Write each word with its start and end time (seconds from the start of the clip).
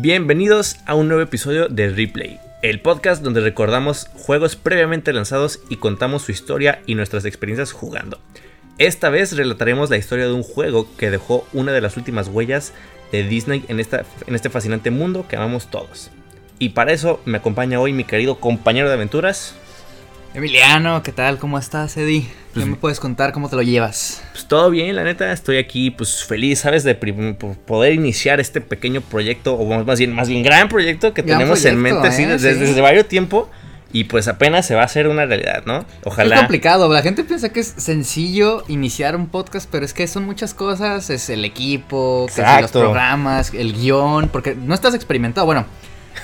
Bienvenidos 0.00 0.76
a 0.86 0.94
un 0.94 1.08
nuevo 1.08 1.24
episodio 1.24 1.66
de 1.66 1.90
Replay, 1.90 2.38
el 2.62 2.80
podcast 2.80 3.20
donde 3.20 3.40
recordamos 3.40 4.08
juegos 4.14 4.54
previamente 4.54 5.12
lanzados 5.12 5.58
y 5.70 5.78
contamos 5.78 6.22
su 6.22 6.30
historia 6.30 6.82
y 6.86 6.94
nuestras 6.94 7.24
experiencias 7.24 7.72
jugando. 7.72 8.20
Esta 8.78 9.10
vez 9.10 9.36
relataremos 9.36 9.90
la 9.90 9.96
historia 9.96 10.26
de 10.26 10.32
un 10.34 10.44
juego 10.44 10.86
que 10.96 11.10
dejó 11.10 11.48
una 11.52 11.72
de 11.72 11.80
las 11.80 11.96
últimas 11.96 12.28
huellas 12.28 12.74
de 13.10 13.24
Disney 13.24 13.64
en, 13.66 13.80
esta, 13.80 14.04
en 14.28 14.36
este 14.36 14.50
fascinante 14.50 14.92
mundo 14.92 15.26
que 15.28 15.34
amamos 15.34 15.68
todos. 15.68 16.12
Y 16.60 16.68
para 16.68 16.92
eso 16.92 17.20
me 17.24 17.38
acompaña 17.38 17.80
hoy 17.80 17.92
mi 17.92 18.04
querido 18.04 18.38
compañero 18.38 18.86
de 18.86 18.94
aventuras. 18.94 19.56
Emiliano, 20.34 21.02
¿qué 21.02 21.10
tal? 21.12 21.38
¿Cómo 21.38 21.58
estás, 21.58 21.96
Eddie? 21.96 22.22
¿Qué 22.22 22.28
Pues 22.54 22.66
me 22.66 22.76
puedes 22.76 23.00
contar? 23.00 23.32
¿Cómo 23.32 23.48
te 23.48 23.56
lo 23.56 23.62
llevas? 23.62 24.22
Pues 24.32 24.46
todo 24.46 24.70
bien, 24.70 24.94
la 24.94 25.02
neta, 25.04 25.32
estoy 25.32 25.56
aquí 25.58 25.90
pues 25.90 26.24
feliz, 26.24 26.60
¿sabes? 26.60 26.84
De 26.84 26.94
poder 26.94 27.92
iniciar 27.94 28.38
este 28.38 28.60
pequeño 28.60 29.00
proyecto, 29.00 29.54
o 29.54 29.84
más 29.84 29.98
bien, 29.98 30.12
más 30.14 30.28
bien 30.28 30.42
gran 30.42 30.68
proyecto 30.68 31.14
que 31.14 31.22
Gran 31.22 31.38
tenemos 31.38 31.64
en 31.64 31.80
proyecto, 31.80 32.00
mente 32.02 32.08
así 32.08 32.22
¿eh? 32.24 32.28
desde, 32.28 32.54
Sí. 32.54 32.60
desde 32.60 32.80
varios 32.80 33.08
tiempo. 33.08 33.48
Y 33.90 34.04
pues 34.04 34.28
apenas 34.28 34.66
se 34.66 34.74
va 34.74 34.82
a 34.82 34.84
hacer 34.84 35.08
una 35.08 35.24
realidad, 35.24 35.62
¿no? 35.64 35.78
Es 35.78 35.86
Ojalá. 36.04 36.36
complicado, 36.36 36.92
la 36.92 37.00
gente 37.00 37.24
piensa 37.24 37.48
que 37.48 37.60
es 37.60 37.72
sencillo 37.78 38.62
iniciar 38.68 39.16
un 39.16 39.28
podcast, 39.28 39.66
pero 39.72 39.86
es 39.86 39.94
que 39.94 40.06
son 40.06 40.26
muchas 40.26 40.52
cosas, 40.52 41.08
es 41.08 41.30
el 41.30 41.42
equipo, 41.46 42.26
que 42.36 42.42
los 42.60 42.70
programas, 42.70 43.54
el 43.54 43.72
guion, 43.72 44.28
porque 44.28 44.54
no 44.54 44.74
estás 44.74 44.92
experimentado, 44.94 45.46
bueno, 45.46 45.64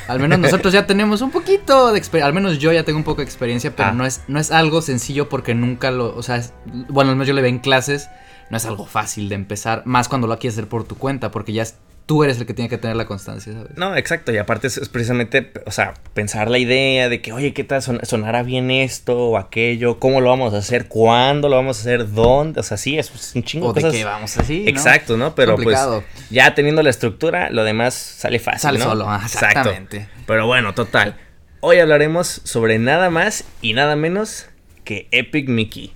al 0.09 0.20
menos 0.20 0.39
nosotros 0.39 0.73
ya 0.73 0.87
tenemos 0.87 1.20
un 1.23 1.31
poquito 1.31 1.92
de 1.92 1.98
experiencia, 1.98 2.27
al 2.27 2.34
menos 2.34 2.59
yo 2.59 2.73
ya 2.73 2.84
tengo 2.84 2.98
un 2.98 3.05
poco 3.05 3.19
de 3.19 3.25
experiencia, 3.25 3.75
pero 3.75 3.91
Ah. 3.91 3.92
no, 3.92 4.05
es, 4.06 4.23
no 4.28 4.39
es 4.41 4.50
algo 4.50 4.83
sencillo 4.83 5.28
porque 5.28 5.55
nunca 5.55 5.91
lo, 5.91 6.14
o 6.17 6.23
sea, 6.23 6.37
es- 6.37 6.53
bueno, 6.89 7.11
al 7.11 7.17
menos 7.17 7.28
yo 7.28 7.34
le 7.34 7.42
veo 7.42 7.48
en 7.50 7.59
clases, 7.59 8.09
no 8.50 8.56
es 8.56 8.65
algo 8.67 8.87
fácil 8.87 9.28
de 9.28 9.34
empezar, 9.37 9.83
más 9.87 10.09
cuando 10.09 10.27
lo 10.27 10.39
quieres 10.39 10.56
hacer 10.59 10.69
por 10.69 10.84
tu 10.84 10.97
cuenta, 10.97 11.31
porque 11.31 11.53
ya 11.53 11.62
es- 11.62 11.77
tú 12.06 12.22
eres 12.22 12.38
el 12.38 12.47
que 12.47 12.52
tiene 12.52 12.69
que 12.69 12.77
tener 12.77 12.97
la 12.97 13.06
constancia, 13.06 13.52
¿sabes? 13.52 13.77
No, 13.77 13.97
exacto, 13.97 14.30
y 14.33 14.36
aparte 14.36 14.66
es, 14.66 14.77
es 14.77 14.88
precisamente, 14.91 15.52
o 15.64 15.70
sea, 15.70 15.94
pensar 16.12 16.50
la 16.50 16.58
idea 16.58 17.08
de 17.08 17.22
que, 17.22 17.33
oye, 17.33 17.55
¿qué 17.55 17.64
tal 17.64 17.80
son- 17.83 18.00
sonará 18.05 18.42
bien 18.42 18.70
esto 18.70 19.16
o 19.19 19.38
aquello? 19.38 19.98
¿Cómo 19.98 20.20
lo 20.20 20.28
vamos 20.28 20.52
a 20.52 20.58
hacer? 20.58 20.86
¿Cuándo 20.88 21.48
lo 21.48 21.56
vamos 21.56 21.78
a 21.78 21.80
hacer? 21.80 22.10
¿Dónde? 22.12 22.60
O 22.60 22.62
sea, 22.62 22.77
sí, 22.77 22.98
es 22.98 23.34
un 23.34 23.42
chingo 23.42 23.69
O 23.69 23.72
de 23.72 23.80
cosas. 23.80 23.97
que 23.97 24.05
vamos 24.05 24.36
así. 24.36 24.64
Exacto, 24.69 25.16
¿no? 25.16 25.34
Pero 25.34 25.55
Complicado. 25.55 26.05
pues 26.12 26.28
ya 26.30 26.55
teniendo 26.55 26.82
la 26.82 26.91
estructura, 26.91 27.48
lo 27.50 27.64
demás 27.64 27.94
sale 27.94 28.38
fácil. 28.38 28.60
Sale 28.60 28.78
¿no? 28.80 28.84
solo, 28.84 29.05
Exacto. 29.14 29.47
exactamente. 29.60 30.08
Pero 30.27 30.47
bueno, 30.47 30.75
total. 30.75 31.16
Hoy 31.60 31.78
hablaremos 31.78 32.42
sobre 32.44 32.78
nada 32.78 33.08
más 33.08 33.44
y 33.62 33.72
nada 33.72 33.97
menos 33.97 34.47
que 34.84 35.08
Epic 35.10 35.48
Mickey. 35.48 35.92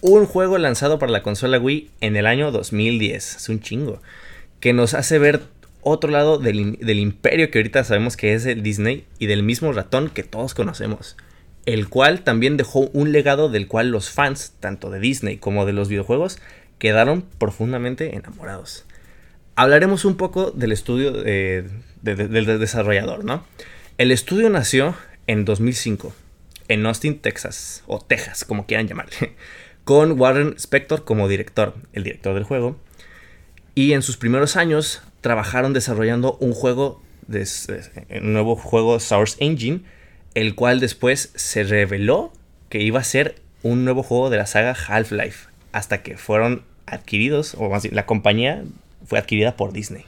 Un 0.00 0.24
juego 0.24 0.56
lanzado 0.56 0.98
para 0.98 1.12
la 1.12 1.22
consola 1.22 1.58
Wii 1.58 1.90
en 2.00 2.16
el 2.16 2.26
año 2.26 2.50
2010. 2.50 3.36
Es 3.36 3.48
un 3.50 3.60
chingo. 3.60 4.00
Que 4.60 4.72
nos 4.72 4.94
hace 4.94 5.18
ver 5.18 5.42
otro 5.82 6.10
lado 6.10 6.38
del, 6.38 6.76
del 6.80 6.98
imperio 6.98 7.50
que 7.50 7.58
ahorita 7.58 7.82
sabemos 7.84 8.16
que 8.16 8.34
es 8.34 8.44
el 8.46 8.62
Disney 8.62 9.06
y 9.18 9.26
del 9.26 9.42
mismo 9.42 9.72
ratón 9.72 10.10
que 10.10 10.22
todos 10.22 10.54
conocemos. 10.54 11.16
El 11.66 11.88
cual 11.88 12.22
también 12.22 12.56
dejó 12.56 12.80
un 12.92 13.12
legado 13.12 13.48
del 13.48 13.66
cual 13.66 13.90
los 13.90 14.10
fans, 14.10 14.54
tanto 14.60 14.90
de 14.90 15.00
Disney 15.00 15.36
como 15.38 15.66
de 15.66 15.72
los 15.72 15.88
videojuegos, 15.88 16.38
quedaron 16.78 17.22
profundamente 17.38 18.14
enamorados 18.16 18.84
hablaremos 19.56 20.06
un 20.06 20.16
poco 20.16 20.52
del 20.52 20.72
estudio 20.72 21.12
eh, 21.26 21.68
de- 22.00 22.14
del 22.14 22.46
desarrollador, 22.58 23.24
¿no? 23.26 23.44
El 23.98 24.10
estudio 24.10 24.48
nació 24.48 24.94
en 25.26 25.44
2005 25.44 26.14
en 26.68 26.86
Austin, 26.86 27.18
Texas, 27.18 27.82
o 27.86 27.98
Texas, 28.00 28.46
como 28.46 28.64
quieran 28.64 28.88
llamarle, 28.88 29.34
con 29.84 30.18
Warren 30.18 30.54
Spector 30.56 31.04
como 31.04 31.28
director, 31.28 31.74
el 31.92 32.04
director 32.04 32.32
del 32.34 32.44
juego. 32.44 32.78
Y 33.80 33.94
en 33.94 34.02
sus 34.02 34.18
primeros 34.18 34.56
años 34.56 35.00
trabajaron 35.22 35.72
desarrollando 35.72 36.36
un 36.38 36.52
juego, 36.52 37.00
de, 37.28 37.48
un 38.20 38.34
nuevo 38.34 38.54
juego 38.54 39.00
Source 39.00 39.42
Engine, 39.42 39.80
el 40.34 40.54
cual 40.54 40.80
después 40.80 41.32
se 41.34 41.64
reveló 41.64 42.30
que 42.68 42.82
iba 42.82 43.00
a 43.00 43.04
ser 43.04 43.36
un 43.62 43.86
nuevo 43.86 44.02
juego 44.02 44.28
de 44.28 44.36
la 44.36 44.44
saga 44.44 44.74
Half-Life, 44.74 45.48
hasta 45.72 46.02
que 46.02 46.18
fueron 46.18 46.62
adquiridos, 46.84 47.54
o 47.56 47.70
más 47.70 47.84
bien, 47.84 47.94
la 47.94 48.04
compañía 48.04 48.64
fue 49.06 49.18
adquirida 49.18 49.56
por 49.56 49.72
Disney. 49.72 50.04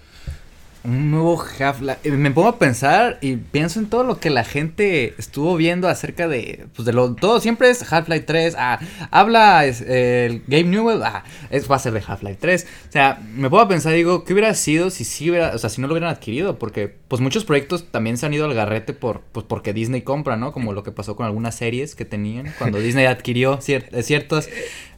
Un 0.85 1.13
nuevo 1.13 1.41
Half-Life. 1.41 2.01
Eh, 2.03 2.11
Me 2.11 2.33
pongo 2.33 2.49
a 2.49 2.59
pensar 2.59 3.19
y 3.21 3.37
pienso 3.37 3.79
en 3.79 3.87
todo 3.87 4.03
lo 4.03 4.19
que 4.19 4.31
la 4.31 4.43
gente 4.43 5.15
estuvo 5.17 5.55
viendo 5.57 5.87
acerca 5.89 6.27
de. 6.27 6.67
Pues 6.75 6.85
de 6.87 6.93
lo. 6.93 7.15
Todo 7.15 7.39
siempre 7.39 7.71
es 7.71 7.93
Half-Life 7.93 8.25
3. 8.25 8.57
Ah, 8.59 8.81
habla 9.13 9.65
es, 9.65 9.81
eh, 9.81 10.27
el 10.27 10.43
Game 10.49 10.71
Newell. 10.71 11.05
Ah, 11.05 11.23
es, 11.51 11.71
va 11.71 11.77
a 11.77 11.79
ser 11.79 11.93
de 11.93 12.03
Half-Life 12.05 12.39
3. 12.41 12.67
O 12.89 12.93
sea, 12.93 13.21
me 13.37 13.49
pongo 13.49 13.63
a 13.63 13.69
pensar, 13.69 13.93
digo, 13.93 14.25
¿qué 14.25 14.33
hubiera 14.33 14.53
sido 14.55 14.91
si 14.91 15.05
sí 15.05 15.31
hubiera. 15.31 15.55
O 15.55 15.59
sea, 15.59 15.71
si 15.71 15.81
no 15.81 15.87
lo 15.87 15.95
hubieran 15.95 16.11
adquirido? 16.11 16.59
Porque, 16.59 16.93
pues 17.07 17.23
muchos 17.23 17.45
proyectos 17.45 17.87
también 17.93 18.17
se 18.19 18.27
han 18.27 18.35
ido 18.35 18.47
al 18.47 18.55
garrete 18.55 18.93
por. 18.93 19.21
Pues 19.31 19.47
porque 19.49 19.73
Disney 19.73 20.03
compra, 20.03 20.37
¿no? 20.37 20.51
Como 20.53 20.73
lo 20.73 20.83
que 20.83 20.91
pasó 20.91 21.15
con 21.15 21.27
algunas 21.27 21.55
series 21.55 21.95
que 21.95 22.05
tenían. 22.05 22.53
Cuando 22.59 22.79
Disney 22.81 23.07
adquirió 23.07 23.59
cier- 23.61 23.87
eh, 23.93 24.03
ciertas 24.03 24.49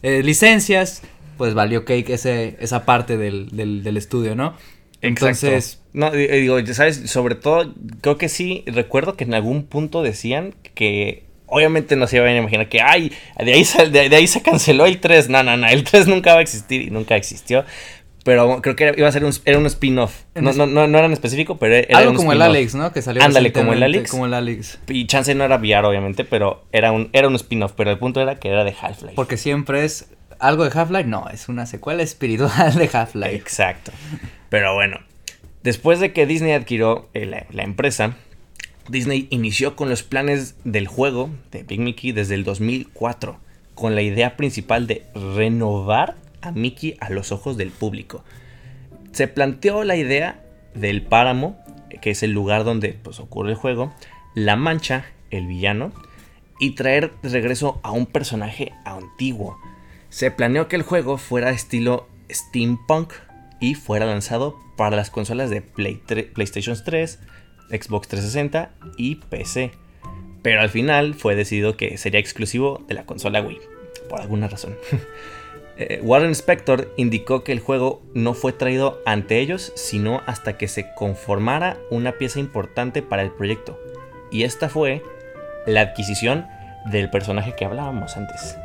eh, 0.02 0.22
licencias. 0.22 1.02
Pues 1.36 1.52
valió 1.52 1.84
cake 1.84 2.10
ese, 2.10 2.56
esa 2.60 2.84
parte 2.86 3.16
del, 3.16 3.48
del, 3.50 3.82
del 3.82 3.96
estudio, 3.96 4.36
¿no? 4.36 4.54
Entonces, 5.08 5.80
No, 5.92 6.10
di- 6.10 6.26
digo, 6.26 6.58
sabes, 6.74 7.10
sobre 7.10 7.34
todo, 7.36 7.72
creo 8.00 8.18
que 8.18 8.28
sí, 8.28 8.64
recuerdo 8.66 9.16
que 9.16 9.24
en 9.24 9.34
algún 9.34 9.64
punto 9.64 10.02
decían 10.02 10.54
que 10.74 11.24
obviamente 11.46 11.94
no 11.96 12.06
se 12.06 12.16
iban 12.16 12.28
a 12.30 12.36
imaginar 12.36 12.68
que, 12.68 12.80
ay, 12.80 13.12
de 13.38 13.52
ahí, 13.52 13.64
sal- 13.64 13.92
de, 13.92 14.08
de 14.08 14.16
ahí 14.16 14.26
se 14.26 14.42
canceló 14.42 14.86
el 14.86 14.98
3. 15.00 15.28
No, 15.28 15.42
no, 15.42 15.56
no, 15.56 15.68
el 15.68 15.84
3 15.84 16.08
nunca 16.08 16.32
va 16.32 16.40
a 16.40 16.42
existir 16.42 16.82
y 16.82 16.90
nunca 16.90 17.14
existió. 17.16 17.64
Pero 18.24 18.62
creo 18.62 18.74
que 18.74 18.84
era- 18.84 18.94
iba 18.98 19.06
a 19.06 19.12
ser 19.12 19.22
un, 19.24 19.32
era 19.44 19.58
un 19.58 19.66
spin-off. 19.66 20.22
No, 20.34 20.52
no, 20.54 20.66
no, 20.66 20.86
no 20.86 20.96
era 20.98 21.06
en 21.06 21.12
específico, 21.12 21.58
pero 21.58 21.74
era 21.74 21.98
Algo 21.98 22.12
un 22.12 22.16
como 22.16 22.32
el. 22.32 22.40
Alex, 22.40 22.74
¿no? 22.74 22.90
Que 22.90 23.02
salió 23.02 23.22
Ándale, 23.22 23.52
como 23.52 23.74
el 23.74 23.82
Alex. 23.82 24.10
Como 24.10 24.24
el 24.24 24.32
Alex. 24.32 24.78
Y 24.88 25.06
chance 25.06 25.34
no 25.34 25.44
era 25.44 25.56
VR, 25.58 25.86
obviamente, 25.86 26.24
pero 26.24 26.64
era 26.72 26.90
un, 26.90 27.10
era 27.12 27.28
un 27.28 27.34
spin-off. 27.34 27.72
Pero 27.76 27.90
el 27.90 27.98
punto 27.98 28.22
era 28.22 28.36
que 28.36 28.48
era 28.48 28.64
de 28.64 28.74
Half-Life. 28.80 29.12
Porque 29.14 29.36
siempre 29.36 29.84
es 29.84 30.08
algo 30.38 30.64
de 30.64 30.70
Half-Life. 30.76 31.04
No, 31.04 31.28
es 31.28 31.50
una 31.50 31.66
secuela 31.66 32.02
espiritual 32.02 32.74
de 32.74 32.88
Half-Life. 32.90 33.34
Exacto. 33.36 33.92
Pero 34.54 34.72
bueno, 34.72 35.00
después 35.64 35.98
de 35.98 36.12
que 36.12 36.26
Disney 36.26 36.52
adquirió 36.52 37.08
eh, 37.12 37.44
la, 37.50 37.62
empresa, 37.64 38.14
Disney 38.88 39.26
inició 39.30 39.74
con 39.74 39.88
los 39.88 40.04
planes 40.04 40.54
del 40.62 40.86
juego 40.86 41.28
de 41.50 41.64
Big 41.64 41.80
Mickey 41.80 42.12
desde 42.12 42.36
el 42.36 42.44
2004, 42.44 43.40
con 43.74 43.96
la 43.96 44.02
idea 44.02 44.36
principal 44.36 44.86
de 44.86 45.06
renovar 45.12 46.14
a 46.40 46.52
Mickey 46.52 46.96
a 47.00 47.10
los 47.10 47.32
ojos 47.32 47.56
del 47.56 47.70
público. 47.70 48.22
Se 49.10 49.26
planteó 49.26 49.82
la 49.82 49.96
idea 49.96 50.40
del 50.76 51.02
páramo, 51.02 51.58
que 52.00 52.12
es 52.12 52.22
el 52.22 52.30
lugar 52.30 52.62
donde 52.62 52.90
pues, 52.90 53.18
ocurre 53.18 53.50
el 53.50 53.56
juego, 53.56 53.92
la 54.36 54.54
mancha, 54.54 55.06
el 55.32 55.48
villano, 55.48 55.90
y 56.60 56.76
traer 56.76 57.10
de 57.22 57.30
regreso 57.30 57.80
a 57.82 57.90
un 57.90 58.06
personaje 58.06 58.72
antiguo. 58.84 59.58
Se 60.10 60.30
planeó 60.30 60.68
que 60.68 60.76
el 60.76 60.82
juego 60.82 61.18
fuera 61.18 61.50
estilo 61.50 62.06
steampunk 62.30 63.14
y 63.64 63.74
fuera 63.74 64.04
lanzado 64.04 64.60
para 64.76 64.94
las 64.94 65.08
consolas 65.08 65.48
de 65.48 65.62
PlayStation 65.62 66.76
3, 66.84 67.18
Xbox 67.70 68.08
360 68.08 68.70
y 68.98 69.14
PC. 69.14 69.70
Pero 70.42 70.60
al 70.60 70.68
final 70.68 71.14
fue 71.14 71.34
decidido 71.34 71.74
que 71.74 71.96
sería 71.96 72.20
exclusivo 72.20 72.84
de 72.88 72.92
la 72.92 73.06
consola 73.06 73.40
Wii, 73.40 73.60
por 74.08 74.20
alguna 74.20 74.48
razón. 74.48 74.76
Eh, 75.76 75.98
Warren 76.04 76.30
Spector 76.30 76.94
indicó 76.96 77.42
que 77.42 77.50
el 77.50 77.58
juego 77.58 78.00
no 78.14 78.34
fue 78.34 78.52
traído 78.52 79.02
ante 79.06 79.40
ellos, 79.40 79.72
sino 79.74 80.22
hasta 80.24 80.56
que 80.56 80.68
se 80.68 80.94
conformara 80.94 81.78
una 81.90 82.12
pieza 82.12 82.38
importante 82.38 83.02
para 83.02 83.22
el 83.22 83.32
proyecto. 83.32 83.76
Y 84.30 84.44
esta 84.44 84.68
fue 84.68 85.02
la 85.66 85.80
adquisición 85.80 86.46
del 86.92 87.10
personaje 87.10 87.56
que 87.56 87.64
hablábamos 87.64 88.16
antes, 88.16 88.56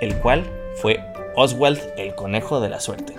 el 0.00 0.16
cual 0.16 0.42
fue 0.74 0.98
Oswald 1.36 1.78
el 1.96 2.16
Conejo 2.16 2.60
de 2.60 2.68
la 2.68 2.80
Suerte. 2.80 3.14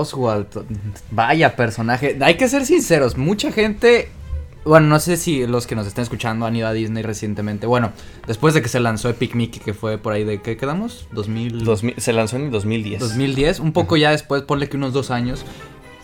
Oswald, 0.00 0.46
vaya 1.10 1.56
personaje. 1.56 2.18
Hay 2.20 2.36
que 2.36 2.48
ser 2.48 2.66
sinceros, 2.66 3.16
mucha 3.16 3.52
gente. 3.52 4.08
Bueno, 4.64 4.88
no 4.88 5.00
sé 5.00 5.16
si 5.16 5.46
los 5.46 5.66
que 5.66 5.74
nos 5.74 5.86
están 5.86 6.02
escuchando 6.02 6.44
han 6.44 6.54
ido 6.54 6.68
a 6.68 6.72
Disney 6.72 7.02
recientemente. 7.02 7.66
Bueno, 7.66 7.92
después 8.26 8.52
de 8.52 8.60
que 8.60 8.68
se 8.68 8.78
lanzó 8.78 9.08
Epic 9.08 9.34
Mickey, 9.34 9.60
que 9.60 9.72
fue 9.72 9.96
por 9.96 10.12
ahí 10.12 10.24
de. 10.24 10.42
¿Qué 10.42 10.56
quedamos? 10.56 11.08
2000. 11.12 11.64
2000 11.64 11.94
se 11.98 12.12
lanzó 12.12 12.36
en 12.36 12.44
el 12.44 12.50
2010. 12.50 13.00
2010, 13.00 13.60
un 13.60 13.72
poco 13.72 13.96
ya 13.96 14.10
después, 14.10 14.42
ponle 14.42 14.68
que 14.68 14.76
unos 14.76 14.92
dos 14.92 15.10
años. 15.10 15.44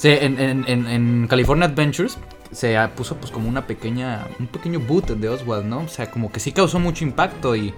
En, 0.03 0.39
en, 0.39 0.65
en, 0.69 0.87
en 0.87 1.27
California 1.27 1.67
Adventures 1.67 2.19
se 2.53 2.77
puso 2.97 3.17
pues 3.17 3.31
como 3.31 3.49
una 3.49 3.67
pequeña, 3.67 4.27
un 4.39 4.47
pequeño 4.47 4.81
boot 4.81 5.09
de 5.09 5.29
Oswald, 5.29 5.67
¿no? 5.67 5.81
O 5.81 5.89
sea, 5.89 6.11
como 6.11 6.31
que 6.31 6.41
sí 6.41 6.53
causó 6.53 6.79
mucho 6.79 7.05
impacto 7.05 7.57
y 7.57 7.75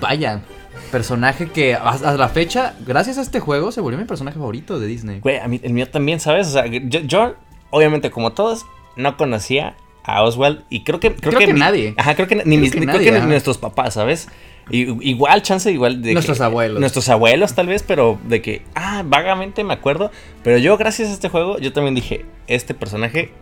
vaya, 0.00 0.42
personaje 0.90 1.50
que 1.50 1.74
hasta 1.74 2.16
la 2.16 2.28
fecha, 2.28 2.74
gracias 2.86 3.18
a 3.18 3.22
este 3.22 3.40
juego, 3.40 3.72
se 3.72 3.80
volvió 3.80 3.98
mi 3.98 4.04
personaje 4.04 4.38
favorito 4.38 4.78
de 4.78 4.86
Disney. 4.86 5.20
Güey, 5.20 5.38
a 5.38 5.48
mí, 5.48 5.60
el 5.62 5.72
mío 5.72 5.88
también, 5.90 6.20
¿sabes? 6.20 6.48
O 6.48 6.50
sea, 6.50 6.66
yo, 6.66 7.00
yo 7.00 7.34
obviamente 7.70 8.10
como 8.10 8.32
todos, 8.32 8.66
no 8.96 9.16
conocía 9.16 9.74
a 10.04 10.22
Oswald 10.22 10.62
y 10.68 10.84
creo 10.84 11.00
que... 11.00 11.14
Creo, 11.14 11.38
que, 11.38 11.52
nadie. 11.52 11.94
Ajá, 11.96 12.14
creo 12.14 12.28
que 12.28 12.36
ni, 12.44 12.58
mis, 12.58 12.72
creo 12.72 12.98
que 12.98 13.20
nuestros 13.22 13.58
papás, 13.58 13.94
¿sabes? 13.94 14.28
igual, 14.70 15.42
chance, 15.42 15.70
igual 15.70 16.00
de... 16.00 16.12
Nuestros 16.12 16.40
abuelos. 16.40 16.80
Nuestros 16.80 17.08
abuelos 17.08 17.54
tal 17.54 17.66
vez, 17.66 17.82
pero 17.82 18.18
de 18.24 18.40
que, 18.40 18.62
ah, 18.74 19.02
vagamente 19.04 19.64
me 19.64 19.74
acuerdo. 19.74 20.10
Pero 20.42 20.58
yo 20.58 20.76
gracias 20.76 21.08
a 21.08 21.12
este 21.12 21.28
juego, 21.28 21.58
yo 21.58 21.72
también 21.72 21.94
dije, 21.94 22.24
este 22.46 22.74
personaje, 22.74 23.32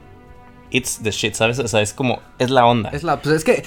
it's 0.70 1.00
the 1.02 1.11
shit, 1.11 1.34
¿sabes? 1.34 1.58
O 1.58 1.69
sea, 1.69 1.82
es 1.82 1.93
como, 1.93 2.20
es 2.38 2.50
la 2.50 2.67
onda. 2.67 2.90
Es 2.90 3.02
la, 3.02 3.20
pues 3.20 3.37
es 3.37 3.44
que... 3.44 3.62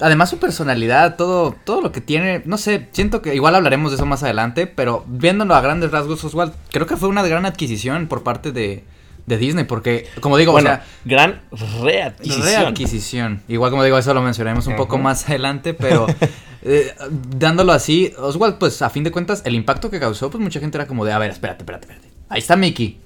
Además 0.00 0.30
su 0.30 0.38
personalidad, 0.38 1.16
todo, 1.16 1.54
todo 1.64 1.80
lo 1.80 1.92
que 1.92 2.00
tiene, 2.00 2.42
no 2.46 2.56
sé, 2.58 2.88
siento 2.92 3.20
que 3.20 3.34
igual 3.34 3.54
hablaremos 3.54 3.90
de 3.90 3.96
eso 3.96 4.06
más 4.06 4.22
adelante, 4.22 4.66
pero 4.66 5.04
viéndolo 5.06 5.54
a 5.54 5.60
grandes 5.60 5.90
rasgos, 5.90 6.24
Oswald, 6.24 6.52
creo 6.70 6.86
que 6.86 6.96
fue 6.96 7.08
una 7.08 7.22
gran 7.22 7.44
adquisición 7.44 8.06
por 8.06 8.22
parte 8.22 8.52
de, 8.52 8.84
de 9.26 9.36
Disney, 9.36 9.64
porque, 9.64 10.06
como 10.20 10.36
digo, 10.36 10.52
bueno, 10.52 10.70
o 10.70 10.72
sea, 10.72 10.84
gran 11.04 11.42
readquisición. 11.82 12.44
Readquisición. 12.44 13.42
Igual, 13.48 13.70
como 13.70 13.84
digo, 13.84 13.98
eso 13.98 14.14
lo 14.14 14.22
mencionaremos 14.22 14.66
un 14.66 14.76
poco 14.76 14.98
más 14.98 15.28
adelante, 15.28 15.74
pero 15.74 16.06
eh, 16.62 16.94
dándolo 17.36 17.72
así, 17.72 18.12
Oswald, 18.18 18.56
pues 18.56 18.80
a 18.82 18.90
fin 18.90 19.04
de 19.04 19.10
cuentas, 19.10 19.42
el 19.44 19.54
impacto 19.54 19.90
que 19.90 20.00
causó, 20.00 20.30
pues 20.30 20.42
mucha 20.42 20.60
gente 20.60 20.78
era 20.78 20.86
como 20.86 21.04
de, 21.04 21.12
a 21.12 21.18
ver, 21.18 21.30
espérate, 21.30 21.62
espérate, 21.62 21.86
espérate. 21.86 22.08
Ahí 22.28 22.38
está 22.38 22.56
Mickey. 22.56 22.98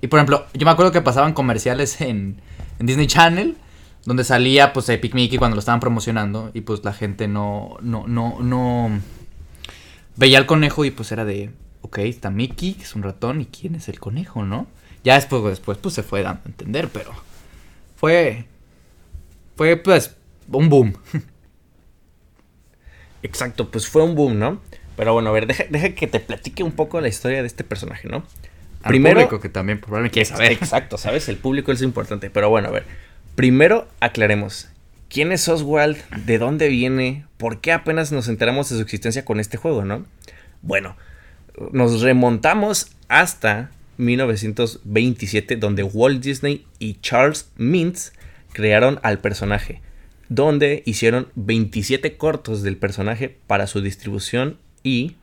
Y 0.00 0.08
por 0.08 0.18
ejemplo, 0.18 0.46
yo 0.54 0.64
me 0.64 0.70
acuerdo 0.70 0.92
que 0.92 1.00
pasaban 1.00 1.32
comerciales 1.32 2.00
en, 2.00 2.40
en 2.78 2.86
Disney 2.86 3.06
Channel 3.06 3.56
donde 4.06 4.24
salía 4.24 4.72
pues 4.72 4.88
Epic 4.88 5.14
Mickey 5.14 5.36
cuando 5.36 5.56
lo 5.56 5.58
estaban 5.58 5.80
promocionando 5.80 6.50
y 6.54 6.62
pues 6.62 6.84
la 6.84 6.92
gente 6.92 7.28
no 7.28 7.76
no 7.82 8.06
no 8.06 8.38
no 8.40 9.00
veía 10.16 10.38
al 10.38 10.46
conejo 10.46 10.84
y 10.84 10.90
pues 10.90 11.12
era 11.12 11.24
de 11.24 11.50
ok, 11.82 11.98
está 11.98 12.30
Mickey, 12.30 12.74
que 12.74 12.82
es 12.82 12.94
un 12.94 13.02
ratón 13.02 13.40
y 13.40 13.46
quién 13.46 13.74
es 13.74 13.88
el 13.88 14.00
conejo, 14.00 14.44
¿no? 14.44 14.66
Ya 15.04 15.14
después, 15.14 15.42
después 15.44 15.78
pues 15.78 15.94
se 15.94 16.02
fue 16.02 16.22
dando 16.22 16.42
a 16.44 16.48
entender, 16.48 16.88
pero 16.88 17.12
fue, 17.96 18.46
fue 19.56 19.76
pues 19.76 20.16
un 20.50 20.68
boom. 20.68 20.94
Exacto, 23.22 23.70
pues 23.70 23.88
fue 23.88 24.02
un 24.02 24.14
boom, 24.14 24.38
¿no? 24.38 24.60
Pero 24.96 25.12
bueno, 25.12 25.30
a 25.30 25.32
ver, 25.32 25.46
deja, 25.46 25.64
deja 25.68 25.90
que 25.90 26.06
te 26.06 26.20
platique 26.20 26.62
un 26.62 26.72
poco 26.72 27.00
la 27.00 27.08
historia 27.08 27.40
de 27.40 27.46
este 27.46 27.64
personaje, 27.64 28.08
¿no? 28.08 28.24
Al 28.82 28.90
primero, 28.90 29.16
público 29.16 29.40
que 29.40 29.48
también 29.48 29.80
probablemente 29.80 30.14
quiere 30.14 30.26
saber. 30.26 30.52
Exacto, 30.52 30.96
¿sabes? 30.96 31.28
El 31.28 31.36
público 31.36 31.72
es 31.72 31.82
importante. 31.82 32.30
Pero 32.30 32.50
bueno, 32.50 32.68
a 32.68 32.70
ver. 32.70 32.84
Primero 33.36 33.86
aclaremos. 34.00 34.70
¿Quién 35.10 35.30
es 35.30 35.46
Oswald? 35.46 35.98
¿De 36.24 36.38
dónde 36.38 36.68
viene? 36.68 37.26
¿Por 37.36 37.60
qué 37.60 37.72
apenas 37.72 38.10
nos 38.10 38.28
enteramos 38.28 38.70
de 38.70 38.76
su 38.76 38.82
existencia 38.82 39.26
con 39.26 39.40
este 39.40 39.58
juego, 39.58 39.84
no? 39.84 40.06
Bueno, 40.62 40.96
nos 41.70 42.00
remontamos 42.00 42.92
hasta 43.08 43.70
1927, 43.98 45.56
donde 45.56 45.82
Walt 45.82 46.24
Disney 46.24 46.64
y 46.78 46.94
Charles 47.02 47.50
Mintz 47.58 48.14
crearon 48.54 49.00
al 49.02 49.18
personaje, 49.18 49.82
donde 50.30 50.82
hicieron 50.86 51.28
27 51.34 52.16
cortos 52.16 52.62
del 52.62 52.78
personaje 52.78 53.36
para 53.46 53.66
su 53.66 53.82
distribución 53.82 54.56
y, 54.82 55.16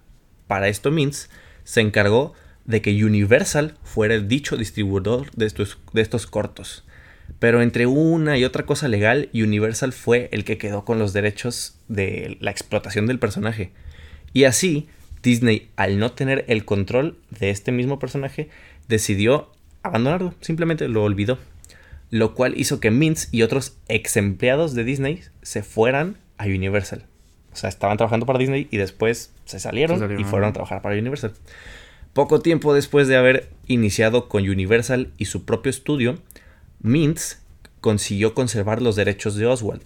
para 0.46 0.68
esto 0.68 0.92
Mintz, 0.92 1.30
se 1.64 1.82
encargó 1.82 2.34
de 2.66 2.84
que 2.84 3.04
Universal 3.04 3.76
fuera 3.82 4.14
el 4.14 4.28
dicho 4.28 4.56
distribuidor 4.56 5.32
de 5.32 5.48
estos, 5.48 5.80
de 5.94 6.02
estos 6.04 6.28
cortos. 6.28 6.86
Pero 7.40 7.62
entre 7.62 7.86
una 7.88 8.38
y 8.38 8.46
otra 8.46 8.66
cosa 8.66 8.88
legal, 8.88 9.30
Universal 9.34 9.92
fue 9.92 10.30
el 10.32 10.46
que 10.46 10.58
quedó 10.58 10.86
con 10.86 11.00
los 11.00 11.14
derechos 11.14 11.78
de 11.88 12.38
la 12.40 12.52
explotación 12.52 13.06
del 13.06 13.20
personaje. 13.20 13.72
Y 14.32 14.46
así, 14.46 14.88
Disney, 15.22 15.70
al 15.76 16.00
no 16.00 16.12
tener 16.12 16.46
el 16.48 16.66
control 16.66 17.18
de 17.32 17.50
este 17.50 17.72
mismo 17.72 18.00
personaje, 18.00 18.50
decidió 18.88 19.52
abandonarlo, 19.82 20.34
simplemente 20.42 20.88
lo 20.88 21.04
olvidó. 21.04 21.38
Lo 22.10 22.34
cual 22.36 22.54
hizo 22.58 22.80
que 22.80 22.92
Mintz 22.92 23.30
y 23.32 23.42
otros 23.42 23.78
ex 23.88 24.18
empleados 24.18 24.76
de 24.76 24.84
Disney 24.84 25.22
se 25.42 25.64
fueran 25.64 26.18
a 26.38 26.46
Universal. 26.46 27.06
O 27.52 27.56
sea, 27.56 27.70
estaban 27.70 27.98
trabajando 27.98 28.26
para 28.26 28.40
Disney 28.40 28.68
y 28.72 28.78
después 28.78 29.32
se 29.46 29.60
salieron, 29.60 30.20
y 30.20 30.24
fueron 30.24 30.50
a 30.50 30.54
trabajar 30.54 30.82
para 30.82 30.96
Universal. 30.96 31.34
Poco 32.14 32.42
tiempo 32.42 32.74
después 32.74 33.08
de 33.08 33.18
haber 33.18 33.50
iniciado 33.68 34.30
con 34.30 34.48
Universal 34.48 35.12
y 35.18 35.26
su 35.26 35.46
propio 35.46 35.70
estudio, 35.70 36.20
Mintz 36.84 37.40
consiguió 37.82 38.34
conservar 38.34 38.82
los 38.82 38.96
derechos 38.96 39.36
de 39.36 39.48
Oswald, 39.48 39.82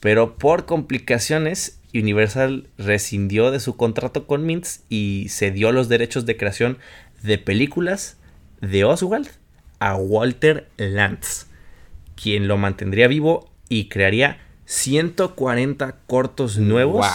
pero 0.00 0.36
por 0.36 0.66
complicaciones 0.66 1.78
Universal 1.94 2.66
rescindió 2.76 3.50
de 3.50 3.60
su 3.60 3.76
contrato 3.76 4.26
con 4.26 4.44
Mintz 4.44 4.80
y 4.88 5.26
cedió 5.30 5.72
los 5.72 5.88
derechos 5.88 6.26
de 6.26 6.36
creación 6.36 6.78
de 7.22 7.38
películas 7.38 8.16
de 8.60 8.84
Oswald 8.84 9.28
a 9.78 9.96
Walter 9.96 10.68
Lantz, 10.76 11.46
quien 12.20 12.48
lo 12.48 12.56
mantendría 12.56 13.08
vivo 13.08 13.50
y 13.68 13.88
crearía 13.88 14.38
140 14.66 15.96
cortos 16.06 16.58
nuevos, 16.58 17.06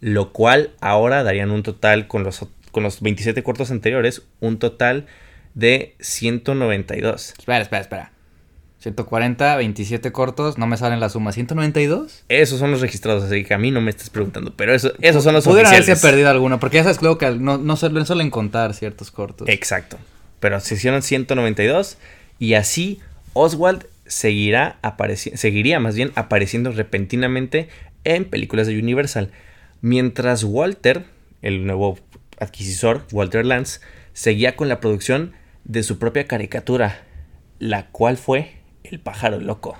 lo 0.00 0.32
cual 0.32 0.72
ahora 0.80 1.22
darían 1.22 1.50
un 1.50 1.62
total 1.62 2.06
con 2.06 2.24
los, 2.24 2.46
con 2.72 2.82
los 2.82 3.00
27 3.00 3.42
cortos 3.42 3.70
anteriores, 3.70 4.22
un 4.40 4.58
total 4.58 5.06
de 5.54 5.96
192. 6.00 7.34
Espera, 7.38 7.62
espera, 7.62 7.82
espera. 7.82 8.12
140, 8.80 9.56
27 9.56 10.10
cortos, 10.10 10.56
no 10.56 10.66
me 10.66 10.76
salen 10.78 11.00
la 11.00 11.10
suma. 11.10 11.32
¿192? 11.32 12.22
Esos 12.28 12.58
son 12.58 12.70
los 12.70 12.80
registrados, 12.80 13.24
así 13.24 13.44
que 13.44 13.52
a 13.52 13.58
mí 13.58 13.70
no 13.70 13.82
me 13.82 13.90
estás 13.90 14.08
preguntando, 14.08 14.54
pero 14.56 14.74
eso, 14.74 14.92
esos 15.02 15.22
son 15.22 15.34
los 15.34 15.44
Pudieron 15.44 15.70
haberse 15.72 15.96
perdido 15.96 16.30
alguno, 16.30 16.58
porque 16.58 16.78
ya 16.78 16.84
sabes, 16.84 16.98
creo 16.98 17.18
que 17.18 17.30
no, 17.30 17.58
no 17.58 17.76
suelen 17.76 18.30
contar 18.30 18.72
ciertos 18.72 19.10
cortos. 19.10 19.48
Exacto. 19.48 19.98
Pero 20.40 20.58
se 20.60 20.74
hicieron 20.74 21.02
192 21.02 21.98
y 22.38 22.54
así 22.54 23.00
Oswald 23.34 23.86
seguirá 24.06 24.78
seguiría 25.14 25.78
más 25.78 25.94
bien 25.94 26.10
apareciendo 26.16 26.72
repentinamente 26.72 27.68
en 28.04 28.24
películas 28.24 28.66
de 28.66 28.78
Universal. 28.78 29.30
Mientras 29.82 30.42
Walter, 30.42 31.04
el 31.42 31.66
nuevo 31.66 31.98
adquisor, 32.38 33.04
Walter 33.12 33.44
Lance, 33.44 33.80
seguía 34.14 34.56
con 34.56 34.68
la 34.68 34.80
producción 34.80 35.32
de 35.64 35.82
su 35.82 35.98
propia 35.98 36.26
caricatura, 36.26 37.02
la 37.58 37.86
cual 37.88 38.16
fue 38.16 38.59
el 38.84 39.00
pájaro 39.00 39.40
loco. 39.40 39.76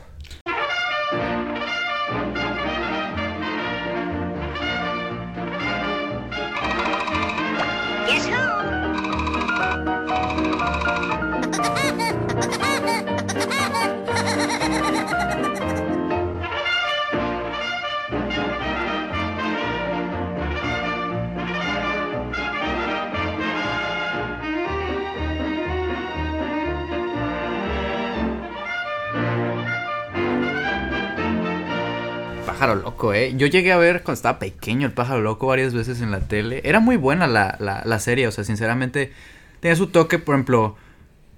Pájaro 32.60 32.74
loco, 32.74 33.14
¿eh? 33.14 33.32
Yo 33.36 33.46
llegué 33.46 33.72
a 33.72 33.78
ver 33.78 34.02
cuando 34.02 34.16
estaba 34.16 34.38
pequeño 34.38 34.86
el 34.86 34.92
pájaro 34.92 35.22
loco 35.22 35.46
varias 35.46 35.72
veces 35.72 36.02
en 36.02 36.10
la 36.10 36.20
tele. 36.20 36.60
Era 36.62 36.78
muy 36.78 36.96
buena 36.96 37.26
la, 37.26 37.56
la, 37.58 37.98
serie, 38.00 38.26
o 38.26 38.30
sea, 38.30 38.44
sinceramente 38.44 39.12
tenía 39.60 39.76
su 39.76 39.86
toque, 39.86 40.18
por 40.18 40.34
ejemplo... 40.34 40.76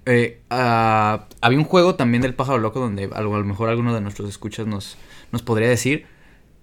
Eh, 0.05 0.41
ah, 0.49 1.27
había 1.39 1.57
un 1.57 1.63
juego 1.63 1.95
también 1.95 2.21
del 2.21 2.33
pájaro 2.33 2.57
loco 2.57 2.81
donde 2.81 3.09
a 3.13 3.21
lo 3.21 3.41
mejor 3.45 3.69
alguno 3.69 3.95
de 3.95 4.01
nuestros 4.01 4.27
escuchas 4.27 4.67
nos, 4.67 4.97
nos 5.31 5.43
podría 5.43 5.69
decir, 5.69 6.07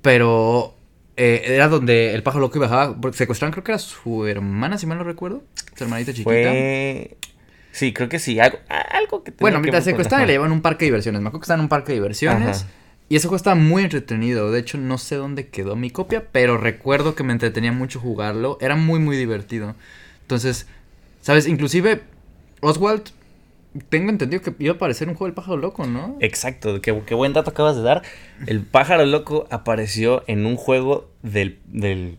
pero 0.02 0.74
eh, 1.16 1.44
era 1.46 1.68
donde 1.68 2.12
el 2.12 2.22
pájaro 2.22 2.42
loco 2.42 2.60
bajaba, 2.60 3.00
porque 3.00 3.16
secuestraban 3.16 3.52
creo 3.52 3.64
que 3.64 3.72
era 3.72 3.78
su 3.78 4.26
hermana, 4.26 4.76
si 4.76 4.84
mal 4.84 4.98
no 4.98 5.04
recuerdo, 5.04 5.42
su 5.74 5.84
hermanita 5.84 6.12
chiquita. 6.12 6.30
Fue... 6.30 7.16
Sí, 7.72 7.94
creo 7.94 8.10
que 8.10 8.18
sí, 8.18 8.38
algo, 8.38 8.58
algo 8.68 9.24
que... 9.24 9.32
Bueno, 9.40 9.58
mientras 9.60 9.84
secuestraban 9.84 10.24
y 10.24 10.26
le 10.26 10.34
llevaban 10.34 10.52
a 10.52 10.54
un 10.54 10.60
parque 10.60 10.84
de 10.84 10.88
diversiones, 10.88 11.22
me 11.22 11.28
acuerdo 11.28 11.40
que 11.40 11.44
estaba 11.44 11.60
en 11.60 11.62
un 11.62 11.70
parque 11.70 11.92
de 11.92 11.98
diversiones. 11.98 12.66
Y 13.10 13.16
ese 13.16 13.26
juego 13.26 13.38
estaba 13.38 13.56
muy 13.56 13.82
entretenido. 13.82 14.52
De 14.52 14.60
hecho, 14.60 14.78
no 14.78 14.96
sé 14.96 15.16
dónde 15.16 15.48
quedó 15.48 15.74
mi 15.74 15.90
copia, 15.90 16.28
pero 16.30 16.58
recuerdo 16.58 17.16
que 17.16 17.24
me 17.24 17.32
entretenía 17.32 17.72
mucho 17.72 17.98
jugarlo. 17.98 18.56
Era 18.60 18.76
muy, 18.76 19.00
muy 19.00 19.16
divertido. 19.16 19.74
Entonces, 20.22 20.68
¿sabes? 21.20 21.48
Inclusive, 21.48 22.02
Oswald, 22.60 23.02
tengo 23.88 24.10
entendido 24.10 24.40
que 24.44 24.54
iba 24.60 24.74
a 24.74 24.76
aparecer 24.76 25.08
un 25.08 25.16
juego 25.16 25.26
del 25.26 25.34
pájaro 25.34 25.56
loco, 25.56 25.88
¿no? 25.88 26.18
Exacto, 26.20 26.80
qué, 26.80 27.02
qué 27.04 27.14
buen 27.16 27.32
dato 27.32 27.50
acabas 27.50 27.74
de 27.74 27.82
dar. 27.82 28.02
El 28.46 28.62
pájaro 28.62 29.04
loco 29.04 29.48
apareció 29.50 30.22
en 30.28 30.46
un 30.46 30.54
juego 30.54 31.10
del... 31.22 31.58
del... 31.66 32.16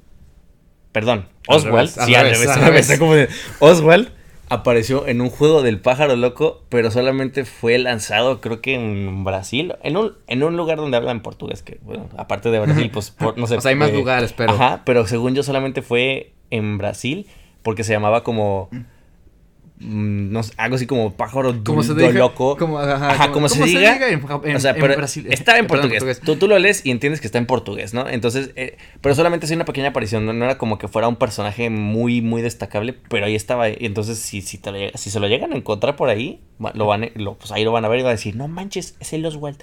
Perdón, 0.92 1.30
Oswald. 1.48 1.90
sí, 1.90 2.14
Oswald 3.60 4.12
apareció 4.52 5.08
en 5.08 5.22
un 5.22 5.30
juego 5.30 5.62
del 5.62 5.80
pájaro 5.80 6.16
loco, 6.16 6.62
pero 6.70 6.92
solamente 6.92 7.46
fue 7.46 7.78
lanzado 7.78 8.42
creo 8.42 8.62
que 8.62 8.76
en 8.76 9.24
Brasil, 9.24 9.76
en 9.82 9.98
un, 9.98 10.14
en 10.28 10.44
un 10.44 10.58
lugar 10.58 10.78
donde 10.78 10.98
hablan 10.98 11.22
portugués, 11.22 11.64
que 11.64 11.80
bueno, 11.84 12.10
aparte 12.18 12.52
de 12.52 12.60
Brasil, 12.60 12.90
pues 12.92 13.12
por- 13.12 13.38
no 13.38 13.48
sé. 13.48 13.56
O 13.58 13.62
sea, 13.62 13.70
hay 13.70 13.76
más 13.76 13.90
eh, 13.92 13.94
lugares, 13.94 14.34
pero. 14.34 14.52
Ajá, 14.54 14.82
pero 14.86 15.08
según 15.08 15.36
yo 15.36 15.44
solamente 15.44 15.82
fue 15.82 16.34
en 16.50 16.78
Brasil, 16.78 17.28
porque 17.64 17.84
se 17.84 17.94
llamaba 17.94 18.24
como... 18.24 18.70
mm, 19.82 20.32
No 20.32 20.44
sé, 20.44 20.54
algo 20.58 20.76
así 20.76 20.86
como 20.88 21.14
pájaro 21.14 21.54
du- 21.54 21.64
Como 21.64 21.84
se 21.84 21.90
do 21.90 21.96
diga, 21.96 22.12
loco. 22.14 22.56
como- 22.58 22.80
ajá, 22.80 23.10
Ajá, 23.12 23.24
como- 23.24 23.34
como 23.34 23.50
se 23.50 23.56
se 23.60 23.66
diga. 23.66 23.94
diga 23.94 24.08
en- 24.10 24.22
en- 24.46 24.56
o 24.56 24.60
sea, 24.60 24.72
en 24.72 24.82
pero 24.82 24.96
Brasil. 24.96 25.28
estaba 25.30 25.58
en 25.60 25.68
portugués. 25.68 26.00
portugués. 26.04 26.20
Tú, 26.22 26.36
tú 26.38 26.48
lo 26.48 26.58
lees 26.60 26.86
y 26.86 26.92
entiendes 26.92 27.20
que 27.22 27.28
está 27.28 27.38
en 27.38 27.46
portugués, 27.46 27.94
¿no? 27.94 28.08
Entonces, 28.08 28.52
eh, 28.56 28.78
pero 29.02 29.16
solamente 29.16 29.46
es 29.46 29.52
una 29.52 29.66
pequeña 29.66 29.90
aparición, 29.90 30.26
no, 30.26 30.34
No 30.34 30.46
era 30.46 30.58
como 30.58 30.78
que 30.78 30.88
fuera 30.88 31.08
un 31.08 31.16
personaje 31.18 31.70
muy, 31.70 32.22
muy 32.22 32.42
destacable, 32.42 32.94
pero 33.10 33.26
ahí 33.26 33.36
estaba. 33.36 33.70
Y 33.70 33.78
entonces, 33.82 34.20
si, 34.20 34.42
si, 34.42 34.58
te 34.58 34.72
lo 34.72 34.78
llega- 34.78 34.98
si 34.98 35.10
se 35.10 35.20
lo 35.20 35.28
llegan 35.28 35.52
a 35.54 35.56
encontrar 35.56 35.96
por 35.96 36.10
ahí, 36.10 36.42
lo 36.74 36.86
van, 36.86 37.04
a- 37.06 37.10
lo, 37.16 37.36
pues 37.36 37.52
ahí 37.52 37.64
lo 37.64 37.72
van 37.72 37.86
a 37.86 37.88
ver 37.88 38.00
y 38.00 38.04
van 38.04 38.10
a 38.10 38.16
decir, 38.16 38.36
no 38.36 38.48
manches, 38.48 38.96
es 39.00 39.14
el 39.14 39.26
Oswald. 39.26 39.58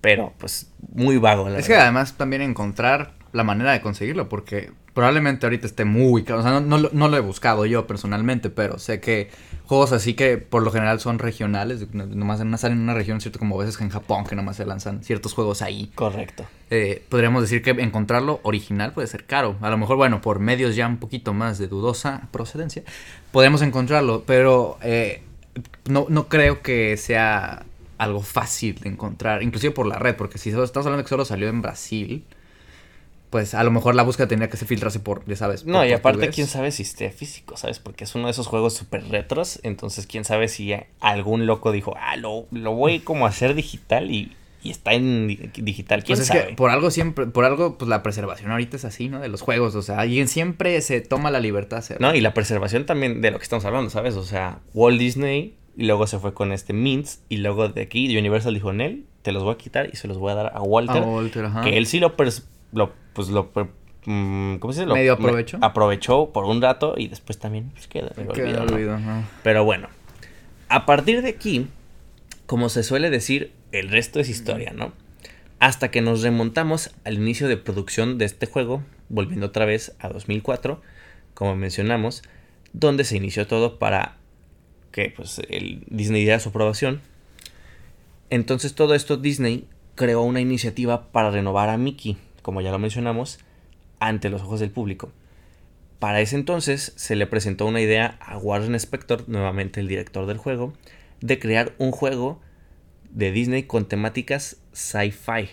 Pero, 0.00 0.32
pues, 0.38 0.70
muy 0.94 1.18
vago, 1.18 1.48
la 1.48 1.58
Es 1.58 1.66
que 1.66 1.74
además 1.74 2.16
también 2.16 2.40
encontrar 2.40 3.14
la 3.32 3.44
manera 3.44 3.72
de 3.72 3.80
conseguirlo, 3.80 4.28
porque 4.28 4.70
probablemente 4.94 5.46
ahorita 5.46 5.66
esté 5.66 5.84
muy 5.84 6.24
caro. 6.24 6.40
O 6.40 6.42
sea, 6.42 6.52
no, 6.52 6.60
no, 6.60 6.78
lo- 6.78 6.90
no 6.92 7.08
lo 7.08 7.16
he 7.16 7.20
buscado 7.20 7.66
yo 7.66 7.86
personalmente, 7.86 8.50
pero 8.50 8.78
sé 8.78 9.00
que 9.00 9.30
juegos 9.64 9.92
así 9.92 10.14
que 10.14 10.38
por 10.38 10.62
lo 10.62 10.70
general 10.72 10.98
son 10.98 11.18
regionales, 11.18 11.86
no- 11.92 12.06
nomás 12.06 12.38
salen 12.60 12.78
en 12.78 12.84
una 12.84 12.94
región, 12.94 13.20
cierto, 13.20 13.38
como 13.38 13.56
a 13.56 13.64
veces 13.64 13.76
que 13.76 13.84
en 13.84 13.90
Japón, 13.90 14.24
que 14.24 14.34
nomás 14.34 14.56
se 14.56 14.64
lanzan 14.66 15.04
ciertos 15.04 15.34
juegos 15.34 15.62
ahí. 15.62 15.92
Correcto. 15.94 16.46
Eh, 16.70 17.04
podríamos 17.08 17.42
decir 17.42 17.62
que 17.62 17.70
encontrarlo 17.70 18.40
original 18.42 18.92
puede 18.92 19.06
ser 19.08 19.24
caro. 19.24 19.56
A 19.60 19.70
lo 19.70 19.78
mejor, 19.78 19.96
bueno, 19.98 20.20
por 20.20 20.38
medios 20.40 20.74
ya 20.74 20.86
un 20.88 20.96
poquito 20.96 21.32
más 21.34 21.58
de 21.58 21.68
dudosa 21.68 22.28
procedencia, 22.32 22.82
podemos 23.30 23.62
encontrarlo, 23.62 24.24
pero 24.26 24.78
eh, 24.82 25.22
no, 25.88 26.06
no 26.08 26.28
creo 26.28 26.62
que 26.62 26.96
sea 26.96 27.64
algo 27.98 28.22
fácil 28.22 28.76
de 28.80 28.88
encontrar, 28.90 29.42
inclusive 29.42 29.72
por 29.72 29.86
la 29.86 29.98
red, 29.98 30.14
porque 30.16 30.38
si 30.38 30.50
estamos 30.50 30.86
hablando 30.86 31.02
que 31.04 31.08
solo 31.08 31.24
salió 31.24 31.48
en 31.48 31.62
Brasil, 31.62 32.24
pues 33.30 33.54
a 33.54 33.62
lo 33.62 33.70
mejor 33.70 33.94
la 33.94 34.02
búsqueda 34.02 34.26
tendría 34.28 34.48
que 34.48 34.56
se 34.56 34.64
filtrarse 34.66 35.00
por, 35.00 35.24
ya 35.26 35.36
sabes. 35.36 35.64
No, 35.66 35.84
y 35.84 35.92
aparte, 35.92 36.18
portugués. 36.18 36.34
quién 36.34 36.46
sabe 36.46 36.70
si 36.72 36.82
esté 36.82 37.10
físico, 37.10 37.56
¿sabes? 37.56 37.78
Porque 37.78 38.04
es 38.04 38.14
uno 38.14 38.26
de 38.26 38.30
esos 38.30 38.46
juegos 38.46 38.74
súper 38.74 39.06
retros. 39.08 39.60
Entonces, 39.62 40.06
quién 40.06 40.24
sabe 40.24 40.48
si 40.48 40.72
algún 41.00 41.46
loco 41.46 41.72
dijo, 41.72 41.94
ah, 42.00 42.16
lo, 42.16 42.46
lo 42.50 42.72
voy 42.72 43.00
como 43.00 43.26
a 43.26 43.28
hacer 43.28 43.54
digital 43.54 44.10
y, 44.10 44.32
y 44.62 44.70
está 44.70 44.92
en 44.94 45.28
di- 45.28 45.50
digital. 45.56 46.02
¿Quién 46.04 46.16
Pues 46.16 46.20
es 46.20 46.26
sabe? 46.28 46.48
que 46.48 46.54
por 46.54 46.70
algo 46.70 46.90
siempre, 46.90 47.26
por 47.26 47.44
algo, 47.44 47.76
pues 47.78 47.88
la 47.88 48.02
preservación 48.02 48.50
ahorita 48.50 48.76
es 48.76 48.84
así, 48.84 49.08
¿no? 49.08 49.20
De 49.20 49.28
los 49.28 49.42
juegos, 49.42 49.74
o 49.74 49.82
sea, 49.82 49.98
alguien 50.00 50.26
siempre 50.28 50.80
se 50.80 51.00
toma 51.00 51.30
la 51.30 51.40
libertad. 51.40 51.84
No, 52.00 52.14
y 52.14 52.20
la 52.20 52.34
preservación 52.34 52.86
también 52.86 53.20
de 53.20 53.30
lo 53.30 53.38
que 53.38 53.42
estamos 53.44 53.64
hablando, 53.64 53.90
¿sabes? 53.90 54.14
O 54.16 54.24
sea, 54.24 54.60
Walt 54.74 54.98
Disney 54.98 55.54
y 55.76 55.84
luego 55.84 56.06
se 56.06 56.18
fue 56.18 56.34
con 56.34 56.50
este 56.52 56.72
Mintz 56.72 57.20
y 57.28 57.36
luego 57.36 57.68
de 57.68 57.82
aquí 57.82 58.16
Universal 58.16 58.52
dijo, 58.54 58.72
Nel, 58.72 59.04
te 59.22 59.30
los 59.32 59.44
voy 59.44 59.54
a 59.54 59.58
quitar 59.58 59.88
y 59.92 59.96
se 59.96 60.08
los 60.08 60.16
voy 60.18 60.32
a 60.32 60.34
dar 60.34 60.52
a 60.54 60.60
Walter. 60.62 61.02
A 61.02 61.06
Walter, 61.06 61.44
ajá. 61.44 61.60
Que 61.60 61.76
él 61.78 61.86
sí 61.86 62.00
lo, 62.00 62.16
lo 62.72 62.92
pues 63.12 63.28
lo, 63.28 63.50
mm, 64.06 64.56
¿cómo 64.58 64.72
se 64.72 64.80
dice? 64.80 64.88
Lo- 64.88 64.94
Medio 64.94 65.16
me- 65.18 65.24
aprovechó. 65.24 65.58
aprovechó 65.60 66.32
por 66.32 66.44
un 66.44 66.62
rato 66.62 66.94
y 66.96 67.08
después 67.08 67.38
también 67.38 67.70
pues, 67.70 67.88
queda, 67.88 68.10
me 68.16 68.24
¿no? 68.24 68.30
olvido, 68.62 68.94
ajá. 68.94 69.24
Pero 69.42 69.64
bueno, 69.64 69.88
a 70.68 70.86
partir 70.86 71.22
de 71.22 71.30
aquí, 71.30 71.66
como 72.46 72.68
se 72.68 72.82
suele 72.82 73.10
decir, 73.10 73.52
el 73.72 73.88
resto 73.90 74.20
es 74.20 74.28
historia, 74.28 74.72
¿no? 74.72 74.92
Hasta 75.58 75.90
que 75.90 76.00
nos 76.02 76.22
remontamos 76.22 76.90
al 77.04 77.14
inicio 77.14 77.48
de 77.48 77.56
producción 77.56 78.16
de 78.18 78.24
este 78.26 78.46
juego, 78.46 78.82
volviendo 79.08 79.46
otra 79.46 79.64
vez 79.64 79.96
a 79.98 80.08
2004, 80.08 80.80
como 81.34 81.56
mencionamos, 81.56 82.22
donde 82.72 83.02
se 83.04 83.16
inició 83.16 83.46
todo 83.48 83.78
para 83.78 84.16
que 84.92 85.12
pues, 85.16 85.40
el 85.48 85.82
Disney 85.88 86.22
diera 86.22 86.38
su 86.38 86.50
aprobación. 86.50 87.00
Entonces 88.30 88.74
todo 88.74 88.94
esto 88.94 89.16
Disney 89.16 89.66
creó 89.94 90.22
una 90.22 90.40
iniciativa 90.40 91.10
para 91.10 91.30
renovar 91.30 91.68
a 91.70 91.76
Mickey, 91.76 92.16
como 92.48 92.62
ya 92.62 92.70
lo 92.70 92.78
mencionamos, 92.78 93.40
ante 94.00 94.30
los 94.30 94.40
ojos 94.40 94.58
del 94.58 94.70
público. 94.70 95.12
Para 95.98 96.22
ese 96.22 96.34
entonces 96.34 96.94
se 96.96 97.14
le 97.14 97.26
presentó 97.26 97.66
una 97.66 97.82
idea 97.82 98.16
a 98.22 98.38
Warren 98.38 98.74
Spector, 98.74 99.28
nuevamente 99.28 99.80
el 99.80 99.86
director 99.86 100.24
del 100.24 100.38
juego, 100.38 100.72
de 101.20 101.38
crear 101.38 101.74
un 101.76 101.90
juego 101.90 102.40
de 103.10 103.32
Disney 103.32 103.64
con 103.64 103.86
temáticas 103.86 104.62
sci-fi. 104.72 105.50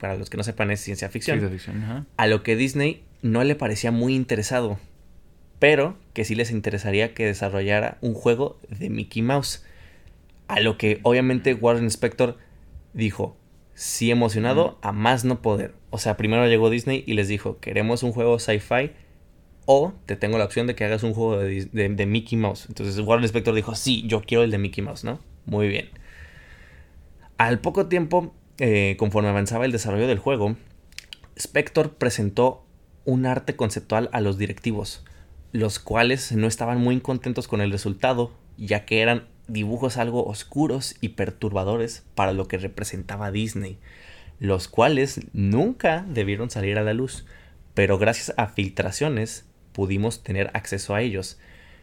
Para 0.00 0.16
los 0.16 0.28
que 0.28 0.36
no 0.36 0.42
sepan 0.42 0.72
es 0.72 0.80
ciencia 0.80 1.08
ficción. 1.10 1.38
Ciencia 1.38 1.56
ficción, 1.56 1.84
ajá. 1.84 2.06
A 2.16 2.26
lo 2.26 2.42
que 2.42 2.56
Disney 2.56 3.04
no 3.22 3.44
le 3.44 3.54
parecía 3.54 3.92
muy 3.92 4.16
interesado, 4.16 4.80
pero 5.60 5.96
que 6.12 6.24
sí 6.24 6.34
les 6.34 6.50
interesaría 6.50 7.14
que 7.14 7.24
desarrollara 7.24 7.98
un 8.00 8.14
juego 8.14 8.58
de 8.68 8.90
Mickey 8.90 9.22
Mouse. 9.22 9.64
A 10.48 10.58
lo 10.58 10.76
que 10.76 10.98
obviamente 11.04 11.54
Warren 11.54 11.86
Spector 11.86 12.36
dijo, 12.94 13.36
sí 13.74 14.10
emocionado, 14.10 14.76
a 14.82 14.90
más 14.90 15.24
no 15.24 15.40
poder. 15.40 15.74
O 15.96 15.98
sea, 15.98 16.18
primero 16.18 16.46
llegó 16.46 16.68
Disney 16.68 17.04
y 17.06 17.14
les 17.14 17.26
dijo, 17.26 17.58
queremos 17.58 18.02
un 18.02 18.12
juego 18.12 18.38
sci-fi 18.38 18.90
o 19.64 19.94
te 20.04 20.14
tengo 20.14 20.36
la 20.36 20.44
opción 20.44 20.66
de 20.66 20.74
que 20.74 20.84
hagas 20.84 21.02
un 21.04 21.14
juego 21.14 21.38
de, 21.38 22.06
Mickey 22.06 22.36
Mouse. 22.36 22.66
Entonces 22.68 23.00
Warren 23.00 23.24
Spector 23.24 23.54
dijo, 23.54 23.74
sí, 23.74 24.06
yo 24.06 24.20
quiero 24.20 24.44
el 24.44 24.50
de 24.50 24.58
Mickey 24.58 24.84
Mouse, 24.84 25.04
¿no? 25.04 25.20
Muy 25.46 25.68
bien. 25.68 25.88
Al 27.38 27.60
poco 27.60 27.86
tiempo, 27.86 28.34
eh, 28.58 28.96
conforme 28.98 29.30
avanzaba 29.30 29.64
el 29.64 29.72
desarrollo 29.72 30.06
del 30.06 30.18
juego, 30.18 30.56
Spector 31.34 31.94
presentó 31.94 32.66
un 33.06 33.24
arte 33.24 33.56
conceptual 33.56 34.10
a 34.12 34.20
los 34.20 34.36
directivos, 34.36 35.02
los 35.52 35.78
cuales 35.78 36.30
no 36.32 36.46
estaban 36.46 36.78
muy 36.78 37.00
contentos 37.00 37.48
con 37.48 37.62
el 37.62 37.72
resultado, 37.72 38.34
ya 38.58 38.84
que 38.84 39.00
eran 39.00 39.28
dibujos 39.48 39.96
algo 39.96 40.26
oscuros 40.26 40.96
y 41.00 41.08
perturbadores 41.08 42.04
para 42.14 42.34
lo 42.34 42.48
que 42.48 42.58
representaba 42.58 43.30
Disney, 43.30 43.78
los 44.38 44.68
cuales 44.68 45.20
nunca 45.32 46.04
debieron 46.08 46.50
salir 46.50 46.78
a 46.78 46.82
la 46.82 46.94
luz, 46.94 47.24
pero 47.74 47.98
gracias 47.98 48.32
a 48.36 48.48
filtraciones 48.48 49.44
pudimos 49.72 50.22
tener 50.22 50.50
acceso 50.54 50.94
a 50.94 51.02
ellos. 51.02 51.38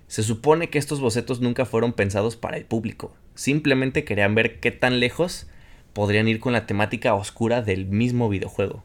Se 0.08 0.24
supone 0.24 0.70
que 0.70 0.80
estos 0.80 1.00
bocetos 1.00 1.42
nunca 1.42 1.66
fueron 1.66 1.94
pensados 1.94 2.36
para 2.36 2.58
el 2.58 2.66
público, 2.66 3.16
simplemente 3.36 4.04
querían 4.04 4.36
ver 4.36 4.60
qué 4.60 4.72
tan 4.72 5.00
lejos 5.00 5.48
podrían 5.94 6.28
ir 6.28 6.40
con 6.40 6.54
la 6.54 6.66
temática 6.66 7.14
oscura 7.14 7.62
del 7.62 7.86
mismo 7.86 8.30
videojuego. 8.30 8.84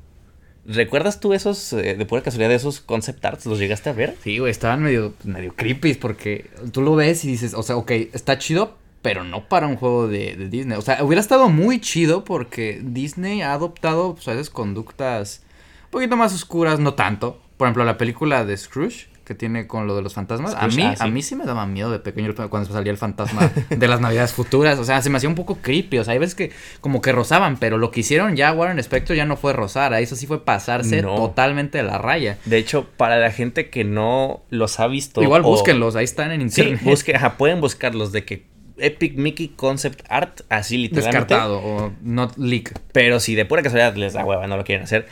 ¿Recuerdas 0.67 1.19
tú 1.19 1.33
esos, 1.33 1.73
eh, 1.73 1.95
de 1.95 2.05
pura 2.05 2.23
casualidad, 2.23 2.51
de 2.51 2.57
esos 2.57 2.81
concept 2.81 3.25
arts? 3.25 3.47
¿Los 3.47 3.59
llegaste 3.59 3.89
a 3.89 3.95
ver? 3.95 4.15
Sí, 4.23 4.39
güey, 4.39 4.51
estaban 4.51 4.83
medio, 4.83 5.15
medio 5.25 5.55
creepy 5.57 5.95
porque 5.95 6.51
tú 6.73 6.83
lo 6.83 6.95
ves 6.95 7.25
y 7.25 7.29
dices, 7.29 7.55
o 7.55 7.63
sea, 7.63 7.77
ok, 7.77 7.91
está 8.13 8.39
chido, 8.39 8.77
pero 9.09 9.25
no 9.25 9.49
para 9.49 9.67
un 9.67 9.77
juego 9.77 10.07
de, 10.09 10.37
de 10.37 10.49
Disney. 10.49 10.77
O 10.79 10.83
sea, 10.83 11.03
hubiera 11.03 11.21
estado 11.21 11.49
muy 11.49 11.81
chido 11.81 12.25
porque 12.25 12.81
Disney 12.83 13.43
ha 13.43 13.53
adoptado, 13.53 14.15
pues, 14.15 14.29
a 14.29 14.33
veces 14.33 14.50
conductas 14.50 15.43
un 15.85 15.91
poquito 15.91 16.17
más 16.17 16.35
oscuras, 16.35 16.79
no 16.81 16.95
tanto. 16.95 17.41
Por 17.57 17.67
ejemplo, 17.67 17.85
la 17.85 17.97
película 17.99 18.45
de 18.45 18.57
Scrooge 18.57 19.09
que 19.25 19.35
tiene 19.35 19.67
con 19.67 19.87
lo 19.87 19.95
de 19.95 20.00
los 20.00 20.15
fantasmas. 20.15 20.55
a 20.55 20.69
mí, 20.69 20.83
ah, 20.83 20.95
sí. 20.97 21.03
a 21.05 21.07
mí 21.07 21.21
sí 21.21 21.37
me 21.37 21.45
daba 21.45 21.67
miedo 21.67 21.91
de 21.91 21.99
pequeño 21.99 22.33
cuando 22.49 22.73
salía 22.73 22.91
el 22.91 22.97
fantasma 22.97 23.50
de 23.69 23.87
las 23.88 24.00
navidades 24.00 24.33
futuras. 24.33 24.79
O 24.79 24.85
sea, 24.85 25.03
se 25.03 25.11
me 25.11 25.19
hacía 25.19 25.29
un 25.29 25.35
poco 25.35 25.57
creepy. 25.61 25.99
O 25.99 26.05
sea, 26.05 26.15
hay 26.15 26.19
veces 26.19 26.35
que 26.35 26.50
como 26.81 27.03
que 27.03 27.12
rozaban, 27.12 27.59
pero 27.59 27.77
lo 27.77 27.91
que 27.91 28.00
hicieron 28.00 28.37
ya 28.37 28.55
Warren 28.55 28.79
Spector 28.79 29.15
ya 29.17 29.27
no 29.27 29.37
fue 29.37 29.53
rozar. 29.53 29.93
Eso 29.93 30.17
sí 30.17 30.27
fue 30.27 30.47
pasarse 30.47 31.03
No. 31.03 31.15
totalmente 31.15 31.77
de 31.77 31.85
la 31.85 31.99
raya. 31.99 32.38
De 32.47 32.57
hecho, 32.57 32.87
para 32.97 33.19
la 33.19 33.31
gente 33.31 33.69
que 33.69 33.85
no 33.85 34.41
los 34.49 34.81
ha 34.81 34.87
visto. 34.87 35.23
Igual 35.23 35.43
o- 35.43 35.49
búsquenlos, 35.49 35.95
ahí 35.95 36.05
están 36.05 36.33
en 36.33 36.50
Sí, 36.50 36.62
internet. 36.62 36.81
busque, 36.85 37.15
ajá, 37.15 37.37
pueden 37.37 37.61
buscarlos 37.61 38.12
de 38.12 38.25
que 38.25 38.47
Epic 38.81 39.17
Mickey 39.17 39.49
Concept 39.49 40.05
Art, 40.09 40.41
así 40.49 40.77
literalmente. 40.77 41.19
Descartado 41.19 41.59
o 41.59 41.93
not 42.03 42.37
leak. 42.37 42.79
Pero 42.93 43.21
si 43.21 43.35
de 43.35 43.45
pura 43.45 43.63
casualidad 43.63 43.95
les 43.97 44.13
da 44.13 44.25
hueva, 44.25 44.47
no 44.47 44.57
lo 44.57 44.65
quieren 44.65 44.85
hacer, 44.85 45.07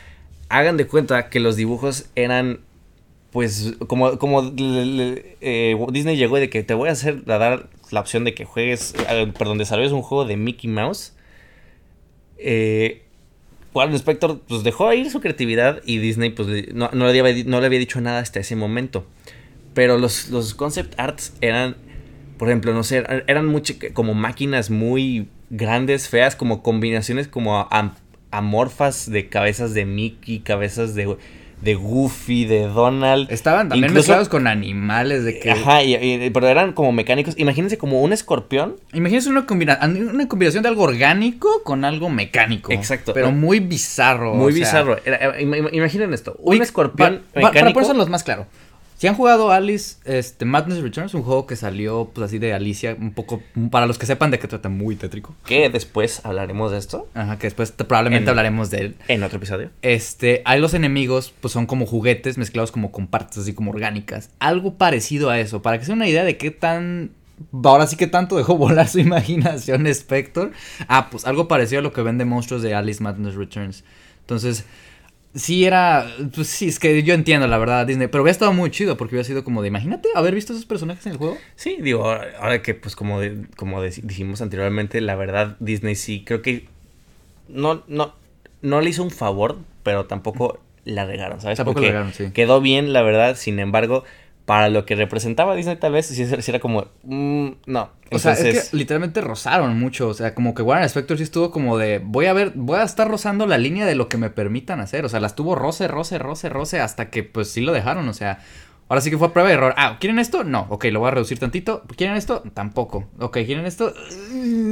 hagan 0.48 0.76
de 0.76 0.86
cuenta 0.86 1.28
que 1.28 1.40
los 1.40 1.56
dibujos 1.56 2.06
eran, 2.14 2.60
pues, 3.32 3.74
como, 3.86 4.18
como 4.18 4.52
eh, 4.56 5.76
Disney 5.90 6.16
llegó 6.16 6.36
de 6.36 6.50
que 6.50 6.62
te 6.62 6.74
voy 6.74 6.88
a 6.88 6.92
hacer, 6.92 7.22
a 7.26 7.38
dar 7.38 7.68
la 7.90 8.00
opción 8.00 8.24
de 8.24 8.34
que 8.34 8.44
juegues, 8.44 8.94
eh, 9.08 9.32
perdón, 9.36 9.58
desarrolles 9.58 9.92
un 9.92 10.02
juego 10.02 10.24
de 10.24 10.36
Mickey 10.36 10.70
Mouse. 10.70 11.14
Eh, 12.38 13.02
Warren 13.74 13.94
Spector, 13.94 14.40
pues, 14.48 14.62
dejó 14.62 14.92
ir 14.92 15.10
su 15.10 15.20
creatividad 15.20 15.82
y 15.84 15.98
Disney, 15.98 16.30
pues, 16.30 16.48
no, 16.72 16.90
no 16.92 17.12
le, 17.12 17.20
había, 17.20 17.44
no 17.44 17.60
le 17.60 17.66
había 17.66 17.78
dicho 17.78 18.00
nada 18.00 18.20
hasta 18.20 18.40
ese 18.40 18.56
momento. 18.56 19.06
Pero 19.74 19.98
los, 19.98 20.30
los 20.30 20.54
concept 20.54 20.98
arts 20.98 21.34
eran, 21.42 21.76
por 22.38 22.48
ejemplo, 22.48 22.72
no 22.74 22.82
sé, 22.82 23.04
eran 23.26 23.46
mucho, 23.46 23.74
como 23.94 24.14
máquinas 24.14 24.70
muy 24.70 25.28
grandes, 25.50 26.08
feas, 26.08 26.36
como 26.36 26.62
combinaciones 26.62 27.28
como 27.28 27.68
am- 27.70 27.94
amorfas 28.30 29.10
de 29.10 29.28
cabezas 29.28 29.74
de 29.74 29.84
Mickey, 29.86 30.40
cabezas 30.40 30.94
de, 30.94 31.16
de 31.62 31.74
Goofy, 31.74 32.44
de 32.44 32.66
Donald. 32.66 33.30
Estaban 33.30 33.68
también 33.68 33.84
Incluso- 33.90 34.08
mezclados 34.08 34.28
con 34.28 34.46
animales 34.46 35.24
de 35.24 35.38
que... 35.38 35.50
Ajá, 35.52 35.82
y- 35.82 35.94
y- 35.94 36.30
pero 36.30 36.48
eran 36.48 36.72
como 36.72 36.92
mecánicos. 36.92 37.34
Imagínense 37.38 37.78
como 37.78 38.02
un 38.02 38.12
escorpión. 38.12 38.76
Imagínense 38.92 39.30
una, 39.30 39.46
combina- 39.46 39.78
una 39.82 40.28
combinación 40.28 40.62
de 40.62 40.68
algo 40.68 40.82
orgánico 40.82 41.62
con 41.64 41.84
algo 41.84 42.10
mecánico. 42.10 42.72
Exacto. 42.72 43.14
Pero 43.14 43.30
muy 43.32 43.60
bizarro. 43.60 44.34
muy 44.34 44.52
o 44.52 44.56
sea, 44.56 44.64
bizarro. 44.64 44.98
Era- 45.04 45.38
eh, 45.38 45.68
imaginen 45.72 46.12
esto. 46.12 46.36
uy, 46.40 46.56
Un 46.56 46.62
escorpión 46.62 47.18
pa- 47.18 47.22
pa- 47.22 47.40
Para 47.40 47.46
mecánico. 47.54 47.80
ponerlos 47.80 48.10
más 48.10 48.22
claro. 48.22 48.46
Si 48.98 49.06
han 49.06 49.14
jugado 49.14 49.50
Alice, 49.52 49.96
este, 50.06 50.46
Madness 50.46 50.80
Returns, 50.80 51.12
un 51.12 51.22
juego 51.22 51.46
que 51.46 51.54
salió, 51.54 52.10
pues 52.14 52.24
así 52.26 52.38
de 52.38 52.54
Alicia, 52.54 52.96
un 52.98 53.12
poco, 53.12 53.42
para 53.70 53.84
los 53.86 53.98
que 53.98 54.06
sepan 54.06 54.30
de 54.30 54.38
qué 54.38 54.48
trata, 54.48 54.70
muy 54.70 54.96
tétrico. 54.96 55.34
Que 55.44 55.68
después 55.68 56.24
hablaremos 56.24 56.72
de 56.72 56.78
esto. 56.78 57.06
Ajá, 57.12 57.38
que 57.38 57.46
después 57.46 57.72
te- 57.74 57.84
probablemente 57.84 58.24
En- 58.24 58.28
hablaremos 58.30 58.70
de 58.70 58.78
él. 58.78 58.96
En 59.08 59.22
otro 59.22 59.36
episodio. 59.36 59.70
Este, 59.82 60.40
hay 60.46 60.60
los 60.60 60.72
enemigos, 60.72 61.34
pues 61.42 61.52
son 61.52 61.66
como 61.66 61.84
juguetes 61.84 62.38
mezclados 62.38 62.72
como 62.72 62.90
con 62.90 63.06
partes 63.06 63.36
así 63.36 63.52
como 63.52 63.70
orgánicas. 63.70 64.30
Algo 64.38 64.74
parecido 64.78 65.28
a 65.28 65.38
eso, 65.40 65.60
para 65.60 65.78
que 65.78 65.84
se 65.84 65.90
den 65.92 65.98
una 65.98 66.08
idea 66.08 66.24
de 66.24 66.38
qué 66.38 66.50
tan... 66.50 67.10
Ahora 67.64 67.86
sí 67.86 67.96
que 67.96 68.06
tanto 68.06 68.38
dejó 68.38 68.56
volar 68.56 68.88
su 68.88 68.98
imaginación 68.98 69.86
Spector. 69.88 70.52
Ah, 70.88 71.10
pues 71.10 71.26
algo 71.26 71.48
parecido 71.48 71.80
a 71.80 71.82
lo 71.82 71.92
que 71.92 72.00
vende 72.00 72.24
monstruos 72.24 72.62
de 72.62 72.74
Alice 72.74 73.02
Madness 73.02 73.34
Returns. 73.34 73.84
Entonces, 74.20 74.64
sí 75.36 75.64
era... 75.64 76.06
Pues 76.34 76.48
sí, 76.48 76.66
es 76.68 76.78
que 76.80 77.02
yo 77.04 77.14
entiendo 77.14 77.46
la 77.46 77.58
verdad 77.58 77.86
Disney, 77.86 78.08
pero 78.08 78.22
hubiera 78.22 78.32
estado 78.32 78.52
muy 78.52 78.70
chido 78.70 78.96
porque 78.96 79.14
hubiera 79.14 79.26
sido 79.26 79.44
como 79.44 79.62
de, 79.62 79.68
imagínate 79.68 80.08
haber 80.16 80.34
visto 80.34 80.52
esos 80.52 80.66
personajes 80.66 81.06
en 81.06 81.12
el 81.12 81.18
juego. 81.18 81.38
Sí, 81.54 81.78
digo, 81.80 82.04
ahora, 82.04 82.32
ahora 82.40 82.62
que 82.62 82.74
pues 82.74 82.96
como, 82.96 83.20
de- 83.20 83.46
como 83.56 83.82
dijimos 83.82 84.40
anteriormente, 84.42 85.00
la 85.00 85.14
verdad 85.14 85.56
Disney 85.60 85.94
sí, 85.94 86.24
creo 86.26 86.42
que 86.42 86.66
no, 87.48 87.84
no, 87.86 88.14
no 88.62 88.80
le 88.80 88.90
hizo 88.90 89.02
un 89.04 89.10
favor, 89.10 89.58
pero 89.82 90.06
tampoco 90.06 90.60
la 90.84 91.04
regaron, 91.06 91.40
¿sabes? 91.40 91.58
Tampoco 91.58 91.74
Porque 91.80 91.86
la 91.86 91.92
regaron, 91.92 92.14
sí. 92.14 92.30
quedó 92.32 92.60
bien, 92.60 92.92
la 92.92 93.02
verdad, 93.02 93.36
sin 93.36 93.58
embargo, 93.58 94.04
para 94.46 94.70
lo 94.70 94.86
que 94.86 94.94
representaba 94.94 95.54
Disney 95.54 95.76
tal 95.76 95.92
vez, 95.92 96.06
sí 96.06 96.22
era 96.50 96.60
como, 96.60 96.86
mm, 97.02 97.48
no. 97.66 97.90
O 98.12 98.18
sea, 98.20 98.32
es 98.34 98.70
que 98.70 98.76
literalmente 98.76 99.20
rozaron 99.20 99.78
mucho. 99.78 100.08
O 100.08 100.14
sea, 100.14 100.34
como 100.34 100.54
que 100.54 100.62
Warren 100.62 100.84
Spector 100.84 101.16
sí 101.18 101.24
estuvo 101.24 101.50
como 101.50 101.76
de. 101.76 101.98
Voy 102.02 102.26
a 102.26 102.32
ver, 102.32 102.52
voy 102.54 102.78
a 102.78 102.84
estar 102.84 103.08
rozando 103.08 103.46
la 103.46 103.58
línea 103.58 103.84
de 103.84 103.96
lo 103.96 104.08
que 104.08 104.16
me 104.16 104.30
permitan 104.30 104.78
hacer. 104.80 105.04
O 105.04 105.08
sea, 105.08 105.18
las 105.18 105.34
tuvo 105.34 105.56
roce, 105.56 105.88
roce, 105.88 106.18
roce, 106.18 106.48
roce. 106.48 106.78
Hasta 106.80 107.10
que 107.10 107.24
pues 107.24 107.50
sí 107.50 107.60
lo 107.60 107.72
dejaron. 107.72 108.08
O 108.08 108.12
sea, 108.14 108.38
ahora 108.88 109.00
sí 109.00 109.10
que 109.10 109.18
fue 109.18 109.26
a 109.26 109.32
prueba 109.32 109.48
de 109.48 109.56
error. 109.56 109.74
Ah, 109.76 109.96
¿quieren 109.98 110.20
esto? 110.20 110.44
No. 110.44 110.68
Ok, 110.70 110.84
lo 110.92 111.00
voy 111.00 111.08
a 111.08 111.10
reducir 111.10 111.40
tantito. 111.40 111.82
¿Quieren 111.96 112.16
esto? 112.16 112.44
Tampoco. 112.54 113.08
Ok, 113.18 113.38
¿quieren 113.44 113.66
esto? 113.66 113.92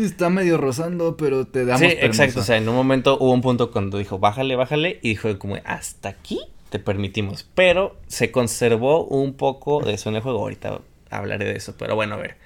Está 0.00 0.30
medio 0.30 0.56
rozando, 0.56 1.16
pero 1.16 1.48
te 1.48 1.64
damos 1.64 1.80
Sí, 1.80 1.88
permiso. 1.88 2.06
exacto. 2.06 2.40
O 2.40 2.44
sea, 2.44 2.56
en 2.58 2.68
un 2.68 2.76
momento 2.76 3.16
hubo 3.18 3.32
un 3.32 3.40
punto 3.40 3.72
cuando 3.72 3.98
dijo, 3.98 4.20
bájale, 4.20 4.54
bájale. 4.54 5.00
Y 5.02 5.08
dijo 5.08 5.36
como, 5.40 5.56
hasta 5.64 6.10
aquí 6.10 6.38
te 6.74 6.80
permitimos. 6.80 7.48
Pero 7.54 7.96
se 8.08 8.32
conservó 8.32 9.04
un 9.04 9.34
poco 9.34 9.80
de 9.84 9.94
eso 9.94 10.08
en 10.08 10.16
el 10.16 10.22
juego. 10.22 10.40
Ahorita 10.40 10.80
hablaré 11.08 11.44
de 11.44 11.54
eso. 11.54 11.76
Pero 11.78 11.94
bueno, 11.94 12.14
a 12.16 12.18
ver. 12.18 12.36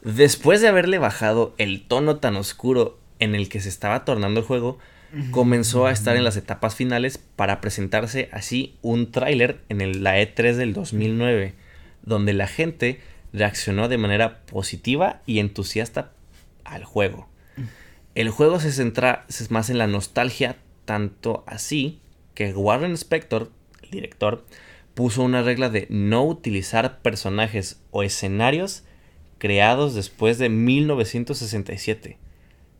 Después 0.00 0.62
de 0.62 0.68
haberle 0.68 0.96
bajado 0.96 1.54
el 1.58 1.86
tono 1.86 2.16
tan 2.16 2.36
oscuro 2.36 2.98
en 3.18 3.34
el 3.34 3.50
que 3.50 3.60
se 3.60 3.68
estaba 3.68 4.06
tornando 4.06 4.40
el 4.40 4.46
juego, 4.46 4.78
comenzó 5.30 5.84
a 5.84 5.92
estar 5.92 6.16
en 6.16 6.24
las 6.24 6.38
etapas 6.38 6.74
finales 6.74 7.18
para 7.18 7.60
presentarse 7.60 8.30
así 8.32 8.76
un 8.80 9.12
tráiler 9.12 9.60
en 9.68 9.82
el- 9.82 10.02
la 10.02 10.18
E3 10.18 10.56
del 10.56 10.72
2009, 10.72 11.52
donde 12.00 12.32
la 12.32 12.46
gente 12.46 13.02
reaccionó 13.34 13.88
de 13.88 13.98
manera 13.98 14.40
positiva 14.46 15.20
y 15.26 15.38
entusiasta 15.38 16.12
al 16.64 16.84
juego. 16.84 17.28
El 18.14 18.30
juego 18.30 18.58
se 18.58 18.72
centra 18.72 19.26
más 19.50 19.68
en 19.68 19.76
la 19.76 19.86
nostalgia, 19.86 20.56
tanto 20.86 21.44
así 21.46 22.00
que 22.40 22.54
Warren 22.54 22.92
Spector, 22.94 23.50
el 23.82 23.90
director, 23.90 24.46
puso 24.94 25.22
una 25.22 25.42
regla 25.42 25.68
de 25.68 25.86
no 25.90 26.24
utilizar 26.24 27.00
personajes 27.02 27.82
o 27.90 28.02
escenarios 28.02 28.82
creados 29.36 29.94
después 29.94 30.38
de 30.38 30.48
1967. 30.48 32.16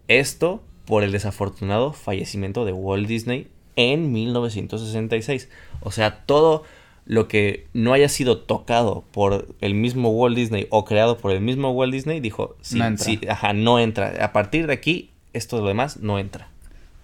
Esto 0.09 0.63
por 0.87 1.03
el 1.05 1.13
desafortunado 1.13 1.93
fallecimiento 1.93 2.65
de 2.65 2.73
Walt 2.73 3.07
Disney 3.07 3.49
en 3.77 4.13
1966. 4.13 5.51
O 5.83 5.91
sea, 5.91 6.25
todo 6.25 6.65
lo 7.05 7.29
que 7.29 7.67
no 7.75 7.93
haya 7.93 8.09
sido 8.09 8.39
tocado 8.39 9.05
por 9.13 9.47
el 9.61 9.75
mismo 9.75 10.09
Walt 10.09 10.37
Disney 10.37 10.69
o 10.71 10.87
creado 10.87 11.19
por 11.19 11.33
el 11.33 11.43
mismo 11.43 11.71
Walt 11.73 11.93
Disney 11.93 12.21
dijo, 12.21 12.57
sí, 12.63 12.79
No 12.79 12.87
entra. 12.87 13.05
sí, 13.05 13.21
ajá, 13.29 13.53
no 13.53 13.79
entra. 13.79 14.25
A 14.25 14.33
partir 14.33 14.67
de 14.67 14.73
aquí, 14.73 15.11
esto 15.35 15.57
de 15.57 15.63
lo 15.63 15.69
demás 15.69 15.99
no 15.99 16.19
entra. 16.19 16.49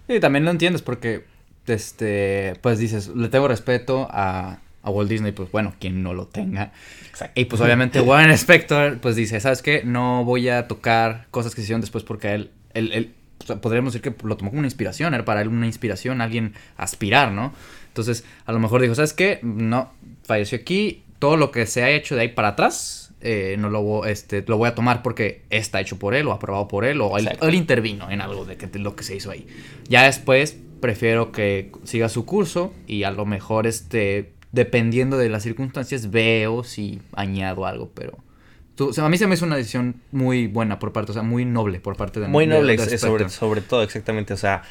Sí, 0.08 0.20
también 0.20 0.46
lo 0.46 0.50
entiendes 0.50 0.80
porque, 0.80 1.24
este, 1.66 2.54
pues 2.60 2.78
dices, 2.78 3.08
le 3.08 3.28
tengo 3.28 3.48
respeto 3.48 4.08
a, 4.10 4.58
a 4.82 4.90
Walt 4.90 5.10
Disney, 5.10 5.32
pues 5.32 5.50
bueno, 5.50 5.74
quien 5.80 6.02
no 6.02 6.14
lo 6.14 6.26
tenga. 6.26 6.72
Exacto. 7.08 7.40
Y 7.40 7.46
pues 7.46 7.60
obviamente 7.60 8.00
Warren 8.02 8.30
Spector, 8.30 8.98
pues 8.98 9.16
dice, 9.16 9.40
¿sabes 9.40 9.62
qué? 9.62 9.82
No 9.84 10.24
voy 10.24 10.48
a 10.48 10.68
tocar 10.68 11.26
cosas 11.30 11.54
que 11.54 11.60
se 11.60 11.64
hicieron 11.64 11.80
después 11.80 12.04
porque 12.04 12.34
él, 12.34 12.50
él, 12.74 12.92
él 12.92 13.14
o 13.42 13.46
sea, 13.46 13.60
podríamos 13.60 13.92
decir 13.92 14.12
que 14.12 14.26
lo 14.26 14.36
tomó 14.36 14.50
como 14.50 14.60
una 14.60 14.66
inspiración, 14.66 15.14
era 15.14 15.24
para 15.24 15.40
él 15.42 15.48
una 15.48 15.66
inspiración, 15.66 16.20
alguien 16.20 16.54
aspirar, 16.76 17.32
¿no? 17.32 17.52
Entonces, 17.88 18.24
a 18.44 18.52
lo 18.52 18.58
mejor 18.58 18.82
dijo, 18.82 18.94
¿sabes 18.94 19.12
qué? 19.12 19.40
No, 19.42 19.90
falleció 20.24 20.58
aquí, 20.58 21.02
todo 21.18 21.36
lo 21.36 21.50
que 21.50 21.66
se 21.66 21.82
ha 21.82 21.90
hecho 21.90 22.14
de 22.14 22.22
ahí 22.22 22.28
para 22.28 22.48
atrás, 22.48 23.06
eh, 23.22 23.56
no 23.58 23.70
lo, 23.70 24.04
este, 24.04 24.44
lo 24.46 24.58
voy 24.58 24.68
a 24.68 24.74
tomar 24.74 25.02
porque 25.02 25.42
está 25.50 25.80
hecho 25.80 25.98
por 25.98 26.14
él 26.14 26.26
o 26.26 26.32
aprobado 26.32 26.68
por 26.68 26.84
él 26.84 27.00
o 27.00 27.16
él 27.16 27.54
intervino 27.54 28.10
en 28.10 28.20
algo 28.20 28.44
de, 28.44 28.56
que, 28.56 28.66
de 28.66 28.78
lo 28.78 28.94
que 28.94 29.04
se 29.04 29.16
hizo 29.16 29.30
ahí. 29.30 29.46
Ya 29.88 30.04
después 30.04 30.58
prefiero 30.80 31.32
que 31.32 31.70
siga 31.84 32.08
su 32.08 32.24
curso 32.24 32.72
y 32.86 33.02
a 33.04 33.10
lo 33.10 33.24
mejor 33.26 33.66
este 33.66 34.32
dependiendo 34.52 35.18
de 35.18 35.28
las 35.28 35.42
circunstancias 35.42 36.10
veo 36.10 36.64
si 36.64 37.00
añado 37.12 37.66
algo, 37.66 37.90
pero 37.94 38.16
tú- 38.74 38.88
o 38.88 38.92
sea, 38.92 39.04
a 39.04 39.08
mí 39.08 39.18
se 39.18 39.26
me 39.26 39.34
hizo 39.34 39.44
una 39.44 39.56
decisión 39.56 39.96
muy 40.12 40.46
buena 40.46 40.78
por 40.78 40.92
parte, 40.92 41.10
o 41.10 41.14
sea, 41.14 41.22
muy 41.22 41.44
noble 41.44 41.80
por 41.80 41.96
parte 41.96 42.20
de 42.20 42.28
Muy 42.28 42.46
noble, 42.46 42.76
de 42.76 42.98
sobre, 42.98 43.60
todo, 43.60 43.82
exactamente. 43.82 44.32
O 44.32 44.36
sea, 44.36 44.62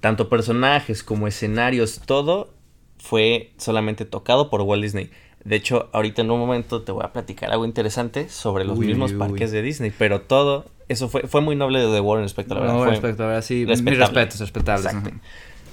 tanto 0.00 0.28
personajes 0.28 1.02
como 1.02 1.26
escenarios, 1.26 2.02
todo 2.06 2.54
fue 2.98 3.52
solamente 3.56 4.04
tocado 4.04 4.48
por 4.50 4.60
Walt 4.60 4.82
Disney. 4.82 5.10
De 5.44 5.56
hecho, 5.56 5.88
ahorita 5.92 6.22
en 6.22 6.30
un 6.30 6.38
momento 6.38 6.82
te 6.82 6.92
voy 6.92 7.02
a 7.04 7.12
platicar 7.12 7.50
algo 7.50 7.64
interesante 7.64 8.28
sobre 8.28 8.64
los 8.64 8.78
Uy, 8.78 8.86
mismos 8.86 9.12
uy, 9.12 9.18
parques 9.18 9.50
uy. 9.50 9.56
de 9.56 9.62
Disney, 9.62 9.92
pero 9.96 10.20
todo 10.20 10.66
eso 10.88 11.08
fue, 11.08 11.22
fue 11.22 11.40
muy 11.40 11.56
noble 11.56 11.80
de 11.80 12.00
Warren 12.00 12.26
Spector, 12.26 12.58
la 12.58 12.60
verdad. 12.62 12.74
No, 12.76 12.82
fue- 12.82 12.90
respecto, 12.92 13.24
ahora 13.24 13.42
sí, 13.42 13.54
mis 13.66 13.68
respetable. 13.68 13.98
respetos, 14.04 14.40
respetables. 14.40 14.86
Exacto. 14.86 15.10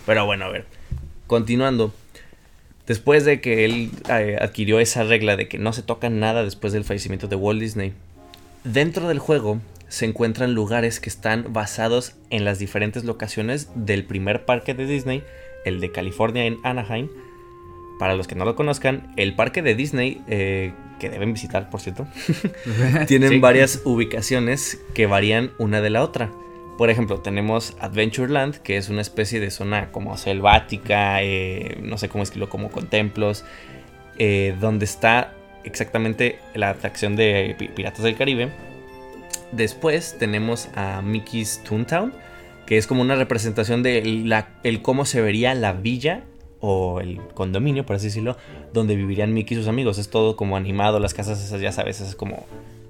Pero 0.10 0.26
bueno, 0.26 0.46
a 0.46 0.50
ver, 0.50 0.66
continuando. 1.28 1.94
Después 2.88 3.26
de 3.26 3.42
que 3.42 3.64
él 3.64 3.92
eh, 4.10 4.38
adquirió 4.42 4.80
esa 4.80 5.04
regla 5.04 5.36
de 5.36 5.48
que 5.48 5.60
no 5.60 5.72
se 5.72 5.84
toca 5.84 6.10
nada 6.10 6.44
después 6.44 6.74
del 6.74 6.84
fallecimiento 6.84 7.28
de 7.28 7.36
Walt 7.36 7.62
Disney, 7.62 7.94
dentro 8.64 9.08
del 9.08 9.20
juego 9.20 9.60
se 9.88 10.06
encuentran 10.06 10.56
lugares 10.56 11.00
que 11.00 11.10
están 11.10 11.54
basados 11.54 12.16
en 12.32 12.44
las 12.44 12.58
diferentes 12.58 13.04
locaciones 13.04 13.70
del 13.76 14.04
primer 14.04 14.46
parque 14.46 14.74
de 14.74 14.88
Disney, 14.88 15.24
el 15.64 15.80
de 15.80 15.92
California 15.92 16.46
en 16.46 16.58
Anaheim. 16.64 17.08
Para 18.00 18.16
los 18.16 18.26
que 18.28 18.34
no 18.34 18.46
lo 18.46 18.56
conozcan, 18.56 19.14
el 19.16 19.36
parque 19.36 19.62
de 19.62 19.76
Disney, 19.76 20.24
eh, 20.28 20.74
que 21.00 21.12
deben 21.12 21.34
visitar 21.34 21.70
por 21.70 21.82
cierto, 21.82 22.08
tienen 23.08 23.30
Sí. 23.30 23.40
varias 23.40 23.82
ubicaciones 23.86 24.82
que 24.96 25.06
varían 25.06 25.52
una 25.60 25.82
de 25.82 25.92
la 25.92 26.02
otra. 26.02 26.32
Por 26.80 26.90
ejemplo, 26.90 27.20
tenemos 27.20 27.76
Adventureland, 27.82 28.56
que 28.60 28.78
es 28.78 28.88
una 28.88 29.02
especie 29.02 29.42
de 29.42 29.52
zona 29.52 29.92
como 29.92 30.16
selvática, 30.16 31.22
eh, 31.22 31.78
no 31.84 31.98
sé 31.98 32.08
cómo 32.08 32.24
escribirlo, 32.24 32.50
como 32.50 32.72
con 32.72 32.88
templos, 32.88 33.44
eh, 34.18 34.56
donde 34.62 34.86
está 34.86 35.34
exactamente 35.66 36.40
la 36.54 36.70
atracción 36.70 37.18
de 37.18 37.54
Pi- 37.60 37.68
Piratas 37.68 38.04
del 38.04 38.16
Caribe. 38.16 38.50
Después 39.52 40.16
tenemos 40.20 40.70
a 40.74 41.02
Mickey's 41.02 41.62
Toontown, 41.68 42.14
que 42.66 42.78
es 42.78 42.88
como 42.88 43.02
una 43.02 43.16
representación 43.16 43.84
de 43.84 44.00
el 44.64 44.82
cómo 44.82 45.04
se 45.04 45.20
vería 45.20 45.54
la 45.56 45.74
villa 45.74 46.24
o 46.62 47.02
el 47.02 47.20
condominio, 47.34 47.86
por 47.86 47.98
así 47.98 48.06
decirlo, 48.06 48.38
donde 48.72 48.96
vivirían 48.96 49.34
Mickey 49.34 49.58
y 49.58 49.60
sus 49.60 49.68
amigos. 49.68 49.98
Es 49.98 50.10
todo 50.10 50.38
como 50.38 50.56
animado, 50.56 51.02
las 51.02 51.14
casas 51.14 51.44
esas, 51.44 51.60
ya 51.60 51.74
sabes, 51.74 52.00
es 52.00 52.16
como 52.16 52.46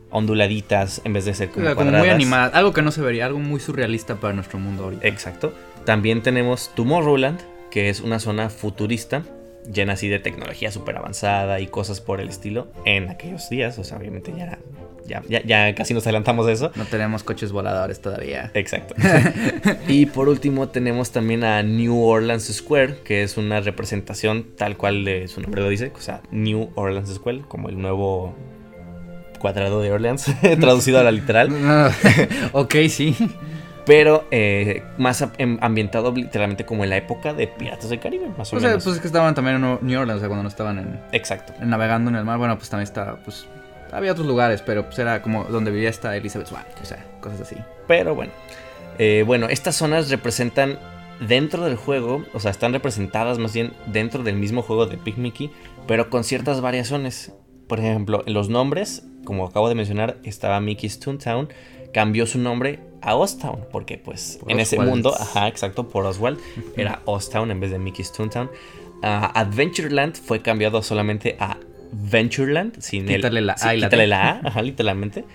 onduladitas 0.09 1.01
en 1.03 1.13
vez 1.13 1.25
de 1.25 1.33
ser 1.33 1.49
como, 1.49 1.65
muy 1.65 1.75
cuadradas. 1.75 2.09
animada, 2.09 2.57
algo 2.57 2.73
que 2.73 2.81
no 2.81 2.91
se 2.91 3.01
vería, 3.01 3.25
algo 3.25 3.39
muy 3.39 3.59
surrealista 3.59 4.15
para 4.15 4.33
nuestro 4.33 4.59
mundo 4.59 4.85
ahorita. 4.85 5.07
Exacto. 5.07 5.53
También 5.85 6.21
tenemos 6.21 6.71
Tomorrowland, 6.75 7.39
que 7.71 7.89
es 7.89 8.01
una 8.01 8.19
zona 8.19 8.49
futurista, 8.49 9.23
llena 9.71 9.93
así 9.93 10.07
de 10.07 10.19
tecnología 10.19 10.71
súper 10.71 10.97
avanzada 10.97 11.59
y 11.59 11.67
cosas 11.67 12.01
por 12.01 12.19
el 12.21 12.29
estilo 12.29 12.67
en 12.85 13.09
aquellos 13.09 13.49
días. 13.49 13.77
O 13.79 13.83
sea, 13.83 13.97
obviamente 13.97 14.33
ya, 14.35 14.43
era- 14.43 14.59
ya, 15.05 15.21
ya, 15.27 15.41
ya 15.43 15.73
casi 15.75 15.93
nos 15.93 16.03
adelantamos 16.05 16.45
de 16.45 16.53
eso. 16.53 16.71
No 16.75 16.85
tenemos 16.85 17.23
coches 17.23 17.51
voladores 17.51 17.99
todavía. 18.01 18.51
Exacto. 18.53 18.95
y 19.87 20.05
por 20.07 20.29
último 20.29 20.69
tenemos 20.69 21.11
también 21.11 21.43
a 21.43 21.63
New 21.63 21.99
Orleans 22.03 22.43
Square, 22.51 22.99
que 23.03 23.23
es 23.23 23.37
una 23.37 23.59
representación 23.61 24.47
tal 24.55 24.77
cual 24.77 25.05
de 25.05 25.27
su 25.27 25.41
nombre 25.41 25.61
lo 25.61 25.69
dice, 25.69 25.91
o 25.95 26.01
sea, 26.01 26.21
New 26.31 26.69
Orleans 26.75 27.13
Square, 27.13 27.41
como 27.47 27.69
el 27.69 27.79
nuevo 27.81 28.35
cuadrado 29.39 29.81
de 29.81 29.91
Orleans, 29.91 30.25
traducido 30.59 30.99
a 30.99 31.03
la 31.03 31.11
literal, 31.11 31.49
ok, 32.53 32.75
sí. 32.89 33.15
pero 33.85 34.25
eh, 34.31 34.83
más 34.97 35.25
em- 35.37 35.57
ambientado 35.61 36.11
literalmente 36.13 36.65
como 36.65 36.83
en 36.83 36.91
la 36.91 36.97
época 36.97 37.33
de 37.33 37.47
Piratas 37.47 37.89
del 37.89 37.99
Caribe, 37.99 38.29
más 38.37 38.53
o, 38.53 38.57
O 38.57 38.59
sea, 38.59 38.69
menos. 38.69 38.83
pues 38.83 38.95
es 38.97 39.01
que 39.01 39.07
estaban 39.07 39.33
también 39.33 39.55
en 39.63 39.79
New 39.81 39.99
Orleans, 39.99 40.17
o 40.17 40.19
sea, 40.19 40.27
cuando 40.27 40.43
no 40.43 40.49
estaban 40.49 40.77
en, 40.79 40.99
Exacto. 41.11 41.53
en 41.59 41.69
navegando 41.69 42.09
en 42.11 42.17
el 42.17 42.25
mar. 42.25 42.37
Bueno, 42.37 42.57
pues 42.57 42.69
también 42.69 42.83
está, 42.83 43.15
pues, 43.23 43.47
había 43.91 44.11
otros 44.11 44.27
lugares, 44.27 44.61
pero 44.61 44.85
pues 44.85 44.99
era 44.99 45.21
como 45.23 45.45
donde 45.45 45.71
vivía 45.71 45.89
esta 45.89 46.15
Elizabeth 46.15 46.47
Swann, 46.47 46.65
o 46.81 46.85
sea, 46.85 47.03
cosas 47.21 47.41
así. 47.41 47.55
Pero 47.87 48.13
bueno. 48.13 48.31
Eh, 48.99 49.23
bueno, 49.25 49.47
estas 49.49 49.75
zonas 49.77 50.09
representan 50.11 50.77
dentro 51.25 51.63
del 51.65 51.75
juego, 51.77 52.23
o 52.33 52.39
sea, 52.39 52.51
están 52.51 52.73
representadas 52.73 53.39
más 53.39 53.53
bien 53.53 53.73
dentro 53.87 54.23
del 54.23 54.35
mismo 54.35 54.61
juego 54.61 54.85
de 54.85 54.97
Mickey, 55.17 55.49
pero 55.87 56.09
con 56.09 56.23
ciertas 56.23 56.61
variaciones. 56.61 57.33
por 57.67 57.79
ejemplo, 57.79 58.23
los 58.25 58.49
nombres, 58.49 59.03
como 59.23 59.45
acabo 59.45 59.69
de 59.69 59.75
mencionar, 59.75 60.17
estaba 60.23 60.59
Mickey's 60.59 60.99
Toontown, 60.99 61.49
cambió 61.93 62.25
su 62.25 62.39
nombre 62.39 62.79
a 63.01 63.15
Oztown, 63.15 63.65
porque 63.71 63.97
pues 63.97 64.37
Por 64.41 64.51
en 64.51 64.59
ese 64.59 64.79
mundo, 64.79 65.13
ajá, 65.17 65.47
exacto, 65.47 65.87
por 65.87 66.05
Oswald, 66.05 66.39
era 66.75 67.01
Oztown 67.05 67.51
en 67.51 67.59
vez 67.59 67.71
de 67.71 67.79
Mickey's 67.79 68.11
Toontown. 68.11 68.49
Ah, 69.01 69.31
Adventureland 69.33 70.15
fue 70.15 70.41
cambiado 70.41 70.81
solamente 70.81 71.37
a 71.39 71.57
Ventureland, 71.91 72.79
sin 72.79 73.05
Quítale 73.05 73.39
el, 73.39 73.47
la 73.47 73.57
sí, 73.57 73.67
A 73.67 73.73
la 73.73 73.87
quítale 73.87 74.07
la 74.07 74.29
A, 74.29 74.41
ajá, 74.47 74.61
literalmente. 74.61 75.25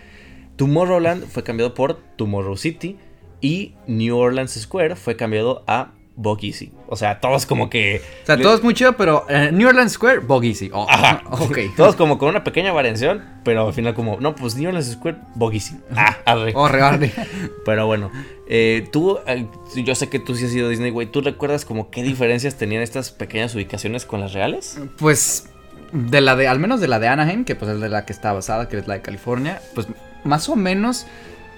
Tomorrowland 0.57 1.27
fue 1.27 1.43
cambiado 1.43 1.75
por 1.75 2.01
Tomorrow 2.17 2.57
City 2.57 2.97
y 3.41 3.75
New 3.87 4.17
Orleans 4.17 4.53
Square 4.53 4.97
fue 4.97 5.17
cambiado 5.17 5.65
a 5.67 5.94
Bog 6.17 6.39
Easy. 6.45 6.73
O 6.87 6.97
sea, 6.97 7.19
todos 7.21 7.45
como 7.47 7.69
que... 7.69 8.01
O 8.23 8.27
sea, 8.27 8.37
le- 8.37 8.43
todo 8.45 8.55
es 8.55 8.63
muy 8.63 8.73
chido, 8.75 8.93
pero 8.97 9.27
eh, 9.29 9.51
New 9.53 9.69
Orleans 9.69 9.93
Square, 9.93 10.21
Bog 10.21 10.45
Easy. 10.45 10.71
Oh, 10.73 10.87
Ajá. 10.89 11.23
ok. 11.31 11.59
Todos 11.77 11.97
como 11.97 12.19
con 12.19 12.29
una 12.29 12.45
pequeña 12.45 12.73
variación, 12.73 13.25
pero 13.45 13.67
al 13.67 13.73
final 13.75 13.95
como, 13.95 14.19
no, 14.21 14.35
pues 14.35 14.55
New 14.55 14.69
Orleans 14.69 14.93
Square, 14.93 15.17
Bog 15.35 15.55
Easy. 15.55 15.77
Ah, 15.97 16.17
arre. 16.25 16.53
Oh, 16.55 16.69
regarde. 16.69 17.13
Pero 17.65 17.87
bueno, 17.87 18.11
eh, 18.49 18.89
tú, 18.93 19.19
eh, 19.27 19.47
yo 19.77 19.95
sé 19.95 20.09
que 20.09 20.19
tú 20.21 20.35
sí 20.37 20.45
has 20.45 20.55
ido 20.55 20.67
a 20.67 20.71
Disney, 20.71 20.91
güey. 20.91 21.07
¿Tú 21.11 21.21
recuerdas 21.21 21.65
como 21.65 21.91
qué 21.91 22.03
diferencias 22.03 22.57
tenían 22.57 22.83
estas 22.83 23.11
pequeñas 23.11 23.55
ubicaciones 23.55 24.05
con 24.05 24.21
las 24.21 24.33
reales? 24.35 24.79
Pues 24.99 25.49
de 25.93 26.21
la 26.21 26.37
de, 26.37 26.47
al 26.49 26.59
menos 26.61 26.81
de 26.81 26.89
la 26.89 26.99
de 27.01 27.09
Anaheim, 27.09 27.45
que 27.45 27.55
pues 27.57 27.71
es 27.73 27.81
de 27.81 27.89
la 27.89 28.05
que 28.07 28.13
está 28.13 28.33
basada, 28.33 28.69
que 28.69 28.77
es 28.79 28.87
la 28.87 28.95
de 28.95 29.03
California, 29.03 29.61
pues 29.75 29.87
más 30.25 30.49
o 30.49 30.57
menos 30.57 31.07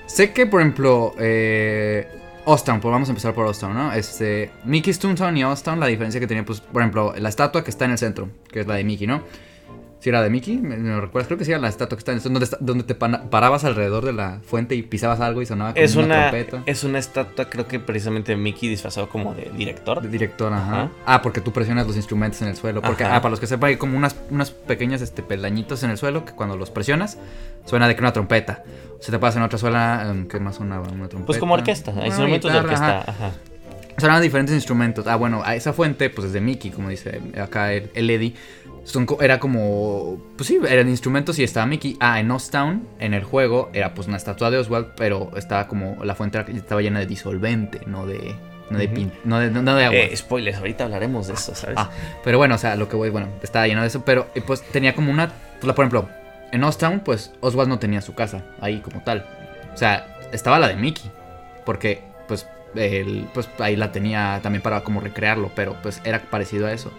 sé 0.07 0.33
que, 0.33 0.47
por 0.47 0.61
ejemplo, 0.61 1.15
eh, 1.19 2.09
Oztown, 2.49 2.81
pues 2.81 2.93
vamos 2.93 3.09
a 3.09 3.11
empezar 3.11 3.35
por 3.35 3.45
Oztown, 3.45 3.75
¿no? 3.75 3.93
Este, 3.93 4.53
Mickey's 4.65 5.01
Toontown 5.01 5.37
y 5.37 5.43
Oztown, 5.43 5.81
la 5.81 5.87
diferencia 5.87 6.21
que 6.21 6.29
tenía, 6.29 6.45
pues, 6.45 6.61
por 6.61 6.81
ejemplo, 6.81 7.13
la 7.19 7.29
estatua 7.29 7.65
que 7.65 7.71
está 7.71 7.87
en 7.87 7.91
el 7.91 7.99
centro, 7.99 8.29
que 8.49 8.61
es 8.61 8.67
la 8.69 8.77
de 8.77 8.85
Mickey, 8.85 9.09
¿no? 9.09 9.25
Si 9.99 10.11
era 10.11 10.23
de 10.23 10.29
Mickey, 10.29 10.59
¿me, 10.59 10.77
me 10.77 10.91
lo 10.91 11.01
recuerdas? 11.01 11.27
Creo 11.27 11.39
que 11.39 11.45
sí 11.47 11.53
era 11.53 11.61
la 11.61 11.69
estatua 11.69 11.97
que 11.97 12.01
está 12.01 12.13
en 12.13 12.21
centro, 12.21 12.47
donde, 12.61 12.85
te 12.85 12.95
parabas 12.95 13.65
alrededor 13.65 14.05
de 14.05 14.13
la 14.13 14.41
fuente 14.45 14.75
y 14.75 14.83
pisabas 14.83 15.21
algo 15.21 15.41
y 15.41 15.47
sonaba 15.47 15.73
como 15.73 15.83
Es 15.85 15.97
una, 15.97 16.29
trompeta. 16.31 16.63
es 16.67 16.85
una 16.85 16.99
estatua, 16.99 17.47
creo 17.49 17.67
que 17.67 17.81
precisamente 17.81 18.37
Mickey 18.37 18.69
disfrazado 18.69 19.09
como 19.09 19.35
de 19.35 19.51
director. 19.57 20.03
De 20.03 20.09
director, 20.09 20.53
ajá. 20.53 20.83
Ajá. 20.83 20.91
Ah, 21.07 21.23
porque 21.23 21.41
tú 21.41 21.51
presionas 21.53 21.87
los 21.87 21.97
instrumentos 21.97 22.43
en 22.43 22.49
el 22.49 22.57
suelo. 22.57 22.83
Porque, 22.83 23.05
Ajá. 23.05 23.17
ah, 23.17 23.23
para 23.23 23.31
los 23.31 23.41
que 23.41 23.47
sepan, 23.47 23.69
hay 23.71 23.77
como 23.77 23.97
unas, 23.97 24.15
unas 24.31 24.51
pequeñas 24.51 25.01
este, 25.01 25.23
peldañitos 25.23 25.83
en 25.83 25.91
el 25.91 25.97
suelo 25.97 26.25
que 26.27 26.33
cuando 26.33 26.57
los 26.59 26.71
presionas 26.71 27.17
suena 27.65 27.89
de 27.89 27.95
que 27.95 28.01
una 28.03 28.13
trompeta. 28.13 28.65
Se 29.01 29.11
te 29.11 29.19
pasa 29.19 29.39
en 29.39 29.45
otra 29.45 29.59
suena, 29.59 30.09
em, 30.11 30.29
¿qué 30.29 30.39
más 30.41 30.57
sonaba? 30.57 30.83
Una 30.89 31.09
trompeta. 31.09 31.27
Pues 31.27 31.39
como 31.39 31.55
orquesta, 31.55 31.91
Una 31.91 32.07
instrumentos 32.07 32.53
de 32.53 32.59
orquesta. 32.59 33.01
ajá. 33.01 33.11
Ajá. 33.11 33.31
Sonaban 33.99 34.21
diferentes 34.23 34.55
instrumentos. 34.55 35.07
Ah, 35.07 35.17
bueno, 35.17 35.41
a 35.43 35.55
esa 35.55 35.73
fuente, 35.73 36.11
pues 36.11 36.27
es 36.27 36.33
de 36.35 36.43
Mickey, 36.43 36.71
como 36.71 36.91
dice 36.91 37.19
acá 37.41 37.73
el, 37.73 37.91
el 37.95 38.11
Eddie. 38.11 38.35
Son, 38.87 39.07
era 39.21 39.41
como. 39.41 40.19
Pues 40.37 40.47
sí, 40.47 40.59
eran 40.69 40.89
instrumentos 40.89 41.39
y 41.39 41.45
estaba 41.45 41.67
Mickey. 41.67 41.97
Ah, 42.01 42.21
en 42.21 42.31
Oztown, 42.31 42.87
en 43.01 43.15
el 43.15 43.25
juego, 43.25 43.69
era 43.73 43.95
pues 43.95 44.07
una 44.09 44.17
estatua 44.17 44.51
de 44.51 44.59
Oswald, 44.59 44.89
pero 44.97 45.31
estaba 45.37 45.67
como. 45.67 46.03
La 46.05 46.15
fuente 46.15 46.43
estaba 46.55 46.81
llena 46.81 47.01
de 47.01 47.07
disolvente, 47.07 47.81
no 47.87 48.07
de. 48.07 48.35
No 48.71 48.79
de, 48.79 48.89
pin- 48.91 49.13
no 49.25 49.39
de, 49.39 49.49
no 49.51 49.75
de 49.77 49.85
agua. 49.85 49.97
Eh, 49.99 50.17
spoilers, 50.17 50.59
ahorita 50.59 50.85
hablaremos 50.85 51.29
de 51.29 51.35
eso, 51.35 51.55
¿sabes? 51.55 51.77
Ah, 51.79 51.91
pero 52.25 52.39
bueno, 52.39 52.57
o 52.57 52.59
sea, 52.59 52.75
lo 52.75 52.89
que 52.89 52.97
voy, 52.97 53.11
bueno, 53.11 53.29
estaba 53.43 53.67
lleno 53.69 53.81
de 53.83 53.87
eso, 53.87 54.05
pero 54.05 54.27
eh, 54.35 54.43
pues 54.45 54.61
tenía 54.63 54.93
como 54.95 55.13
una, 55.13 55.33
pues, 55.61 55.73
por 55.73 55.85
ejemplo, 55.85 56.09
en 56.51 56.65
Oztown, 56.65 56.99
pues 57.01 57.33
Oswald 57.41 57.69
no 57.69 57.79
tenía 57.79 58.01
su 58.01 58.15
casa 58.17 58.45
ahí 58.61 58.81
como 58.81 59.03
tal. 59.05 59.25
O 59.73 59.77
sea, 59.77 60.17
estaba 60.33 60.59
la 60.59 60.67
de 60.67 60.75
Mickey, 60.75 61.09
porque 61.65 62.03
pues 62.27 62.49
él, 62.75 63.29
pues 63.35 63.49
ahí 63.61 63.77
la 63.77 63.93
tenía 63.93 64.41
también 64.43 64.63
para 64.63 64.83
como 64.83 65.01
recrearlo, 65.01 65.53
pero 65.55 65.77
pues 65.81 66.01
era 66.05 66.21
parecido 66.29 66.67
a 66.67 66.73
eso. 66.73 66.93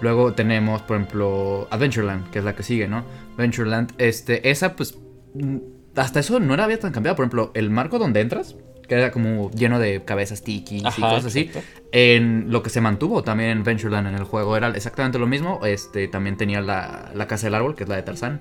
Luego 0.00 0.34
tenemos, 0.34 0.82
por 0.82 0.96
ejemplo, 0.96 1.68
Adventureland, 1.70 2.30
que 2.30 2.38
es 2.40 2.44
la 2.44 2.54
que 2.54 2.62
sigue, 2.62 2.88
¿no? 2.88 3.04
Adventureland, 3.34 3.92
este, 3.98 4.50
esa 4.50 4.76
pues 4.76 4.98
mm, 5.34 5.56
hasta 5.96 6.20
eso 6.20 6.40
no 6.40 6.54
era 6.54 6.64
había 6.64 6.78
tan 6.78 6.92
cambiado, 6.92 7.16
por 7.16 7.24
ejemplo, 7.24 7.50
el 7.54 7.70
marco 7.70 7.98
donde 7.98 8.20
entras, 8.20 8.56
que 8.86 8.94
era 8.94 9.10
como 9.10 9.50
lleno 9.50 9.78
de 9.78 10.04
cabezas 10.04 10.42
tiki 10.42 10.78
y 10.78 10.82
cosas 10.82 11.24
así. 11.24 11.50
En 11.92 12.52
lo 12.52 12.62
que 12.62 12.70
se 12.70 12.80
mantuvo 12.80 13.22
también 13.22 13.50
en 13.50 13.64
Ventureland 13.64 14.06
en 14.06 14.14
el 14.14 14.24
juego 14.24 14.56
era 14.56 14.68
exactamente 14.68 15.18
lo 15.18 15.26
mismo. 15.26 15.60
Este 15.64 16.08
también 16.08 16.36
tenía 16.36 16.60
la, 16.60 17.10
la 17.14 17.26
casa 17.26 17.46
del 17.46 17.54
árbol, 17.54 17.74
que 17.74 17.84
es 17.84 17.88
la 17.88 17.96
de 17.96 18.02
Tarzán. 18.02 18.40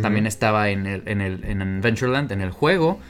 También 0.00 0.28
estaba 0.28 0.70
en 0.70 0.86
el, 0.86 1.02
en 1.06 1.20
el 1.20 1.44
en 1.44 1.80
Ventureland, 1.80 2.30
en 2.30 2.40
el 2.40 2.52
juego. 2.52 3.00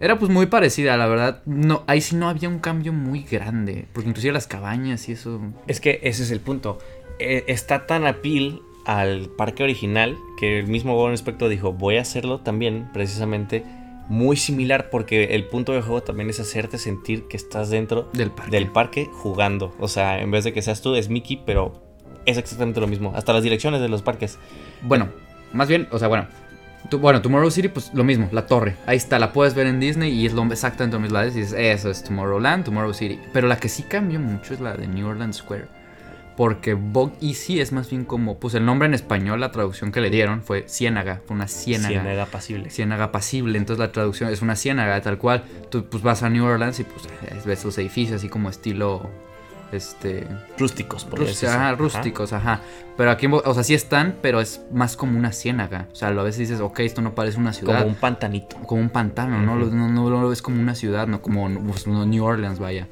Era 0.00 0.18
pues 0.18 0.30
muy 0.30 0.46
parecida, 0.46 0.96
la 0.96 1.06
verdad. 1.06 1.42
No, 1.44 1.82
ahí 1.86 2.00
sí 2.00 2.16
no 2.16 2.28
había 2.28 2.48
un 2.48 2.60
cambio 2.60 2.92
muy 2.92 3.24
grande. 3.24 3.86
Porque 3.92 4.08
inclusive 4.08 4.32
las 4.32 4.46
cabañas 4.46 5.08
y 5.08 5.12
eso. 5.12 5.40
Es 5.66 5.80
que 5.80 6.00
ese 6.02 6.22
es 6.22 6.30
el 6.30 6.40
punto. 6.40 6.78
Eh, 7.18 7.44
está 7.48 7.86
tan 7.86 8.06
apil 8.06 8.62
al 8.84 9.28
parque 9.36 9.62
original 9.64 10.16
que 10.38 10.58
el 10.60 10.66
mismo 10.66 10.94
Bob 10.94 11.12
Espectro 11.12 11.48
dijo, 11.48 11.72
voy 11.72 11.96
a 11.96 12.02
hacerlo 12.02 12.40
también 12.40 12.88
precisamente 12.92 13.64
muy 14.08 14.36
similar 14.36 14.88
porque 14.90 15.34
el 15.34 15.44
punto 15.46 15.72
del 15.72 15.82
juego 15.82 16.02
también 16.02 16.30
es 16.30 16.40
hacerte 16.40 16.78
sentir 16.78 17.24
que 17.28 17.36
estás 17.36 17.68
dentro 17.68 18.08
Del 18.14 18.30
parque. 18.30 18.50
del 18.50 18.66
parque 18.68 19.10
jugando. 19.12 19.74
O 19.78 19.88
sea, 19.88 20.20
en 20.20 20.30
vez 20.30 20.44
de 20.44 20.52
que 20.54 20.62
seas 20.62 20.80
tú, 20.80 20.94
es 20.94 21.10
Mickey, 21.10 21.42
pero 21.44 21.82
es 22.24 22.38
exactamente 22.38 22.80
lo 22.80 22.86
mismo. 22.86 23.12
Hasta 23.14 23.32
las 23.34 23.42
direcciones 23.42 23.80
de 23.82 23.88
los 23.90 24.00
parques. 24.02 24.38
Bueno, 24.82 25.08
más 25.52 25.68
bien, 25.68 25.88
o 25.90 25.98
sea, 25.98 26.08
bueno. 26.08 26.26
tu- 26.88 26.98
bueno, 27.00 27.20
Tomorrow 27.20 27.50
City, 27.50 27.68
pues 27.68 27.92
lo 27.92 28.04
mismo, 28.04 28.28
la 28.32 28.46
torre. 28.46 28.76
Ahí 28.86 28.96
está, 28.96 29.18
la 29.18 29.32
puedes 29.34 29.54
ver 29.54 29.66
en 29.66 29.78
Disney 29.80 30.10
y 30.12 30.24
es 30.24 30.32
lo 30.32 30.42
exactamente 30.50 30.96
lo 30.96 31.00
mismo. 31.02 31.20
Y 31.20 31.26
dices, 31.26 31.52
eso 31.52 31.90
es 31.90 32.02
Tomorrowland, 32.04 32.64
Tomorrow 32.64 32.94
City. 32.94 33.18
Pero 33.34 33.46
la 33.48 33.58
que 33.58 33.68
sí 33.68 33.82
cambió 33.82 34.20
mucho 34.20 34.54
es 34.54 34.60
la 34.60 34.74
de 34.74 34.86
New 34.88 35.06
Orleans 35.06 35.36
Square. 35.36 35.66
Porque 36.38 36.74
Bog 36.74 37.14
Easy 37.20 37.60
es 37.60 37.72
más 37.72 37.90
bien 37.90 38.04
como, 38.04 38.38
pues 38.38 38.54
el 38.54 38.64
nombre 38.64 38.86
en 38.86 38.94
español, 38.94 39.40
la 39.40 39.50
traducción 39.50 39.90
que 39.90 40.00
le 40.00 40.08
dieron 40.08 40.40
fue 40.40 40.68
ciénaga, 40.68 41.20
fue 41.26 41.34
una 41.34 41.48
ciénaga. 41.48 41.88
Ciénaga 41.88 42.26
pasible. 42.26 42.70
Ciénaga 42.70 43.10
pasible, 43.10 43.58
entonces 43.58 43.80
la 43.80 43.90
traducción 43.90 44.30
es 44.30 44.40
una 44.40 44.54
ciénaga, 44.54 45.00
tal 45.00 45.18
cual. 45.18 45.42
Tú 45.68 45.86
pues 45.86 46.00
vas 46.00 46.22
a 46.22 46.30
New 46.30 46.44
Orleans 46.44 46.78
y 46.78 46.84
pues 46.84 47.06
eh, 47.06 47.40
ves 47.44 47.64
los 47.64 47.76
edificios 47.78 48.18
así 48.18 48.28
como 48.28 48.50
estilo, 48.50 49.10
este, 49.72 50.28
Rústicos, 50.56 51.04
por 51.04 51.18
Rústicos, 51.18 51.52
ajá, 51.52 51.74
rústicos, 51.74 52.32
ajá. 52.32 52.60
Pero 52.96 53.10
aquí, 53.10 53.26
o 53.26 53.54
sea, 53.54 53.64
sí 53.64 53.74
están, 53.74 54.14
pero 54.22 54.40
es 54.40 54.60
más 54.72 54.96
como 54.96 55.18
una 55.18 55.32
ciénaga. 55.32 55.88
O 55.90 55.96
sea, 55.96 56.06
a 56.06 56.22
veces 56.22 56.38
dices, 56.38 56.60
ok, 56.60 56.78
esto 56.78 57.02
no 57.02 57.16
parece 57.16 57.40
una 57.40 57.52
ciudad. 57.52 57.78
Como 57.78 57.88
un 57.88 57.96
pantanito. 57.96 58.54
Como 58.58 58.80
un 58.80 58.90
pantano, 58.90 59.40
¿no? 59.42 59.56
No, 59.56 59.88
no 59.88 60.08
lo 60.08 60.28
ves 60.28 60.40
como 60.40 60.62
una 60.62 60.76
ciudad, 60.76 61.08
no 61.08 61.20
como 61.20 61.50
pues, 61.64 61.88
New 61.88 62.24
Orleans, 62.24 62.60
vaya. 62.60 62.86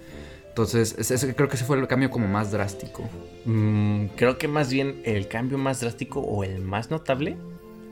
Entonces, 0.57 0.97
es- 0.99 1.11
es- 1.11 1.35
creo 1.37 1.51
que 1.51 1.57
ese 1.57 1.67
fue 1.67 1.79
el 1.79 1.87
cambio 1.87 2.11
como 2.11 2.27
más 2.29 2.51
drástico. 2.51 3.03
Mm, 3.45 4.07
creo 4.17 4.39
que 4.39 4.49
más 4.49 4.73
bien 4.73 5.03
el 5.05 5.29
cambio 5.29 5.59
más 5.59 5.81
drástico 5.83 6.21
o 6.21 6.45
el 6.45 6.63
más 6.63 6.91
notable, 6.91 7.37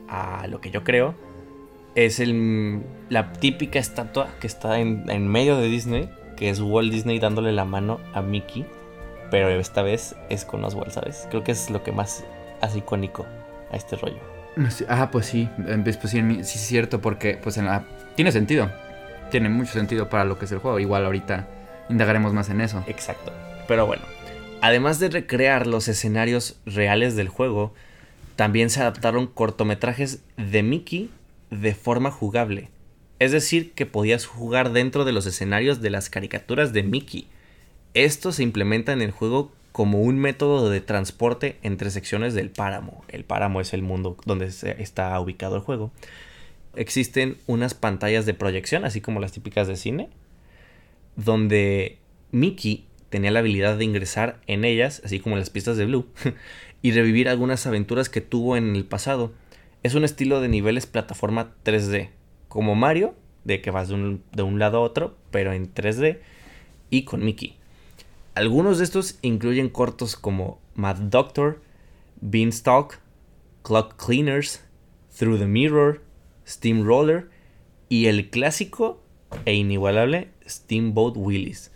a 0.09 0.47
lo 0.47 0.61
que 0.61 0.71
yo 0.71 0.83
creo, 0.83 1.13
es 1.93 2.19
el, 2.19 2.81
la 3.09 3.33
típica 3.33 3.77
estatua 3.77 4.29
que 4.39 4.47
está 4.47 4.79
en, 4.79 5.07
en 5.11 5.27
medio 5.27 5.57
de 5.57 5.67
Disney, 5.67 6.09
que 6.37 6.49
es 6.49 6.59
Walt 6.59 6.91
Disney 6.91 7.19
dándole 7.19 7.51
la 7.51 7.65
mano 7.65 7.99
a 8.15 8.23
Mickey, 8.23 8.65
pero 9.29 9.47
esta 9.49 9.83
vez 9.83 10.15
es 10.31 10.43
con 10.43 10.63
Oswald, 10.65 10.89
¿sabes? 10.91 11.27
Creo 11.29 11.43
que 11.43 11.51
es 11.51 11.69
lo 11.69 11.83
que 11.83 11.91
más 11.91 12.23
hace 12.61 12.79
icónico 12.79 13.27
a 13.71 13.75
este 13.75 13.95
rollo. 13.95 14.17
Ah, 14.89 15.11
pues 15.11 15.27
sí, 15.27 15.47
en 15.67 15.83
vez- 15.83 15.97
pues 15.97 16.09
sí, 16.09 16.17
en 16.17 16.27
mi- 16.27 16.43
sí, 16.43 16.57
es 16.57 16.65
cierto, 16.65 16.99
porque 16.99 17.37
pues 17.41 17.57
en 17.57 17.65
la... 17.65 17.85
Tiene 18.15 18.31
sentido. 18.31 18.71
Tiene 19.29 19.49
mucho 19.49 19.73
sentido 19.73 20.09
para 20.09 20.25
lo 20.25 20.39
que 20.39 20.45
es 20.45 20.51
el 20.51 20.57
juego. 20.57 20.79
Igual 20.79 21.05
ahorita 21.05 21.47
indagaremos 21.89 22.33
más 22.33 22.49
en 22.49 22.61
eso. 22.61 22.83
Exacto. 22.87 23.31
Pero 23.67 23.85
bueno, 23.85 24.03
además 24.61 24.99
de 24.99 25.09
recrear 25.09 25.67
los 25.67 25.87
escenarios 25.87 26.57
reales 26.65 27.15
del 27.15 27.29
juego, 27.29 27.73
también 28.35 28.69
se 28.69 28.81
adaptaron 28.81 29.27
cortometrajes 29.27 30.21
de 30.37 30.63
Mickey 30.63 31.09
de 31.51 31.73
forma 31.73 32.11
jugable. 32.11 32.69
Es 33.19 33.31
decir, 33.31 33.71
que 33.73 33.85
podías 33.85 34.25
jugar 34.25 34.73
dentro 34.73 35.05
de 35.05 35.13
los 35.13 35.25
escenarios 35.25 35.81
de 35.81 35.89
las 35.89 36.09
caricaturas 36.09 36.73
de 36.73 36.83
Mickey. 36.83 37.27
Esto 37.93 38.33
se 38.33 38.43
implementa 38.43 38.91
en 38.91 39.01
el 39.01 39.11
juego 39.11 39.53
como 39.71 40.01
un 40.01 40.17
método 40.17 40.69
de 40.69 40.81
transporte 40.81 41.57
entre 41.61 41.91
secciones 41.91 42.33
del 42.33 42.49
páramo. 42.49 43.03
El 43.07 43.23
páramo 43.23 43.61
es 43.61 43.73
el 43.73 43.81
mundo 43.81 44.17
donde 44.25 44.45
está 44.45 45.19
ubicado 45.19 45.55
el 45.55 45.61
juego. 45.61 45.91
Existen 46.75 47.37
unas 47.47 47.73
pantallas 47.73 48.25
de 48.25 48.33
proyección, 48.33 48.83
así 48.83 48.99
como 48.99 49.19
las 49.19 49.31
típicas 49.31 49.67
de 49.67 49.77
cine, 49.77 50.09
donde 51.15 51.99
Mickey 52.31 52.85
tenía 53.09 53.31
la 53.31 53.39
habilidad 53.39 53.77
de 53.77 53.85
ingresar 53.85 54.41
en 54.47 54.65
ellas, 54.65 55.01
así 55.05 55.19
como 55.19 55.35
en 55.35 55.39
las 55.39 55.49
pistas 55.49 55.77
de 55.77 55.85
Blue, 55.85 56.07
y 56.81 56.91
revivir 56.91 57.29
algunas 57.29 57.65
aventuras 57.65 58.09
que 58.09 58.21
tuvo 58.21 58.57
en 58.57 58.75
el 58.75 58.85
pasado. 58.85 59.31
Es 59.83 59.95
un 59.95 60.03
estilo 60.03 60.41
de 60.41 60.49
niveles 60.49 60.85
plataforma 60.85 61.53
3D, 61.63 62.09
como 62.47 62.75
Mario, 62.75 63.15
de 63.43 63.61
que 63.61 63.71
vas 63.71 63.89
de 63.89 63.95
un, 63.95 64.23
de 64.33 64.43
un 64.43 64.59
lado 64.59 64.79
a 64.79 64.81
otro, 64.81 65.15
pero 65.31 65.53
en 65.53 65.73
3D, 65.73 66.19
y 66.89 67.03
con 67.03 67.23
Mickey. 67.23 67.57
Algunos 68.33 68.79
de 68.79 68.83
estos 68.83 69.17
incluyen 69.21 69.69
cortos 69.69 70.15
como 70.15 70.59
Mad 70.75 70.97
Doctor, 70.97 71.61
Beanstalk, 72.19 72.99
Clock 73.63 73.95
Cleaners, 73.95 74.61
Through 75.17 75.39
the 75.39 75.47
Mirror, 75.47 76.01
Steamroller 76.45 77.29
y 77.87 78.07
el 78.07 78.29
clásico 78.29 79.01
e 79.45 79.53
inigualable 79.53 80.29
Steamboat 80.47 81.15
Willis. 81.17 81.71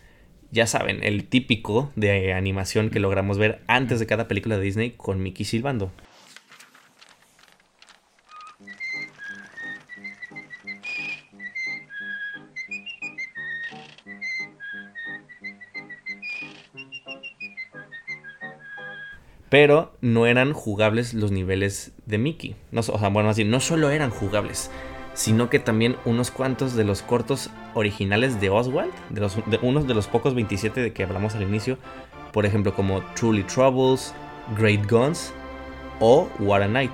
Ya 0.52 0.66
saben, 0.66 1.04
el 1.04 1.26
típico 1.26 1.92
de 1.96 2.34
animación 2.34 2.90
que 2.90 3.00
logramos 3.00 3.38
ver 3.38 3.62
antes 3.68 4.00
de 4.00 4.08
cada 4.08 4.28
película 4.28 4.58
de 4.58 4.64
Disney 4.64 4.92
con 4.92 5.22
Mickey 5.22 5.46
silbando. 5.46 5.92
pero 19.50 19.94
no 20.02 20.28
eran 20.28 20.54
jugables 20.54 21.14
los 21.14 21.32
niveles 21.32 21.92
de 22.06 22.18
Mickey. 22.18 22.56
No, 22.72 22.82
o 22.82 22.84
sea, 23.00 23.10
bueno, 23.10 23.30
así, 23.30 23.44
no 23.44 23.60
solo 23.60 23.90
eran 23.90 24.12
jugables, 24.12 24.72
sino 25.20 25.50
que 25.50 25.60
también 25.60 25.98
unos 26.06 26.32
cuantos 26.32 26.76
de 26.76 26.86
los 26.86 27.02
cortos 27.02 27.50
originales 27.74 28.40
de 28.40 28.50
Oswald, 28.50 28.94
de, 29.10 29.20
los, 29.20 29.38
unos 29.62 29.86
de 29.86 29.94
los 29.94 30.08
pocos 30.08 30.34
27 30.34 30.80
de 30.80 30.94
que 30.94 31.04
hablamos 31.04 31.36
al 31.36 31.42
inicio, 31.42 31.78
por 32.32 32.46
ejemplo, 32.46 32.74
como 32.74 33.02
Truly 33.16 33.44
Troubles, 33.44 34.14
Great 34.58 34.90
Guns 34.90 35.34
o 36.00 36.30
What 36.40 36.62
a 36.62 36.68
Night. 36.70 36.92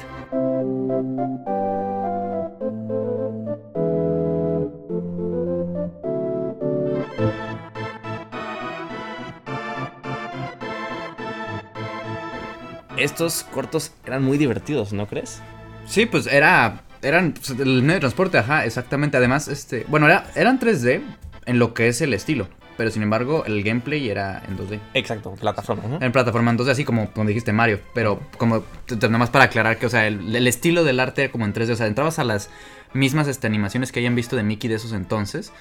Estos 12.97 13.43
cortos 13.43 13.91
eran 14.03 14.23
muy 14.23 14.39
divertidos, 14.39 14.93
¿no 14.93 15.05
crees? 15.05 15.43
Sí, 15.85 16.07
pues 16.07 16.25
era. 16.25 16.84
Eran 17.05 17.33
pues, 17.33 17.51
el 17.51 17.81
medio 17.81 17.95
de 17.95 17.99
transporte, 18.01 18.37
ajá, 18.37 18.65
exactamente. 18.65 19.17
Además, 19.17 19.47
este. 19.47 19.85
Bueno, 19.87 20.07
era, 20.07 20.27
eran 20.35 20.59
3D 20.59 21.01
en 21.45 21.59
lo 21.59 21.73
que 21.73 21.87
es 21.87 22.01
el 22.01 22.13
estilo. 22.13 22.47
Pero 22.77 22.91
sin 22.91 23.03
embargo, 23.03 23.45
el 23.45 23.63
gameplay 23.63 24.09
era 24.09 24.43
en 24.47 24.57
2D. 24.57 24.79
Exacto, 24.93 25.33
plataforma. 25.39 25.83
¿no? 25.87 26.01
En 26.01 26.11
plataforma 26.11 26.51
en 26.51 26.57
2D, 26.57 26.71
así 26.71 26.83
como, 26.83 27.09
como 27.11 27.27
dijiste 27.27 27.53
Mario. 27.53 27.79
Pero 27.93 28.19
como, 28.37 28.63
nada 28.91 29.17
más 29.17 29.29
para 29.29 29.45
aclarar 29.45 29.77
que, 29.77 29.85
o 29.85 29.89
sea, 29.89 30.07
el, 30.07 30.35
el 30.35 30.47
estilo 30.47 30.83
del 30.83 30.99
arte 30.99 31.23
era 31.23 31.31
como 31.31 31.45
en 31.45 31.53
3D. 31.53 31.71
O 31.71 31.75
sea, 31.75 31.87
entrabas 31.87 32.19
a 32.19 32.25
las 32.25 32.49
mismas 32.93 33.27
este, 33.27 33.47
animaciones 33.47 33.91
que 33.91 33.99
hayan 33.99 34.15
visto 34.15 34.35
de 34.35 34.43
Mickey 34.43 34.69
de 34.69 34.75
esos 34.75 34.91
entonces. 34.91 35.53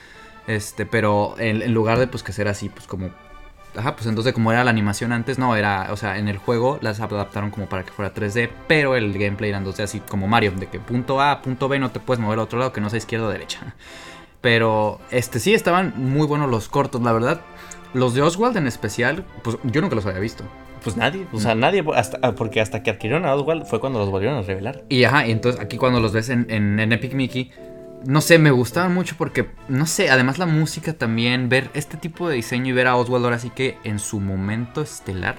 Este, 0.47 0.87
pero 0.87 1.37
en, 1.39 1.63
en 1.63 1.73
lugar 1.73 1.99
de 1.99 2.07
pues 2.07 2.23
que 2.23 2.33
ser 2.33 2.49
así, 2.49 2.69
pues 2.69 2.87
como. 2.87 3.11
Ajá, 3.77 3.97
pues 3.97 4.07
entonces 4.07 4.33
como 4.33 4.53
era 4.53 4.63
la 4.63 4.71
animación 4.71 5.13
antes, 5.13 5.39
no, 5.39 5.57
era, 5.57 5.89
o 5.91 5.97
sea, 5.97 6.19
en 6.19 6.29
el 6.29 6.39
juego 6.39 6.79
las 6.81 7.01
adaptaron 7.01 7.51
como 7.51 7.69
para 7.69 7.83
que 7.83 7.91
fuera 7.91 8.15
3D, 8.15 8.49
pero 8.69 8.95
el 8.97 9.13
gameplay 9.13 9.51
era 9.51 9.59
en 9.59 9.65
2D 9.65 9.83
así 9.83 10.01
como 10.01 10.29
Mario, 10.29 10.53
de 10.53 10.67
que 10.67 10.79
punto 10.79 11.21
A, 11.21 11.43
punto 11.43 11.69
B 11.69 11.79
no 11.79 11.91
te 11.91 12.01
puedes 12.01 12.21
mover 12.21 12.39
a 12.39 12.43
otro 12.43 12.59
lado 12.59 12.73
que 12.73 12.81
no 12.81 12.89
sea 12.91 12.99
izquierda 12.99 13.27
o 13.27 13.31
derecha. 13.31 13.75
Pero, 14.41 15.01
este, 15.11 15.41
sí, 15.41 15.55
estaban 15.55 15.95
muy 15.97 16.27
buenos 16.27 16.51
los 16.51 16.69
cortos, 16.69 17.01
la 17.01 17.13
verdad. 17.13 17.41
Los 17.95 18.13
de 18.13 18.21
Oswald 18.21 18.57
en 18.59 18.67
especial, 18.67 19.25
pues 19.43 19.57
yo 19.63 19.81
nunca 19.81 19.95
los 19.95 20.05
había 20.05 20.21
visto. 20.21 20.45
Pues 20.83 20.99
nadie, 20.99 21.27
o 21.33 21.41
sea, 21.41 21.55
nadie, 21.55 21.83
hasta, 21.95 22.19
ah, 22.21 22.33
porque 22.33 22.61
hasta 22.61 22.83
que 22.83 22.91
adquirieron 22.91 23.25
a 23.25 23.35
Oswald 23.35 23.65
fue 23.65 23.81
cuando 23.81 23.99
los 23.99 24.11
volvieron 24.11 24.37
a 24.37 24.43
revelar. 24.43 24.85
Y 24.91 25.05
ajá, 25.05 25.27
y 25.27 25.31
entonces 25.31 25.59
aquí 25.63 25.79
cuando 25.79 25.99
los 25.99 26.13
ves 26.13 26.29
en, 26.29 26.47
en, 26.51 26.79
en 26.79 26.93
Epic 26.93 27.15
Mickey, 27.15 27.53
no 28.07 28.21
sé, 28.21 28.39
me 28.39 28.51
gustaban 28.51 28.95
mucho 28.95 29.15
porque, 29.17 29.49
no 29.69 29.87
sé, 29.87 30.11
además 30.11 30.39
la 30.39 30.47
música 30.47 30.93
también, 30.93 31.49
ver 31.49 31.71
este 31.75 31.97
tipo 31.97 32.29
de 32.29 32.37
diseño 32.37 32.71
y 32.71 32.73
ver 32.73 32.87
a 32.87 32.97
Oswald 32.97 33.25
ahora 33.25 33.39
sí 33.39 33.51
que 33.51 33.79
en 33.85 33.99
su 33.99 34.21
momento 34.21 34.83
estelar. 34.83 35.39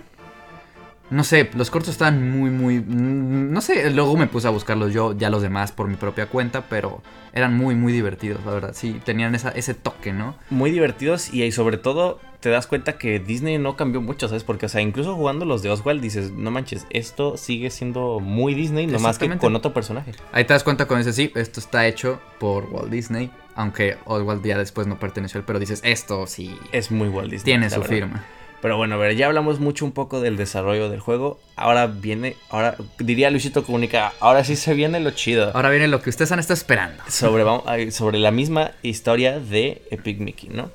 No 1.12 1.24
sé, 1.24 1.50
los 1.56 1.70
cortos 1.70 1.92
estaban 1.92 2.32
muy, 2.32 2.50
muy... 2.50 2.80
mm, 2.80 3.52
No 3.52 3.62
sé, 3.62 3.92
luego 3.92 4.18
me 4.18 4.26
puse 4.28 4.48
a 4.48 4.50
buscarlos 4.50 4.92
yo, 4.92 5.16
ya 5.16 5.30
los 5.30 5.42
demás 5.44 5.72
por 5.72 5.88
mi 5.88 5.96
propia 5.96 6.26
cuenta, 6.28 6.66
pero 6.68 7.02
eran 7.34 7.56
muy, 7.56 7.76
muy 7.76 7.94
divertidos, 7.94 8.44
la 8.46 8.52
verdad. 8.54 8.72
Sí, 8.74 9.00
tenían 9.06 9.36
esa, 9.36 9.50
ese 9.50 9.76
toque, 9.76 10.14
¿no? 10.14 10.36
Muy 10.50 10.72
divertidos 10.72 11.32
y, 11.34 11.44
y 11.44 11.52
sobre 11.52 11.78
todo 11.78 12.20
te 12.40 12.50
das 12.50 12.66
cuenta 12.68 12.98
que 12.98 13.20
Disney 13.20 13.58
no 13.60 13.76
cambió 13.76 14.02
mucho, 14.02 14.28
¿sabes? 14.28 14.44
Porque, 14.44 14.66
o 14.66 14.70
sea, 14.70 14.82
incluso 14.82 15.16
jugando 15.16 15.46
los 15.46 15.62
de 15.62 15.70
Oswald 15.70 16.02
dices, 16.02 16.32
no 16.32 16.50
manches, 16.52 16.86
esto 16.90 17.38
sigue 17.38 17.70
siendo 17.70 18.20
muy 18.20 18.54
Disney, 18.56 18.88
nomás 18.88 19.18
que 19.20 19.30
con 19.38 19.56
otro 19.56 19.74
personaje. 19.74 20.12
Ahí 20.32 20.46
te 20.46 20.54
das 20.54 20.64
cuenta 20.64 20.88
con 20.88 21.00
ese, 21.00 21.14
sí, 21.14 21.32
esto 21.36 21.60
está 21.60 21.86
hecho 21.88 22.20
por 22.40 22.66
Walt 22.72 22.90
Disney, 22.90 23.32
aunque 23.56 23.98
Oswald 24.06 24.44
ya 24.46 24.58
después 24.58 24.86
no 24.88 24.98
perteneció 25.00 25.38
a 25.38 25.40
él, 25.42 25.46
pero 25.46 25.60
dices, 25.60 25.82
esto 25.84 26.26
sí 26.28 26.58
Es 26.72 26.90
muy 26.92 27.10
Walt 27.10 27.30
Disney. 27.32 27.46
tiene 27.46 27.70
su 27.70 27.80
verdad. 27.80 27.96
firma. 27.96 28.26
Pero 28.66 28.78
bueno, 28.78 28.96
a 28.96 28.98
ver, 28.98 29.16
ya 29.16 29.28
hablamos 29.28 29.60
mucho 29.60 29.86
un 29.86 29.92
poco 29.92 30.22
del 30.22 30.38
desarrollo 30.38 30.90
del 30.90 31.00
juego. 31.00 31.40
Ahora 31.56 31.86
viene, 31.86 32.36
ahora 32.50 32.76
diría 32.98 33.30
Luisito 33.30 33.64
Comunica, 33.64 34.12
ahora 34.20 34.44
sí 34.44 34.56
se 34.56 34.74
viene 34.74 35.00
lo 35.00 35.12
chido. 35.12 35.52
Ahora 35.54 35.70
viene 35.70 35.88
lo 35.88 36.02
que 36.02 36.10
ustedes 36.10 36.32
han 36.32 36.40
estado 36.40 36.56
esperando. 36.56 37.04
sobre, 37.08 37.44
vamos- 37.44 37.62
ay, 37.68 37.92
sobre 37.92 38.18
la 38.18 38.32
misma 38.32 38.72
historia 38.82 39.40
de 39.40 39.84
Epic 39.92 40.18
Mickey, 40.18 40.50
¿no? 40.50 40.72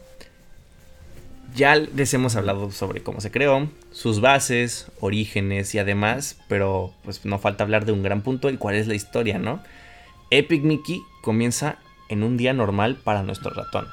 Ya 1.57 1.75
les 1.75 2.15
hemos 2.15 2.37
hablado 2.37 2.71
sobre 2.71 3.03
cómo 3.03 3.21
se 3.21 3.33
creó, 3.33 3.69
sus 3.91 4.21
bases, 4.21 4.87
orígenes 5.01 5.75
y 5.75 5.81
además, 5.81 6.37
pero 6.47 6.93
pues 7.03 7.25
no 7.25 7.41
falta 7.41 7.65
hablar 7.65 7.87
de 7.87 7.91
un 7.91 8.05
gran 8.05 8.23
punto, 8.23 8.49
el 8.49 8.61
cual 8.61 8.77
es 8.77 8.87
la 8.87 8.95
historia, 8.95 9.41
¿no? 9.41 9.65
Epic 10.31 10.63
Mickey 10.63 11.03
comienza 11.23 11.79
en 12.09 12.23
un 12.23 12.37
día 12.37 12.53
normal 12.53 12.99
para 13.03 13.25
nuestro 13.25 13.51
ratón. 13.51 13.89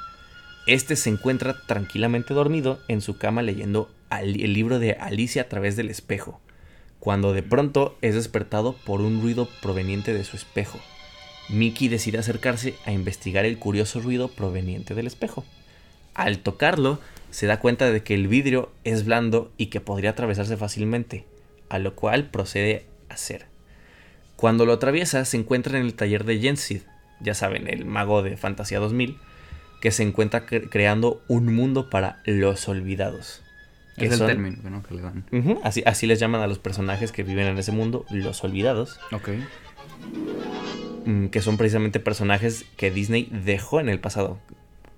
Este 0.68 0.96
se 0.96 1.08
encuentra 1.08 1.56
tranquilamente 1.66 2.34
dormido 2.34 2.78
en 2.88 3.00
su 3.00 3.16
cama 3.16 3.40
leyendo 3.40 3.90
el 4.10 4.52
libro 4.52 4.78
de 4.78 4.92
Alicia 4.92 5.40
a 5.40 5.48
través 5.48 5.76
del 5.76 5.88
espejo, 5.88 6.42
cuando 7.00 7.32
de 7.32 7.42
pronto 7.42 7.96
es 8.02 8.14
despertado 8.14 8.74
por 8.84 9.00
un 9.00 9.22
ruido 9.22 9.48
proveniente 9.62 10.12
de 10.12 10.24
su 10.24 10.36
espejo. 10.36 10.78
Mickey 11.48 11.88
decide 11.88 12.18
acercarse 12.18 12.74
a 12.84 12.92
investigar 12.92 13.46
el 13.46 13.58
curioso 13.58 14.00
ruido 14.00 14.28
proveniente 14.28 14.94
del 14.94 15.06
espejo. 15.06 15.46
Al 16.12 16.40
tocarlo, 16.40 17.00
se 17.30 17.46
da 17.46 17.60
cuenta 17.60 17.90
de 17.90 18.02
que 18.02 18.12
el 18.12 18.28
vidrio 18.28 18.70
es 18.84 19.06
blando 19.06 19.50
y 19.56 19.68
que 19.68 19.80
podría 19.80 20.10
atravesarse 20.10 20.58
fácilmente, 20.58 21.24
a 21.70 21.78
lo 21.78 21.94
cual 21.94 22.26
procede 22.26 22.84
a 23.08 23.14
hacer. 23.14 23.46
Cuando 24.36 24.66
lo 24.66 24.74
atraviesa, 24.74 25.24
se 25.24 25.38
encuentra 25.38 25.78
en 25.78 25.86
el 25.86 25.94
taller 25.94 26.24
de 26.24 26.40
Jensid, 26.40 26.82
ya 27.20 27.32
saben, 27.32 27.68
el 27.68 27.86
mago 27.86 28.22
de 28.22 28.36
Fantasía 28.36 28.80
2000, 28.80 29.16
que 29.80 29.90
se 29.90 30.02
encuentra 30.02 30.46
cre- 30.46 30.68
creando 30.70 31.22
un 31.28 31.54
mundo 31.54 31.88
para 31.90 32.20
los 32.24 32.68
olvidados. 32.68 33.42
que 33.96 34.06
Es 34.06 34.20
el 34.20 34.26
término 34.26 34.70
¿no? 34.70 34.82
que 34.82 34.94
le 34.94 35.02
dan. 35.02 35.24
Así, 35.64 35.82
así 35.86 36.06
les 36.06 36.18
llaman 36.20 36.40
a 36.40 36.46
los 36.46 36.58
personajes 36.58 37.10
que 37.12 37.22
viven 37.24 37.46
en 37.46 37.58
ese 37.58 37.72
mundo, 37.72 38.04
los 38.10 38.42
olvidados 38.44 39.00
Ok. 39.12 39.28
mm, 41.06 41.26
que 41.26 41.40
son 41.42 41.56
precisamente 41.56 42.00
personajes 42.00 42.64
que 42.76 42.90
Disney 42.90 43.28
dejó 43.44 43.80
en 43.80 43.88
el 43.88 44.00
pasado. 44.00 44.38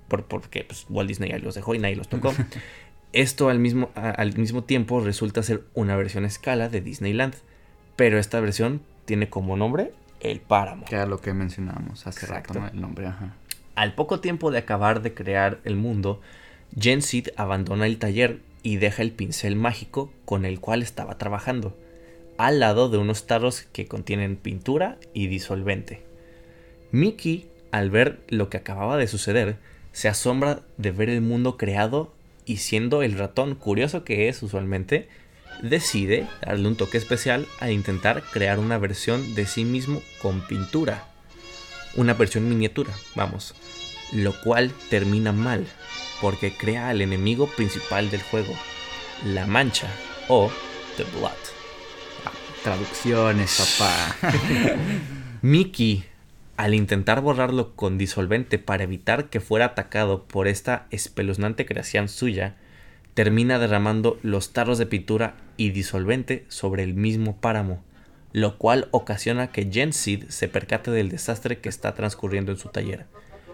Por, 0.09 0.25
porque 0.25 0.65
pues, 0.65 0.87
Walt 0.89 1.09
Disney 1.09 1.31
ahí 1.33 1.41
los 1.41 1.55
dejó 1.55 1.75
y 1.75 1.79
nadie 1.79 1.97
los 1.97 2.09
tocó. 2.09 2.33
Esto 3.13 3.49
al 3.49 3.59
mismo, 3.59 3.91
a- 3.95 4.11
al 4.11 4.37
mismo 4.37 4.65
tiempo 4.65 5.01
resulta 5.01 5.43
ser 5.43 5.63
una 5.75 5.97
versión 5.97 6.25
a 6.25 6.29
escala 6.29 6.69
de 6.69 6.81
Disneyland. 6.81 7.35
Pero 7.97 8.19
esta 8.19 8.41
versión 8.41 8.83
tiene 9.05 9.29
como 9.29 9.57
nombre 9.57 9.93
el 10.21 10.41
páramo. 10.41 10.85
Que 10.87 10.95
era 10.95 11.07
lo 11.07 11.19
que 11.21 11.33
mencionábamos 11.35 12.07
hace 12.07 12.27
Exacto. 12.27 12.55
rato, 12.55 12.61
¿no? 12.67 12.69
El 12.73 12.81
nombre, 12.81 13.07
ajá. 13.07 13.35
Al 13.81 13.95
poco 13.95 14.21
tiempo 14.21 14.51
de 14.51 14.59
acabar 14.59 15.01
de 15.01 15.15
crear 15.15 15.59
el 15.65 15.75
mundo, 15.75 16.21
Jensid 16.79 17.29
abandona 17.39 17.87
el 17.87 17.97
taller 17.97 18.41
y 18.63 18.77
deja 18.77 19.01
el 19.01 19.11
pincel 19.11 19.57
mágico 19.57 20.13
con 20.27 20.45
el 20.45 20.61
cual 20.61 20.83
estaba 20.83 21.17
trabajando, 21.17 21.75
al 22.37 22.61
lado 22.61 22.91
de 22.91 22.99
unos 22.99 23.27
tarros 23.27 23.63
que 23.73 23.87
contienen 23.87 24.37
pintura 24.37 24.99
y 25.15 25.29
disolvente. 25.29 26.03
Mickey, 26.93 27.49
al 27.71 27.89
ver 27.89 28.21
lo 28.29 28.51
que 28.51 28.59
acababa 28.59 28.99
de 28.99 29.07
suceder, 29.07 29.57
se 29.93 30.09
asombra 30.09 30.61
de 30.77 30.91
ver 30.91 31.09
el 31.09 31.23
mundo 31.23 31.57
creado 31.57 32.13
y 32.45 32.59
siendo 32.59 33.03
el 33.03 33.17
ratón 33.17 33.55
curioso 33.55 34.05
que 34.05 34.29
es 34.29 34.43
usualmente, 34.43 35.09
decide 35.63 36.27
darle 36.43 36.69
un 36.69 36.77
toque 36.77 36.99
especial 36.99 37.47
al 37.61 37.73
intentar 37.73 38.25
crear 38.31 38.59
una 38.59 38.77
versión 38.77 39.35
de 39.35 39.47
sí 39.47 39.65
mismo 39.65 40.03
con 40.21 40.47
pintura. 40.47 41.10
Una 41.95 42.15
versión 42.15 42.49
miniatura, 42.49 42.93
vamos. 43.15 43.55
Lo 44.13 44.33
cual 44.43 44.73
termina 44.89 45.33
mal, 45.33 45.67
porque 46.21 46.53
crea 46.53 46.89
al 46.89 47.01
enemigo 47.01 47.47
principal 47.49 48.11
del 48.11 48.23
juego, 48.23 48.55
la 49.25 49.47
mancha 49.47 49.89
o 50.29 50.51
The 50.97 51.05
Blood. 51.05 51.31
Traducciones, 52.63 53.79
papá. 53.79 54.17
Mickey, 55.43 56.05
al 56.57 56.75
intentar 56.75 57.23
borrarlo 57.23 57.75
con 57.75 57.97
disolvente 57.97 58.59
para 58.59 58.85
evitar 58.85 59.31
que 59.31 59.41
fuera 59.41 59.65
atacado 59.65 60.25
por 60.25 60.47
esta 60.47 60.87
espeluznante 60.91 61.65
creación 61.65 62.09
suya, 62.09 62.57
termina 63.15 63.59
derramando 63.59 64.19
los 64.23 64.53
tarros 64.53 64.77
de 64.77 64.87
pintura 64.87 65.37
y 65.57 65.71
disolvente 65.71 66.45
sobre 66.49 66.83
el 66.83 66.95
mismo 66.95 67.41
páramo, 67.41 67.83
lo 68.33 68.59
cual 68.59 68.89
ocasiona 68.93 69.51
que 69.51 69.71
Jensid 69.71 70.29
se 70.29 70.49
percate 70.49 70.91
del 70.91 71.09
desastre 71.09 71.59
que 71.59 71.69
está 71.69 71.95
transcurriendo 71.95 72.53
en 72.53 72.59
su 72.59 72.69
taller. 72.69 73.07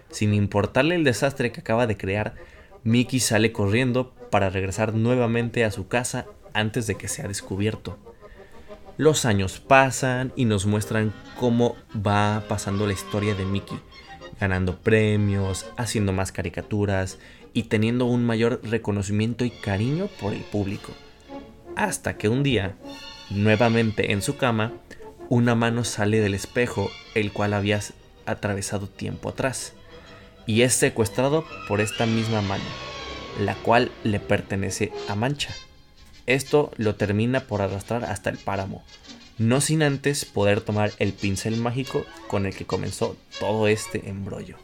Sin 0.09 0.33
importarle 0.33 0.95
el 0.95 1.03
desastre 1.03 1.51
que 1.51 1.61
acaba 1.61 1.87
de 1.87 1.97
crear, 1.97 2.35
Mickey 2.83 3.19
sale 3.19 3.51
corriendo 3.51 4.13
para 4.29 4.49
regresar 4.49 4.93
nuevamente 4.93 5.65
a 5.65 5.71
su 5.71 5.87
casa 5.87 6.25
antes 6.53 6.87
de 6.87 6.95
que 6.95 7.07
sea 7.07 7.27
descubierto. 7.27 7.97
Los 8.97 9.25
años 9.25 9.59
pasan 9.59 10.33
y 10.35 10.45
nos 10.45 10.65
muestran 10.65 11.13
cómo 11.39 11.75
va 11.95 12.43
pasando 12.47 12.87
la 12.87 12.93
historia 12.93 13.35
de 13.35 13.45
Mickey, 13.45 13.79
ganando 14.39 14.77
premios, 14.77 15.67
haciendo 15.77 16.13
más 16.13 16.31
caricaturas 16.31 17.19
y 17.53 17.63
teniendo 17.63 18.05
un 18.05 18.25
mayor 18.25 18.61
reconocimiento 18.63 19.45
y 19.45 19.51
cariño 19.51 20.07
por 20.19 20.33
el 20.33 20.41
público. 20.41 20.93
Hasta 21.75 22.17
que 22.17 22.27
un 22.27 22.41
día, 22.41 22.75
nuevamente 23.29 24.11
en 24.11 24.21
su 24.21 24.37
cama, 24.37 24.73
una 25.29 25.55
mano 25.55 25.83
sale 25.83 26.19
del 26.19 26.33
espejo 26.33 26.89
el 27.15 27.31
cual 27.31 27.53
había 27.53 27.81
atravesado 28.25 28.87
tiempo 28.87 29.29
atrás 29.29 29.73
y 30.45 30.61
es 30.61 30.73
secuestrado 30.73 31.45
por 31.67 31.81
esta 31.81 32.05
misma 32.05 32.41
mano, 32.41 32.63
la 33.39 33.55
cual 33.55 33.91
le 34.03 34.19
pertenece 34.19 34.91
a 35.09 35.15
Mancha. 35.15 35.53
esto 36.25 36.71
lo 36.77 36.95
termina 36.95 37.41
por 37.41 37.61
arrastrar 37.61 38.05
hasta 38.05 38.29
el 38.29 38.37
páramo, 38.37 38.83
no 39.37 39.59
sin 39.61 39.83
antes 39.83 40.25
poder 40.25 40.61
tomar 40.61 40.91
el 40.99 41.13
pincel 41.13 41.57
mágico 41.57 42.05
con 42.27 42.45
el 42.45 42.55
que 42.55 42.65
comenzó 42.65 43.17
todo 43.39 43.67
este 43.67 44.09
embrollo. 44.09 44.55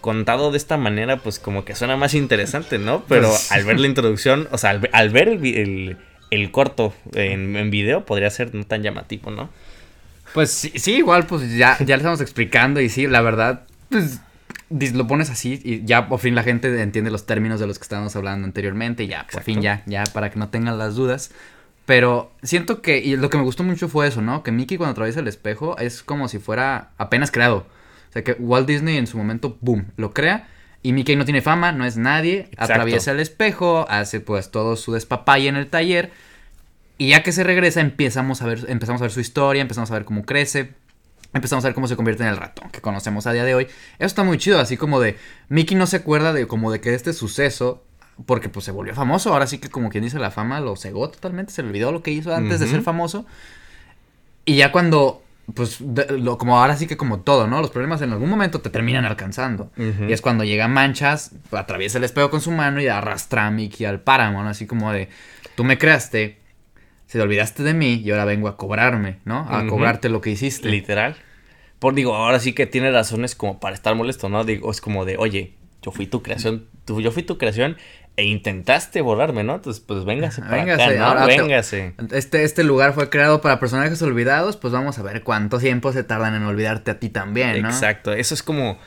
Contado 0.00 0.52
de 0.52 0.58
esta 0.58 0.76
manera, 0.76 1.16
pues 1.18 1.38
como 1.40 1.64
que 1.64 1.74
suena 1.74 1.96
más 1.96 2.14
interesante, 2.14 2.78
¿no? 2.78 3.04
Pero 3.08 3.28
Pues- 3.30 3.50
al 3.50 3.64
ver 3.64 3.80
la 3.80 3.86
introducción, 3.88 4.48
o 4.52 4.58
sea, 4.58 4.70
al, 4.70 4.78
ve- 4.80 4.90
al 4.92 5.10
ver 5.10 5.28
el- 5.28 5.96
el 6.30 6.50
corto 6.50 6.92
en, 7.14 7.56
en 7.56 7.70
video, 7.70 8.04
podría 8.04 8.30
ser 8.30 8.54
no 8.54 8.64
tan 8.64 8.82
llamativo, 8.82 9.30
¿no? 9.30 9.48
Pues 10.34 10.50
sí, 10.50 10.72
sí, 10.76 10.96
igual, 10.96 11.26
pues 11.26 11.56
ya, 11.56 11.78
ya 11.78 11.96
le 11.96 12.02
estamos 12.02 12.20
explicando 12.20 12.80
y 12.80 12.88
sí, 12.88 13.06
la 13.06 13.20
verdad, 13.22 13.62
pues 13.88 14.20
lo 14.68 15.06
pones 15.06 15.30
así 15.30 15.60
y 15.64 15.84
ya 15.84 16.08
por 16.08 16.18
fin 16.18 16.34
la 16.34 16.42
gente 16.42 16.80
entiende 16.82 17.10
los 17.10 17.26
términos 17.26 17.60
de 17.60 17.66
los 17.66 17.78
que 17.78 17.84
estábamos 17.84 18.16
hablando 18.16 18.46
anteriormente 18.46 19.04
y 19.04 19.06
ya, 19.06 19.18
por 19.18 19.26
Exacto. 19.26 19.44
fin 19.44 19.62
ya, 19.62 19.82
ya 19.86 20.04
para 20.12 20.30
que 20.30 20.38
no 20.38 20.48
tengan 20.48 20.78
las 20.78 20.96
dudas. 20.96 21.30
Pero 21.86 22.32
siento 22.42 22.82
que, 22.82 22.98
y 22.98 23.16
lo 23.16 23.30
que 23.30 23.36
me 23.36 23.44
gustó 23.44 23.62
mucho 23.62 23.88
fue 23.88 24.08
eso, 24.08 24.20
¿no? 24.20 24.42
Que 24.42 24.50
Mickey 24.50 24.76
cuando 24.76 24.90
atraviesa 24.90 25.20
el 25.20 25.28
espejo 25.28 25.78
es 25.78 26.02
como 26.02 26.26
si 26.26 26.40
fuera 26.40 26.90
apenas 26.98 27.30
creado. 27.30 27.58
O 28.08 28.12
sea, 28.12 28.24
que 28.24 28.32
Walt 28.32 28.66
Disney 28.66 28.96
en 28.96 29.06
su 29.06 29.16
momento, 29.16 29.56
boom, 29.60 29.86
lo 29.96 30.12
crea. 30.12 30.48
Y 30.86 30.92
Mickey 30.92 31.16
no 31.16 31.24
tiene 31.24 31.42
fama, 31.42 31.72
no 31.72 31.84
es 31.84 31.96
nadie, 31.96 32.42
Exacto. 32.42 32.74
atraviesa 32.74 33.10
el 33.10 33.18
espejo, 33.18 33.86
hace 33.88 34.20
pues 34.20 34.52
todo 34.52 34.76
su 34.76 34.92
despapalle 34.92 35.48
en 35.48 35.56
el 35.56 35.66
taller. 35.66 36.12
Y 36.96 37.08
ya 37.08 37.24
que 37.24 37.32
se 37.32 37.42
regresa, 37.42 37.80
empezamos 37.80 38.40
a 38.40 38.46
ver, 38.46 38.66
empezamos 38.68 39.02
a 39.02 39.06
ver 39.06 39.10
su 39.10 39.18
historia, 39.18 39.62
empezamos 39.62 39.90
a 39.90 39.94
ver 39.94 40.04
cómo 40.04 40.24
crece, 40.24 40.74
empezamos 41.32 41.64
a 41.64 41.68
ver 41.68 41.74
cómo 41.74 41.88
se 41.88 41.96
convierte 41.96 42.22
en 42.22 42.28
el 42.28 42.36
ratón 42.36 42.70
que 42.70 42.80
conocemos 42.80 43.26
a 43.26 43.32
día 43.32 43.42
de 43.42 43.56
hoy. 43.56 43.64
Eso 43.64 44.06
está 44.06 44.22
muy 44.22 44.38
chido, 44.38 44.60
así 44.60 44.76
como 44.76 45.00
de 45.00 45.18
Mickey 45.48 45.76
no 45.76 45.88
se 45.88 45.96
acuerda 45.96 46.32
de 46.32 46.46
como 46.46 46.70
de 46.70 46.80
que 46.80 46.94
este 46.94 47.12
suceso 47.14 47.82
porque 48.24 48.48
pues 48.48 48.64
se 48.64 48.70
volvió 48.70 48.94
famoso, 48.94 49.32
ahora 49.32 49.48
sí 49.48 49.58
que 49.58 49.68
como 49.68 49.90
quien 49.90 50.04
dice 50.04 50.20
la 50.20 50.30
fama 50.30 50.60
lo 50.60 50.76
cegó 50.76 51.10
totalmente, 51.10 51.52
se 51.52 51.62
le 51.62 51.70
olvidó 51.70 51.90
lo 51.90 52.04
que 52.04 52.12
hizo 52.12 52.32
antes 52.32 52.60
de 52.60 52.68
ser 52.68 52.82
famoso. 52.82 53.26
Y 54.44 54.54
ya 54.54 54.70
cuando 54.70 55.24
pues 55.54 55.76
de- 55.80 56.18
lo, 56.18 56.38
como 56.38 56.58
ahora 56.58 56.76
sí 56.76 56.86
que 56.86 56.96
como 56.96 57.20
todo, 57.20 57.46
¿no? 57.46 57.60
Los 57.60 57.70
problemas 57.70 58.02
en 58.02 58.12
algún 58.12 58.28
momento 58.28 58.60
te 58.60 58.70
terminan 58.70 59.04
alcanzando. 59.04 59.70
Y 60.08 60.12
es 60.12 60.20
cuando 60.20 60.44
llega 60.44 60.68
Manchas, 60.68 61.32
atraviesa 61.52 61.98
el 61.98 62.04
espejo 62.04 62.30
con 62.30 62.40
su 62.40 62.50
mano 62.50 62.80
y 62.80 62.88
arrastra 62.88 63.46
a 63.46 63.50
Mickey 63.50 63.86
al 63.86 64.00
páramo, 64.00 64.42
¿no? 64.42 64.48
Así 64.48 64.66
como 64.66 64.92
de, 64.92 65.08
tú 65.54 65.64
me 65.64 65.78
creaste, 65.78 66.38
se 67.06 67.18
te 67.18 67.22
olvidaste 67.22 67.62
de 67.62 67.74
mí 67.74 67.94
y 68.04 68.10
ahora 68.10 68.24
vengo 68.24 68.48
a 68.48 68.56
cobrarme, 68.56 69.18
¿no? 69.24 69.46
A 69.48 69.66
cobrarte 69.66 70.08
lo 70.08 70.20
que 70.20 70.30
hiciste. 70.30 70.68
Literal. 70.68 71.16
Por 71.78 71.94
digo, 71.94 72.14
ahora 72.14 72.40
sí 72.40 72.52
que 72.52 72.66
tiene 72.66 72.90
razones 72.90 73.34
como 73.34 73.60
para 73.60 73.74
estar 73.74 73.94
molesto, 73.94 74.28
¿no? 74.28 74.44
Digo, 74.44 74.70
es 74.70 74.80
como 74.80 75.04
de, 75.04 75.16
oye, 75.16 75.54
yo 75.82 75.92
fui 75.92 76.06
tu 76.06 76.22
creación, 76.22 76.66
tú, 76.84 77.00
yo 77.00 77.12
fui 77.12 77.22
tu 77.22 77.38
creación 77.38 77.76
e 78.16 78.24
intentaste 78.24 79.00
borrarme, 79.02 79.44
¿no? 79.44 79.56
Entonces, 79.56 79.82
pues 79.86 80.04
véngase 80.04 80.40
para 80.40 80.56
Véngase, 80.56 80.98
acá, 80.98 81.14
¿no? 81.20 81.26
te- 81.26 81.36
véngase. 81.38 81.94
Este, 82.12 82.44
este 82.44 82.64
lugar 82.64 82.94
fue 82.94 83.10
creado 83.10 83.40
para 83.42 83.60
personajes 83.60 84.00
olvidados, 84.02 84.56
pues 84.56 84.72
vamos 84.72 84.98
a 84.98 85.02
ver 85.02 85.22
cuánto 85.22 85.58
tiempo 85.58 85.92
se 85.92 86.02
tardan 86.02 86.34
en 86.34 86.42
olvidarte 86.44 86.90
a 86.92 86.98
ti 86.98 87.10
también, 87.10 87.60
¿no? 87.62 87.68
Exacto, 87.68 88.12
eso 88.12 88.32
es 88.34 88.42
como, 88.42 88.78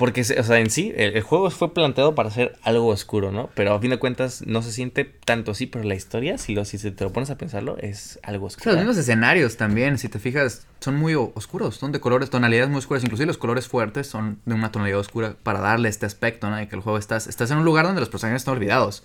porque, 0.00 0.22
o 0.22 0.42
sea, 0.42 0.58
en 0.60 0.70
sí, 0.70 0.94
el, 0.96 1.14
el 1.14 1.22
juego 1.22 1.50
fue 1.50 1.74
planteado 1.74 2.14
para 2.14 2.30
ser 2.30 2.56
algo 2.62 2.86
oscuro, 2.86 3.32
¿no? 3.32 3.50
Pero 3.54 3.74
a 3.74 3.80
fin 3.80 3.90
de 3.90 3.98
cuentas 3.98 4.42
no 4.46 4.62
se 4.62 4.72
siente 4.72 5.04
tanto 5.04 5.50
así, 5.50 5.66
pero 5.66 5.84
la 5.84 5.94
historia, 5.94 6.38
si, 6.38 6.54
lo, 6.54 6.64
si 6.64 6.78
te 6.78 7.04
lo 7.04 7.12
pones 7.12 7.28
a 7.28 7.36
pensarlo, 7.36 7.76
es 7.76 8.18
algo 8.22 8.46
O 8.46 8.48
sea, 8.48 8.56
oscuro. 8.56 8.76
los 8.76 8.80
mismos 8.86 8.96
escenarios 8.96 9.58
también, 9.58 9.98
si 9.98 10.08
te 10.08 10.18
fijas, 10.18 10.66
son 10.80 10.96
muy 10.96 11.14
oscuros, 11.14 11.76
son 11.76 11.92
de 11.92 12.00
colores, 12.00 12.30
tonalidades 12.30 12.70
muy 12.70 12.78
oscuras, 12.78 13.04
inclusive 13.04 13.26
los 13.26 13.36
colores 13.36 13.68
fuertes 13.68 14.06
son 14.06 14.40
de 14.46 14.54
una 14.54 14.72
tonalidad 14.72 15.00
oscura 15.00 15.36
para 15.42 15.60
darle 15.60 15.90
este 15.90 16.06
aspecto, 16.06 16.48
¿no? 16.48 16.56
De 16.56 16.66
que 16.66 16.76
el 16.76 16.80
juego 16.80 16.96
estás, 16.96 17.26
estás 17.26 17.50
en 17.50 17.58
un 17.58 17.66
lugar 17.66 17.84
donde 17.84 18.00
los 18.00 18.08
personajes 18.08 18.40
están 18.40 18.54
olvidados. 18.54 19.04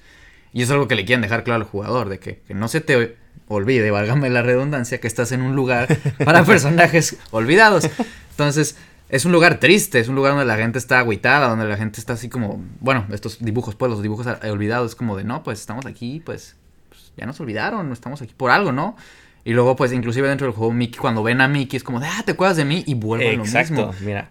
Y 0.54 0.62
es 0.62 0.72
algo 0.72 0.88
que 0.88 0.96
le 0.96 1.04
quieren 1.04 1.22
dejar 1.22 1.44
claro 1.44 1.66
al 1.66 1.70
jugador, 1.70 2.08
de 2.08 2.20
que, 2.20 2.40
que 2.48 2.54
no 2.54 2.70
se 2.70 2.80
te 2.80 3.18
olvide, 3.50 3.92
válgame 3.92 4.30
la 4.30 4.44
redundancia, 4.44 5.02
que 5.02 5.08
estás 5.08 5.34
en 5.34 5.42
un 5.42 5.58
lugar 5.58 5.90
para 6.24 6.46
personajes 6.46 7.18
olvidados. 7.32 7.90
Entonces, 8.32 8.78
es 9.10 9.26
un 9.26 9.32
lugar 9.32 9.60
triste, 9.60 10.00
es 10.00 10.08
un 10.08 10.16
lugar 10.16 10.32
donde 10.34 10.46
la 10.46 10.58
gente 10.58 10.78
está 10.80 11.00
agüitada, 11.00 11.48
donde 11.48 11.66
la 11.66 11.78
gente 11.78 12.00
está 12.00 12.14
así 12.14 12.30
como, 12.30 12.64
bueno, 12.80 13.06
estos 13.12 13.44
dibujos, 13.44 13.76
pues 13.76 13.90
los 13.92 14.02
dibujos 14.02 14.28
ah, 14.28 14.40
olvidados, 14.50 14.96
como 14.96 15.16
de, 15.16 15.24
no, 15.24 15.44
pues 15.44 15.60
estamos 15.60 15.86
aquí, 15.86 16.22
pues, 16.26 16.56
pues, 16.90 17.14
ya 17.18 17.26
nos 17.26 17.40
olvidaron, 17.40 17.92
estamos 17.92 18.22
aquí 18.22 18.34
por 18.36 18.52
algo, 18.52 18.72
¿no? 18.72 18.96
Y 19.44 19.54
luego, 19.54 19.76
pues, 19.76 19.94
inclusive 19.94 20.28
dentro 20.28 20.48
del 20.48 20.56
juego, 20.56 20.74
Mickey, 20.74 20.98
cuando 21.00 21.22
ven 21.22 21.40
a 21.42 21.48
Mickey, 21.48 21.78
es 21.78 21.84
como 21.84 22.00
de, 22.00 22.08
ah, 22.08 22.24
¿te 22.26 22.32
acuerdas 22.32 22.58
de 22.58 22.66
mí? 22.66 22.84
Y 22.88 22.96
vuelven 22.96 23.38
lo 23.38 23.44
Exacto, 23.44 23.76
mira, 24.02 24.30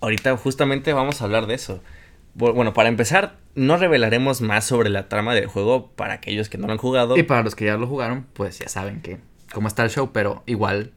ahorita 0.00 0.36
justamente 0.36 0.92
vamos 0.92 1.20
a 1.20 1.24
hablar 1.24 1.46
de 1.46 1.54
eso. 1.54 1.80
Bu- 2.36 2.52
Bueno, 2.52 2.74
para 2.74 2.88
empezar, 2.88 3.36
no 3.54 3.76
revelaremos 3.76 4.40
más 4.40 4.64
sobre 4.64 4.90
la 4.90 5.08
trama 5.08 5.34
del 5.34 5.46
juego 5.46 5.92
para 5.92 6.14
aquellos 6.14 6.48
que 6.48 6.58
no 6.58 6.66
lo 6.66 6.72
han 6.72 6.78
jugado. 6.78 7.16
Y 7.16 7.22
para 7.22 7.42
los 7.44 7.54
que 7.54 7.64
ya 7.66 7.76
lo 7.76 7.86
jugaron, 7.86 8.26
pues 8.32 8.58
ya 8.58 8.68
saben 8.68 9.00
que 9.00 9.18
cómo 9.54 9.68
está 9.68 9.84
el 9.84 9.90
show, 9.90 10.10
pero 10.12 10.42
igual, 10.46 10.90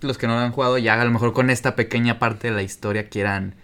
los 0.00 0.18
que 0.18 0.26
no 0.26 0.34
lo 0.34 0.40
han 0.40 0.52
jugado 0.52 0.78
ya 0.78 1.00
a 1.00 1.04
lo 1.04 1.10
mejor 1.10 1.32
con 1.32 1.50
esta 1.50 1.74
pequeña 1.76 2.18
parte 2.18 2.48
de 2.48 2.54
la 2.54 2.62
historia 2.62 3.08
quieran 3.08 3.54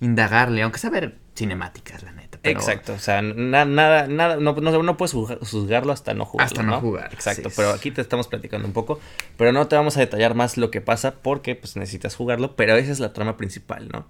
indagarle, 0.00 0.62
aunque 0.62 0.78
sea 0.78 0.90
ver 0.90 1.16
cinemáticas, 1.34 2.02
la 2.02 2.12
neta. 2.12 2.38
pero- 2.42 2.58
Exacto, 2.60 2.94
o 2.94 2.98
sea, 2.98 3.22
na- 3.22 3.64
nada, 3.64 4.06
nada, 4.06 4.36
no, 4.36 4.52
no, 4.54 4.82
no 4.82 4.96
puedes 4.96 5.14
juzga- 5.14 5.38
juzgarlo 5.40 5.92
hasta 5.92 6.14
no 6.14 6.24
jugarlo. 6.24 6.46
Hasta 6.46 6.62
no 6.62 6.80
jugar, 6.80 7.12
Exacto, 7.12 7.48
sí. 7.50 7.54
pero 7.56 7.70
aquí 7.70 7.90
te 7.90 8.00
estamos 8.00 8.28
platicando 8.28 8.66
un 8.66 8.72
poco, 8.74 9.00
pero 9.36 9.52
no 9.52 9.66
te 9.68 9.76
vamos 9.76 9.96
a 9.96 10.00
detallar 10.00 10.34
más 10.34 10.56
lo 10.56 10.70
que 10.70 10.80
pasa 10.80 11.14
porque 11.22 11.54
pues 11.54 11.76
necesitas 11.76 12.14
jugarlo, 12.16 12.56
pero 12.56 12.74
esa 12.76 12.92
es 12.92 13.00
la 13.00 13.12
trama 13.12 13.36
principal, 13.36 13.88
¿no? 13.88 14.06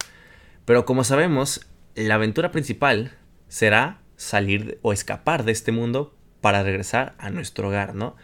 Pero 0.64 0.84
como 0.84 1.02
sabemos, 1.04 1.66
la 1.94 2.14
aventura 2.16 2.50
principal 2.50 3.12
será 3.48 3.98
salir 4.16 4.78
o 4.82 4.92
escapar 4.92 5.44
de 5.44 5.52
este 5.52 5.72
mundo 5.72 6.14
para 6.40 6.62
regresar 6.62 7.14
a 7.18 7.30
nuestro 7.30 7.68
hogar, 7.68 7.94
¿no? 7.94 8.16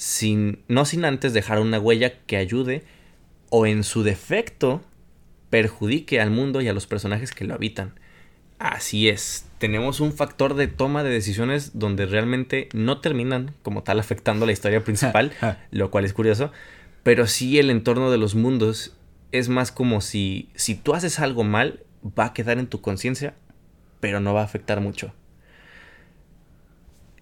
Sin, 0.00 0.62
no 0.66 0.86
sin 0.86 1.04
antes 1.04 1.34
dejar 1.34 1.60
una 1.60 1.78
huella 1.78 2.14
que 2.24 2.38
ayude 2.38 2.84
o 3.50 3.66
en 3.66 3.84
su 3.84 4.02
defecto 4.02 4.80
perjudique 5.50 6.22
al 6.22 6.30
mundo 6.30 6.62
y 6.62 6.68
a 6.68 6.72
los 6.72 6.86
personajes 6.86 7.32
que 7.32 7.44
lo 7.44 7.52
habitan. 7.52 7.92
Así 8.58 9.10
es, 9.10 9.44
tenemos 9.58 10.00
un 10.00 10.14
factor 10.14 10.54
de 10.54 10.68
toma 10.68 11.02
de 11.02 11.10
decisiones 11.10 11.78
donde 11.78 12.06
realmente 12.06 12.70
no 12.72 13.02
terminan 13.02 13.52
como 13.62 13.82
tal 13.82 14.00
afectando 14.00 14.46
la 14.46 14.52
historia 14.52 14.82
principal, 14.82 15.32
lo 15.70 15.90
cual 15.90 16.06
es 16.06 16.14
curioso, 16.14 16.50
pero 17.02 17.26
sí 17.26 17.58
el 17.58 17.68
entorno 17.68 18.10
de 18.10 18.16
los 18.16 18.34
mundos 18.34 18.96
es 19.32 19.50
más 19.50 19.70
como 19.70 20.00
si 20.00 20.48
si 20.54 20.76
tú 20.76 20.94
haces 20.94 21.20
algo 21.20 21.44
mal 21.44 21.84
va 22.18 22.24
a 22.24 22.32
quedar 22.32 22.58
en 22.58 22.68
tu 22.68 22.80
conciencia, 22.80 23.34
pero 24.00 24.18
no 24.18 24.32
va 24.32 24.40
a 24.40 24.44
afectar 24.44 24.80
mucho. 24.80 25.12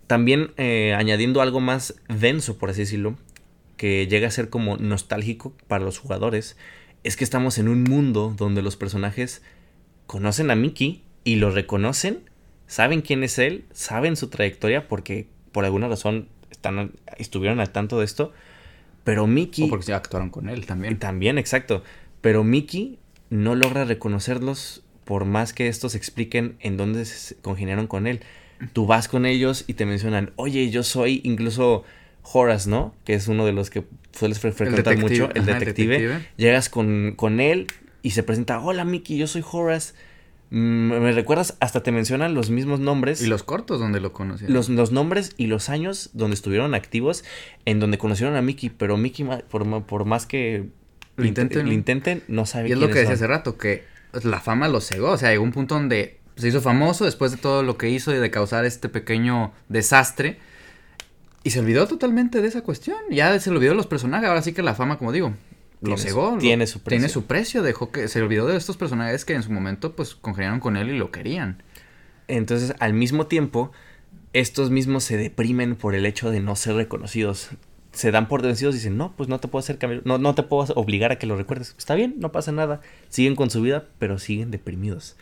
También 0.08 0.52
eh, 0.56 0.94
añadiendo 0.96 1.40
algo 1.42 1.60
más 1.60 1.94
denso, 2.08 2.58
por 2.58 2.70
así 2.70 2.80
decirlo, 2.80 3.16
que 3.76 4.08
llega 4.08 4.26
a 4.26 4.32
ser 4.32 4.50
como 4.50 4.76
nostálgico 4.78 5.54
para 5.68 5.84
los 5.84 5.98
jugadores, 5.98 6.56
es 7.04 7.16
que 7.16 7.24
estamos 7.24 7.58
en 7.58 7.68
un 7.68 7.84
mundo 7.84 8.34
donde 8.36 8.62
los 8.62 8.76
personajes 8.76 9.42
conocen 10.06 10.50
a 10.50 10.56
Mickey 10.56 11.04
y 11.24 11.36
lo 11.36 11.50
reconocen, 11.50 12.28
saben 12.66 13.02
quién 13.02 13.22
es 13.22 13.38
él, 13.38 13.66
saben 13.72 14.16
su 14.16 14.28
trayectoria 14.28 14.88
porque 14.88 15.28
por 15.52 15.66
alguna 15.66 15.88
razón 15.88 16.28
están, 16.50 16.92
estuvieron 17.18 17.60
al 17.60 17.70
tanto 17.70 17.98
de 17.98 18.06
esto, 18.06 18.32
pero 19.04 19.26
Mickey... 19.26 19.66
O 19.66 19.68
porque 19.68 19.86
ya 19.86 19.96
actuaron 19.96 20.30
con 20.30 20.48
él 20.48 20.64
también. 20.64 20.98
También, 20.98 21.38
exacto. 21.38 21.82
Pero 22.22 22.44
Mickey 22.44 22.98
no 23.28 23.54
logra 23.54 23.84
reconocerlos 23.84 24.82
por 25.04 25.26
más 25.26 25.52
que 25.52 25.68
estos 25.68 25.94
expliquen 25.94 26.56
en 26.60 26.76
dónde 26.76 27.04
se 27.04 27.36
congeniaron 27.36 27.86
con 27.86 28.06
él. 28.06 28.20
Tú 28.72 28.86
vas 28.86 29.08
con 29.08 29.26
ellos 29.26 29.64
y 29.66 29.74
te 29.74 29.86
mencionan, 29.86 30.32
oye, 30.36 30.70
yo 30.70 30.82
soy 30.82 31.20
incluso 31.24 31.84
Horace, 32.32 32.68
¿no? 32.68 32.94
Que 33.04 33.14
es 33.14 33.28
uno 33.28 33.46
de 33.46 33.52
los 33.52 33.70
que 33.70 33.84
sueles 34.12 34.42
fre- 34.42 34.52
frecuentar 34.52 34.96
mucho, 34.98 35.30
el 35.34 35.42
ajá, 35.42 35.52
el 35.52 35.58
detective. 35.60 36.20
Llegas 36.36 36.68
con, 36.68 37.14
con 37.16 37.40
él 37.40 37.66
y 38.02 38.10
se 38.10 38.22
presenta, 38.22 38.60
hola 38.60 38.84
Mickey, 38.84 39.16
yo 39.16 39.26
soy 39.26 39.44
Horace. 39.50 39.94
Mm, 40.50 40.88
¿Me 41.02 41.12
recuerdas? 41.12 41.56
Hasta 41.60 41.82
te 41.82 41.92
mencionan 41.92 42.34
los 42.34 42.50
mismos 42.50 42.80
nombres. 42.80 43.22
Y 43.22 43.26
los 43.26 43.42
cortos 43.42 43.80
donde 43.80 44.00
lo 44.00 44.12
conocieron. 44.12 44.54
Los, 44.54 44.68
los 44.70 44.92
nombres 44.92 45.34
y 45.36 45.46
los 45.46 45.68
años 45.68 46.10
donde 46.14 46.34
estuvieron 46.34 46.74
activos, 46.74 47.22
en 47.66 47.80
donde 47.80 47.98
conocieron 47.98 48.34
a 48.34 48.42
Mickey, 48.42 48.70
pero 48.70 48.96
Mickey, 48.96 49.26
por, 49.50 49.84
por 49.84 50.04
más 50.06 50.26
que 50.26 50.66
Lo 51.16 51.26
intenten, 51.26 51.58
lo 51.60 51.66
¿no? 51.66 51.72
intenten, 51.72 52.22
no 52.28 52.46
sabe 52.46 52.70
Y 52.70 52.72
es 52.72 52.78
lo 52.78 52.88
que 52.88 53.00
decía 53.00 53.14
hace 53.14 53.26
rato, 53.26 53.58
que 53.58 53.84
la 54.24 54.40
fama 54.40 54.68
lo 54.68 54.80
cegó. 54.80 55.10
O 55.10 55.18
sea, 55.18 55.30
llegó 55.30 55.44
un 55.44 55.52
punto 55.52 55.74
donde 55.74 56.17
se 56.38 56.48
hizo 56.48 56.60
famoso 56.60 57.04
después 57.04 57.32
de 57.32 57.36
todo 57.36 57.62
lo 57.62 57.76
que 57.76 57.90
hizo 57.90 58.14
y 58.14 58.18
de 58.18 58.30
causar 58.30 58.64
este 58.64 58.88
pequeño 58.88 59.52
desastre. 59.68 60.38
Y 61.42 61.50
se 61.50 61.60
olvidó 61.60 61.86
totalmente 61.86 62.40
de 62.40 62.48
esa 62.48 62.62
cuestión. 62.62 62.98
Ya 63.10 63.38
se 63.40 63.50
olvidó 63.50 63.72
de 63.72 63.76
los 63.76 63.86
personajes. 63.86 64.28
Ahora 64.28 64.42
sí 64.42 64.52
que 64.52 64.62
la 64.62 64.74
fama, 64.74 64.98
como 64.98 65.12
digo, 65.12 65.34
lo 65.80 65.96
cegó. 65.96 66.36
tiene 66.38 66.66
su 66.66 66.80
precio. 66.80 66.98
Tiene 66.98 67.12
su 67.12 67.24
precio. 67.24 67.62
Dejó 67.62 67.90
que 67.90 68.08
se 68.08 68.22
olvidó 68.22 68.46
de 68.46 68.56
estos 68.56 68.76
personajes 68.76 69.24
que 69.24 69.34
en 69.34 69.42
su 69.42 69.50
momento, 69.50 69.96
pues, 69.96 70.14
congeniaron 70.14 70.60
con 70.60 70.76
él 70.76 70.90
y 70.90 70.98
lo 70.98 71.10
querían. 71.10 71.62
Entonces, 72.26 72.74
al 72.78 72.92
mismo 72.92 73.26
tiempo, 73.26 73.72
estos 74.32 74.70
mismos 74.70 75.04
se 75.04 75.16
deprimen 75.16 75.76
por 75.76 75.94
el 75.94 76.06
hecho 76.06 76.30
de 76.30 76.40
no 76.40 76.56
ser 76.56 76.74
reconocidos. 76.74 77.48
Se 77.92 78.10
dan 78.10 78.28
por 78.28 78.42
vencidos 78.42 78.74
y 78.74 78.78
dicen, 78.78 78.96
no, 78.96 79.14
pues 79.16 79.28
no 79.28 79.40
te 79.40 79.48
puedo 79.48 79.60
hacer 79.60 79.78
cambiar, 79.78 80.02
no, 80.04 80.18
no 80.18 80.34
te 80.34 80.42
puedo 80.42 80.72
obligar 80.74 81.10
a 81.10 81.18
que 81.18 81.26
lo 81.26 81.36
recuerdes. 81.36 81.74
Está 81.78 81.94
bien, 81.94 82.16
no 82.18 82.30
pasa 82.30 82.52
nada. 82.52 82.80
Siguen 83.08 83.34
con 83.34 83.50
su 83.50 83.62
vida, 83.62 83.86
pero 83.98 84.18
siguen 84.18 84.50
deprimidos. 84.50 85.16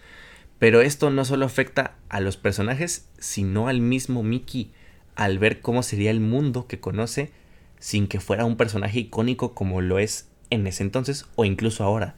Pero 0.58 0.80
esto 0.80 1.10
no 1.10 1.24
solo 1.24 1.44
afecta 1.46 1.94
a 2.08 2.20
los 2.20 2.36
personajes, 2.36 3.08
sino 3.18 3.68
al 3.68 3.80
mismo 3.80 4.22
Mickey. 4.22 4.72
al 5.14 5.38
ver 5.38 5.60
cómo 5.60 5.82
sería 5.82 6.10
el 6.10 6.20
mundo 6.20 6.66
que 6.66 6.78
conoce 6.78 7.30
sin 7.78 8.06
que 8.06 8.20
fuera 8.20 8.44
un 8.44 8.56
personaje 8.56 8.98
icónico 9.00 9.54
como 9.54 9.80
lo 9.80 9.98
es 9.98 10.28
en 10.50 10.66
ese 10.66 10.82
entonces 10.82 11.24
o 11.36 11.44
incluso 11.44 11.84
ahora. 11.84 12.14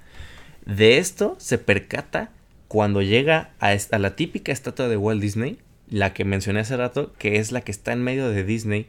De 0.66 0.99
esto 0.99 1.36
se 1.39 1.59
percata 1.59 2.32
cuando 2.66 3.01
llega 3.01 3.51
a, 3.61 3.70
a 3.70 3.99
la 3.99 4.16
típica 4.16 4.53
estatua 4.53 4.89
de 4.89 4.97
Walt 4.97 5.22
Disney, 5.22 5.59
la 5.89 6.12
que 6.12 6.24
mencioné 6.24 6.61
hace 6.61 6.76
rato, 6.76 7.12
que 7.18 7.39
es 7.39 7.53
la 7.53 7.61
que 7.61 7.70
está 7.70 7.93
en 7.93 8.03
medio 8.03 8.28
de 8.28 8.45
Disney, 8.45 8.86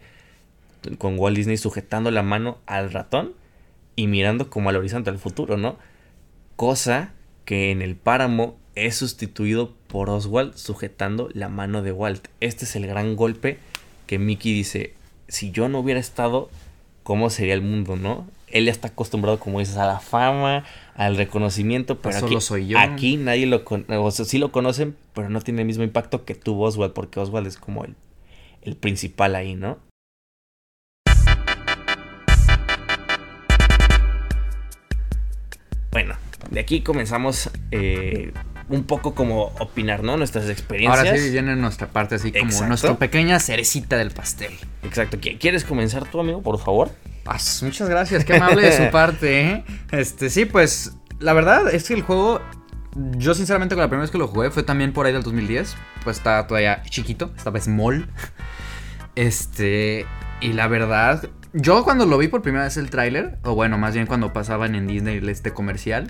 con 0.97 1.17
Walt 1.19 1.37
Disney 1.37 1.57
sujetando 1.57 2.11
la 2.11 2.23
mano 2.23 2.57
al 2.65 2.91
ratón 2.91 3.33
y 3.95 4.07
mirando 4.07 4.49
como 4.49 4.69
al 4.69 4.75
horizonte 4.75 5.09
al 5.09 5.19
futuro, 5.19 5.57
¿no? 5.57 5.77
Cosa 6.55 7.13
que 7.45 7.71
en 7.71 7.81
el 7.81 7.95
páramo 7.95 8.57
es 8.85 8.95
sustituido 8.95 9.73
por 9.87 10.09
Oswald 10.09 10.55
sujetando 10.55 11.29
la 11.33 11.49
mano 11.49 11.81
de 11.81 11.91
Walt. 11.91 12.27
Este 12.39 12.65
es 12.65 12.75
el 12.75 12.87
gran 12.87 13.15
golpe 13.15 13.59
que 14.07 14.19
Mickey 14.19 14.53
dice, 14.53 14.93
si 15.27 15.51
yo 15.51 15.69
no 15.69 15.79
hubiera 15.79 15.99
estado, 15.99 16.49
¿cómo 17.03 17.29
sería 17.29 17.53
el 17.53 17.61
mundo, 17.61 17.95
no? 17.95 18.27
Él 18.47 18.65
ya 18.65 18.71
está 18.71 18.87
acostumbrado, 18.87 19.39
como 19.39 19.59
dices, 19.59 19.77
a 19.77 19.85
la 19.85 19.99
fama, 19.99 20.65
al 20.95 21.17
reconocimiento, 21.17 21.99
pero 21.99 22.17
aquí, 22.17 22.41
soy 22.41 22.67
yo. 22.67 22.79
aquí 22.79 23.17
nadie 23.17 23.45
lo 23.45 23.63
conoce, 23.63 23.95
o 23.97 24.11
sea, 24.11 24.25
sí 24.25 24.39
lo 24.39 24.51
conocen, 24.51 24.95
pero 25.13 25.29
no 25.29 25.41
tiene 25.41 25.61
el 25.61 25.67
mismo 25.67 25.83
impacto 25.83 26.25
que 26.25 26.33
tuvo 26.33 26.65
Oswald, 26.65 26.93
porque 26.93 27.19
Oswald 27.19 27.45
es 27.45 27.57
como 27.57 27.85
el, 27.85 27.95
el 28.63 28.75
principal 28.75 29.35
ahí, 29.35 29.53
¿no? 29.55 29.77
Bueno, 35.91 36.15
de 36.49 36.59
aquí 36.59 36.81
comenzamos 36.81 37.51
eh, 37.71 38.31
un 38.69 38.83
poco 38.83 39.15
como 39.15 39.45
opinar, 39.59 40.03
¿no? 40.03 40.15
Nuestras 40.17 40.47
experiencias. 40.49 41.05
Ahora 41.07 41.17
sí 41.19 41.29
viene 41.31 41.55
nuestra 41.55 41.87
parte 41.87 42.15
así 42.15 42.31
como 42.31 42.45
Exacto. 42.45 42.67
nuestra 42.67 42.95
pequeña 42.97 43.39
cerecita 43.39 43.97
del 43.97 44.11
pastel. 44.11 44.51
Exacto. 44.83 45.17
¿Qui- 45.17 45.37
¿Quieres 45.39 45.63
comenzar 45.65 46.07
tú, 46.09 46.19
amigo, 46.19 46.41
por 46.41 46.59
favor? 46.59 46.91
Ah, 47.25 47.37
muchas 47.63 47.89
gracias, 47.89 48.25
qué 48.25 48.35
amable 48.35 48.61
de 48.61 48.71
su 48.85 48.89
parte, 48.91 49.41
¿eh? 49.41 49.63
Este, 49.91 50.29
sí, 50.29 50.45
pues, 50.45 50.93
la 51.19 51.33
verdad 51.33 51.73
es 51.73 51.83
que 51.87 51.93
el 51.95 52.01
juego, 52.03 52.41
yo 53.17 53.33
sinceramente 53.35 53.75
con 53.75 53.81
la 53.81 53.87
primera 53.87 54.01
vez 54.03 54.11
que 54.11 54.17
lo 54.17 54.27
jugué 54.27 54.49
fue 54.51 54.63
también 54.63 54.93
por 54.93 55.05
ahí 55.05 55.13
del 55.13 55.23
2010, 55.23 55.75
pues 56.03 56.17
estaba 56.17 56.45
todavía 56.47 56.81
chiquito, 56.89 57.31
estaba 57.37 57.59
small. 57.59 58.07
Este, 59.15 60.05
y 60.41 60.53
la 60.53 60.67
verdad, 60.67 61.29
yo 61.53 61.83
cuando 61.83 62.05
lo 62.05 62.17
vi 62.17 62.27
por 62.27 62.41
primera 62.41 62.63
vez 62.65 62.77
el 62.77 62.89
tráiler, 62.89 63.37
o 63.43 63.55
bueno, 63.55 63.77
más 63.77 63.93
bien 63.93 64.05
cuando 64.07 64.31
pasaban 64.33 64.75
en 64.75 64.87
Disney 64.87 65.19
este 65.27 65.51
comercial, 65.51 66.07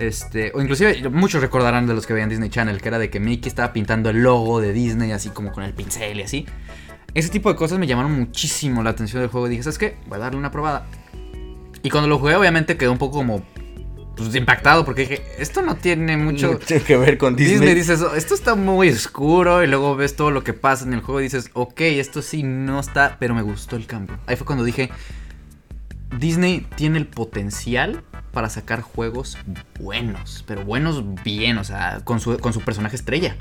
este, 0.00 0.50
o 0.54 0.62
inclusive 0.62 1.08
muchos 1.10 1.42
recordarán 1.42 1.86
de 1.86 1.94
los 1.94 2.06
que 2.06 2.14
veían 2.14 2.30
Disney 2.30 2.48
Channel, 2.48 2.80
que 2.80 2.88
era 2.88 2.98
de 2.98 3.10
que 3.10 3.20
Mickey 3.20 3.48
estaba 3.48 3.72
pintando 3.72 4.08
el 4.10 4.22
logo 4.22 4.60
de 4.60 4.72
Disney 4.72 5.12
así 5.12 5.28
como 5.28 5.52
con 5.52 5.62
el 5.62 5.74
pincel 5.74 6.18
y 6.18 6.22
así. 6.22 6.46
Ese 7.12 7.28
tipo 7.28 7.50
de 7.50 7.56
cosas 7.56 7.78
me 7.78 7.86
llamaron 7.86 8.12
muchísimo 8.12 8.82
la 8.82 8.90
atención 8.90 9.20
del 9.20 9.30
juego 9.30 9.46
y 9.46 9.50
dije, 9.50 9.62
¿sabes 9.62 9.78
qué? 9.78 9.96
Voy 10.06 10.16
a 10.16 10.20
darle 10.22 10.38
una 10.38 10.50
probada. 10.50 10.86
Y 11.82 11.90
cuando 11.90 12.08
lo 12.08 12.18
jugué 12.18 12.34
obviamente 12.34 12.76
quedó 12.76 12.92
un 12.92 12.98
poco 12.98 13.18
como 13.18 13.44
pues, 14.16 14.34
impactado 14.34 14.84
porque 14.84 15.02
dije, 15.02 15.22
esto 15.38 15.60
no 15.60 15.76
tiene 15.76 16.16
mucho... 16.16 16.58
Que 16.58 16.96
ver 16.96 17.18
con 17.18 17.36
Disney. 17.36 17.58
Disney. 17.58 17.74
dices, 17.74 18.00
"Oh, 18.00 18.14
esto 18.14 18.34
está 18.34 18.54
muy 18.54 18.88
oscuro 18.88 19.62
y 19.62 19.66
luego 19.66 19.96
ves 19.96 20.16
todo 20.16 20.30
lo 20.30 20.42
que 20.44 20.52
pasa 20.54 20.84
en 20.86 20.94
el 20.94 21.00
juego 21.00 21.20
y 21.20 21.24
dices, 21.24 21.50
ok, 21.52 21.80
esto 21.82 22.22
sí 22.22 22.42
no 22.42 22.80
está, 22.80 23.16
pero 23.18 23.34
me 23.34 23.42
gustó 23.42 23.76
el 23.76 23.86
cambio. 23.86 24.18
Ahí 24.26 24.36
fue 24.36 24.46
cuando 24.46 24.64
dije, 24.64 24.90
Disney 26.18 26.66
tiene 26.76 26.98
el 26.98 27.06
potencial 27.06 28.02
para 28.32 28.48
sacar 28.48 28.80
juegos 28.80 29.38
buenos, 29.80 30.44
pero 30.46 30.64
buenos 30.64 31.04
bien, 31.24 31.58
o 31.58 31.64
sea, 31.64 32.00
con 32.04 32.20
su, 32.20 32.38
con 32.38 32.52
su 32.52 32.60
personaje 32.60 32.96
estrella. 32.96 33.36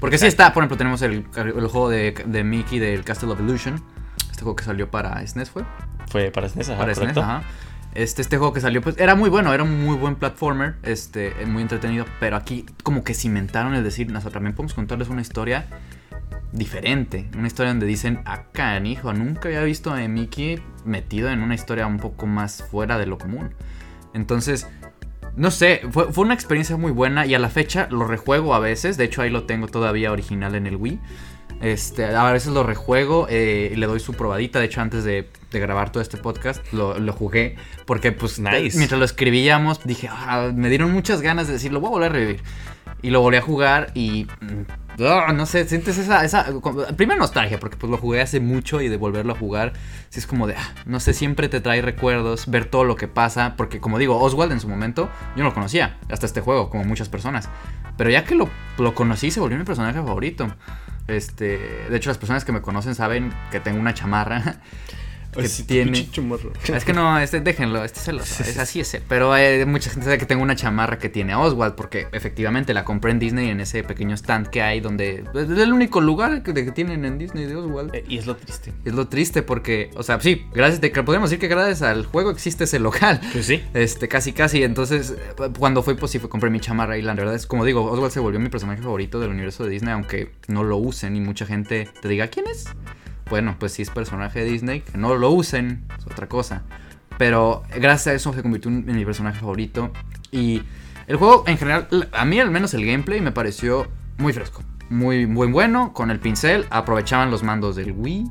Porque 0.00 0.18
sí 0.18 0.26
está, 0.26 0.52
por 0.52 0.62
ejemplo, 0.62 0.76
tenemos 0.76 1.00
el, 1.02 1.24
el 1.36 1.66
juego 1.68 1.88
de, 1.88 2.12
de 2.26 2.42
Mickey 2.44 2.78
del 2.80 3.04
Castle 3.04 3.30
of 3.30 3.40
Illusion, 3.40 3.82
este 4.30 4.42
juego 4.42 4.56
que 4.56 4.64
salió 4.64 4.90
para 4.90 5.24
SNES 5.24 5.50
fue. 5.50 5.62
Fue 6.08 6.30
para 6.30 6.48
SNES, 6.48 6.70
ajá, 6.70 6.78
Para 6.78 6.94
SNES, 6.94 6.98
correcto. 7.14 7.22
ajá. 7.22 7.42
Este, 7.94 8.22
este 8.22 8.38
juego 8.38 8.54
que 8.54 8.60
salió, 8.60 8.80
pues 8.80 8.96
era 8.98 9.14
muy 9.14 9.28
bueno, 9.28 9.52
era 9.52 9.62
un 9.62 9.84
muy 9.84 9.96
buen 9.96 10.16
platformer, 10.16 10.76
este, 10.82 11.34
muy 11.46 11.62
entretenido, 11.62 12.06
pero 12.20 12.36
aquí 12.36 12.64
como 12.82 13.04
que 13.04 13.12
cimentaron 13.12 13.74
el 13.74 13.84
decir, 13.84 14.08
nosotros 14.10 14.32
también 14.32 14.54
podemos 14.54 14.72
contarles 14.72 15.08
una 15.08 15.20
historia 15.20 15.66
diferente, 16.52 17.28
una 17.36 17.46
historia 17.46 17.70
donde 17.72 17.86
dicen, 17.86 18.20
acá, 18.24 18.78
hijo, 18.80 19.12
nunca 19.12 19.48
había 19.48 19.62
visto 19.62 19.90
a 19.92 19.96
Mickey 20.08 20.60
metido 20.84 21.30
en 21.30 21.42
una 21.42 21.54
historia 21.54 21.86
un 21.86 21.98
poco 21.98 22.26
más 22.26 22.62
fuera 22.70 22.98
de 22.98 23.06
lo 23.06 23.18
común. 23.18 23.54
Entonces, 24.14 24.66
no 25.36 25.50
sé, 25.50 25.80
fue, 25.90 26.12
fue 26.12 26.24
una 26.24 26.34
experiencia 26.34 26.76
muy 26.76 26.92
buena 26.92 27.24
y 27.24 27.34
a 27.34 27.38
la 27.38 27.48
fecha 27.48 27.88
lo 27.90 28.06
rejuego 28.06 28.54
a 28.54 28.58
veces, 28.58 28.96
de 28.98 29.04
hecho 29.04 29.22
ahí 29.22 29.30
lo 29.30 29.44
tengo 29.44 29.66
todavía 29.68 30.12
original 30.12 30.54
en 30.54 30.66
el 30.66 30.76
Wii. 30.76 31.00
Este, 31.62 32.04
a 32.06 32.32
veces 32.32 32.52
lo 32.52 32.64
rejuego 32.64 33.28
eh, 33.30 33.70
y 33.72 33.76
le 33.76 33.86
doy 33.86 34.00
su 34.00 34.14
probadita. 34.14 34.58
De 34.58 34.64
hecho, 34.64 34.80
antes 34.80 35.04
de, 35.04 35.28
de 35.52 35.60
grabar 35.60 35.92
todo 35.92 36.02
este 36.02 36.16
podcast, 36.16 36.60
lo, 36.72 36.98
lo 36.98 37.12
jugué. 37.12 37.54
Porque, 37.86 38.10
pues, 38.10 38.40
Nice. 38.40 38.76
mientras 38.76 38.98
lo 38.98 39.04
escribíamos, 39.04 39.84
dije, 39.84 40.08
"Ah, 40.10 40.50
me 40.52 40.68
dieron 40.68 40.90
muchas 40.90 41.20
ganas 41.22 41.46
de 41.46 41.52
decir, 41.52 41.72
lo 41.72 41.78
voy 41.78 41.88
a 41.88 41.90
volver 41.92 42.10
a 42.10 42.12
revivir. 42.14 42.40
Y 43.02 43.10
lo 43.10 43.20
volví 43.20 43.36
a 43.36 43.42
jugar 43.42 43.90
y. 43.94 44.26
mm, 44.40 45.02
ah, 45.04 45.32
no 45.34 45.44
sé, 45.46 45.68
sientes 45.68 45.98
esa, 45.98 46.24
esa. 46.24 46.46
Primera 46.96 47.18
nostalgia, 47.18 47.58
porque 47.58 47.76
pues 47.76 47.90
lo 47.90 47.98
jugué 47.98 48.20
hace 48.20 48.38
mucho 48.38 48.80
y 48.80 48.88
de 48.88 48.96
volverlo 48.96 49.32
a 49.32 49.36
jugar, 49.36 49.72
sí 50.08 50.20
es 50.20 50.26
como 50.26 50.46
de. 50.46 50.54
ah, 50.56 50.74
no 50.86 51.00
sé, 51.00 51.12
siempre 51.12 51.48
te 51.48 51.60
trae 51.60 51.82
recuerdos, 51.82 52.46
ver 52.46 52.66
todo 52.66 52.84
lo 52.84 52.96
que 52.96 53.08
pasa. 53.08 53.54
Porque, 53.56 53.80
como 53.80 53.98
digo, 53.98 54.18
Oswald 54.20 54.52
en 54.52 54.60
su 54.60 54.68
momento, 54.68 55.10
yo 55.36 55.42
no 55.42 55.50
lo 55.50 55.54
conocía 55.54 55.98
hasta 56.10 56.26
este 56.26 56.40
juego, 56.40 56.70
como 56.70 56.84
muchas 56.84 57.08
personas. 57.08 57.48
Pero 57.96 58.10
ya 58.10 58.24
que 58.24 58.34
lo, 58.34 58.48
lo 58.78 58.94
conocí, 58.94 59.30
se 59.30 59.40
volvió 59.40 59.58
mi 59.58 59.64
personaje 59.64 59.98
favorito. 59.98 60.48
Este, 61.08 61.58
de 61.90 61.96
hecho, 61.96 62.10
las 62.10 62.18
personas 62.18 62.44
que 62.44 62.52
me 62.52 62.62
conocen 62.62 62.94
saben 62.94 63.32
que 63.50 63.60
tengo 63.60 63.80
una 63.80 63.94
chamarra. 63.94 64.60
Que 65.32 65.40
Ay, 65.40 65.64
tiene. 65.66 66.10
chumorro. 66.10 66.52
Es 66.62 66.84
que 66.84 66.92
no, 66.92 67.18
este, 67.18 67.40
déjenlo, 67.40 67.84
este 67.84 68.00
se 68.00 68.12
lo 68.12 68.22
es 68.22 68.58
así 68.58 68.80
ese. 68.80 69.02
Pero 69.08 69.36
eh, 69.36 69.64
mucha 69.66 69.90
gente 69.90 70.04
sabe 70.04 70.18
que 70.18 70.26
tengo 70.26 70.42
una 70.42 70.56
chamarra 70.56 70.98
que 70.98 71.08
tiene 71.08 71.32
a 71.32 71.38
Oswald, 71.38 71.74
porque 71.74 72.06
efectivamente 72.12 72.74
la 72.74 72.84
compré 72.84 73.12
en 73.12 73.18
Disney 73.18 73.48
en 73.48 73.60
ese 73.60 73.82
pequeño 73.82 74.14
stand 74.14 74.48
que 74.48 74.62
hay, 74.62 74.80
donde 74.80 75.24
es 75.34 75.58
el 75.58 75.72
único 75.72 76.00
lugar 76.00 76.42
que, 76.42 76.52
que 76.52 76.72
tienen 76.72 77.04
en 77.04 77.18
Disney 77.18 77.46
de 77.46 77.56
Oswald. 77.56 77.94
Eh, 77.94 78.04
y 78.08 78.18
es 78.18 78.26
lo 78.26 78.36
triste. 78.36 78.72
Es 78.84 78.92
lo 78.92 79.08
triste 79.08 79.42
porque, 79.42 79.90
o 79.96 80.02
sea, 80.02 80.20
sí, 80.20 80.46
gracias, 80.52 80.80
de, 80.80 80.90
podemos 80.90 81.30
decir 81.30 81.40
que 81.40 81.48
gracias 81.48 81.82
al 81.82 82.04
juego 82.04 82.30
existe 82.30 82.64
ese 82.64 82.78
local. 82.78 83.20
Pues 83.32 83.46
sí. 83.46 83.62
Este, 83.72 84.08
casi, 84.08 84.32
casi. 84.32 84.62
Entonces, 84.62 85.14
cuando 85.58 85.82
fui, 85.82 85.94
pues 85.94 86.12
sí, 86.12 86.18
fue, 86.18 86.28
compré 86.28 86.50
mi 86.50 86.60
chamarra 86.60 86.98
y 86.98 87.02
la 87.02 87.14
verdad 87.14 87.34
es, 87.34 87.46
como 87.46 87.64
digo, 87.64 87.84
Oswald 87.90 88.12
se 88.12 88.20
volvió 88.20 88.38
mi 88.38 88.50
personaje 88.50 88.82
favorito 88.82 89.18
del 89.18 89.30
universo 89.30 89.64
de 89.64 89.70
Disney, 89.70 89.92
aunque 89.92 90.32
no 90.48 90.62
lo 90.62 90.76
usen 90.76 91.16
y 91.16 91.20
mucha 91.20 91.46
gente 91.46 91.88
te 92.00 92.08
diga, 92.08 92.28
¿quién 92.28 92.46
es? 92.46 92.66
Bueno, 93.32 93.56
pues 93.58 93.72
sí 93.72 93.80
es 93.80 93.88
personaje 93.88 94.40
de 94.40 94.44
Disney, 94.44 94.80
que 94.82 94.98
no 94.98 95.14
lo 95.14 95.30
usen, 95.30 95.86
es 95.98 96.04
otra 96.04 96.28
cosa. 96.28 96.64
Pero 97.16 97.62
gracias 97.74 98.08
a 98.08 98.12
eso 98.12 98.34
se 98.34 98.42
convirtió 98.42 98.70
en 98.70 98.94
mi 98.94 99.06
personaje 99.06 99.40
favorito. 99.40 99.90
Y 100.30 100.60
el 101.06 101.16
juego 101.16 101.42
en 101.46 101.56
general, 101.56 101.88
a 102.12 102.26
mí 102.26 102.38
al 102.38 102.50
menos 102.50 102.74
el 102.74 102.84
gameplay 102.84 103.22
me 103.22 103.32
pareció 103.32 103.88
muy 104.18 104.34
fresco. 104.34 104.62
Muy, 104.90 105.26
muy 105.26 105.50
bueno, 105.50 105.94
con 105.94 106.10
el 106.10 106.20
pincel, 106.20 106.66
aprovechaban 106.68 107.30
los 107.30 107.42
mandos 107.42 107.74
del 107.74 107.92
Wii. 107.92 108.30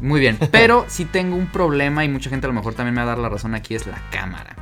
Muy 0.00 0.18
bien, 0.18 0.38
pero 0.50 0.84
sí 0.88 1.04
tengo 1.04 1.36
un 1.36 1.46
problema 1.46 2.04
y 2.04 2.08
mucha 2.08 2.30
gente 2.30 2.48
a 2.48 2.50
lo 2.50 2.54
mejor 2.54 2.74
también 2.74 2.96
me 2.96 3.02
va 3.02 3.12
a 3.12 3.14
dar 3.14 3.18
la 3.18 3.28
razón 3.28 3.54
aquí, 3.54 3.76
es 3.76 3.86
la 3.86 4.02
cámara. 4.10 4.56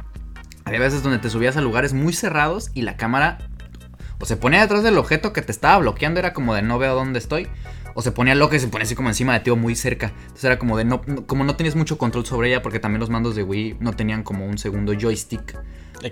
Había 0.67 0.81
veces 0.81 1.03
donde 1.03 1.21
te 1.21 1.31
subías 1.31 1.57
a 1.57 1.63
lugares 1.63 1.95
muy 1.95 2.13
cerrados 2.13 2.71
y 2.75 2.83
la 2.83 2.99
cámara 2.99 3.39
o 4.19 4.27
se 4.27 4.37
ponía 4.37 4.61
detrás 4.61 4.83
del 4.83 4.99
objeto 4.99 5.33
que 5.33 5.41
te 5.41 5.53
estaba 5.53 5.79
bloqueando, 5.79 6.21
era 6.21 6.35
como 6.35 6.55
de 6.55 6.61
no 6.61 6.79
veo 6.79 6.95
dónde 6.95 7.19
estoy. 7.19 7.49
O 7.99 8.03
se 8.03 8.13
ponía 8.13 8.35
loca 8.35 8.55
y 8.57 8.61
se 8.61 8.69
ponía 8.69 8.85
así 8.85 8.95
como 8.95 9.09
encima 9.09 9.33
de 9.33 9.41
ti 9.41 9.51
o 9.51 9.57
muy 9.57 9.75
cerca. 9.75 10.13
Entonces 10.21 10.45
era 10.45 10.59
como 10.59 10.77
de 10.77 10.85
no, 10.85 11.01
no- 11.07 11.27
como 11.27 11.43
no 11.45 11.57
tenías 11.57 11.75
mucho 11.77 11.97
control 11.97 12.27
sobre 12.27 12.49
ella 12.51 12.61
porque 12.63 12.79
también 12.79 13.01
los 13.01 13.09
mandos 13.11 13.35
de 13.35 13.43
Wii 13.43 13.79
no 13.81 13.95
tenían 13.95 14.23
como 14.23 14.47
un 14.47 14.59
segundo 14.59 14.93
joystick 14.93 15.59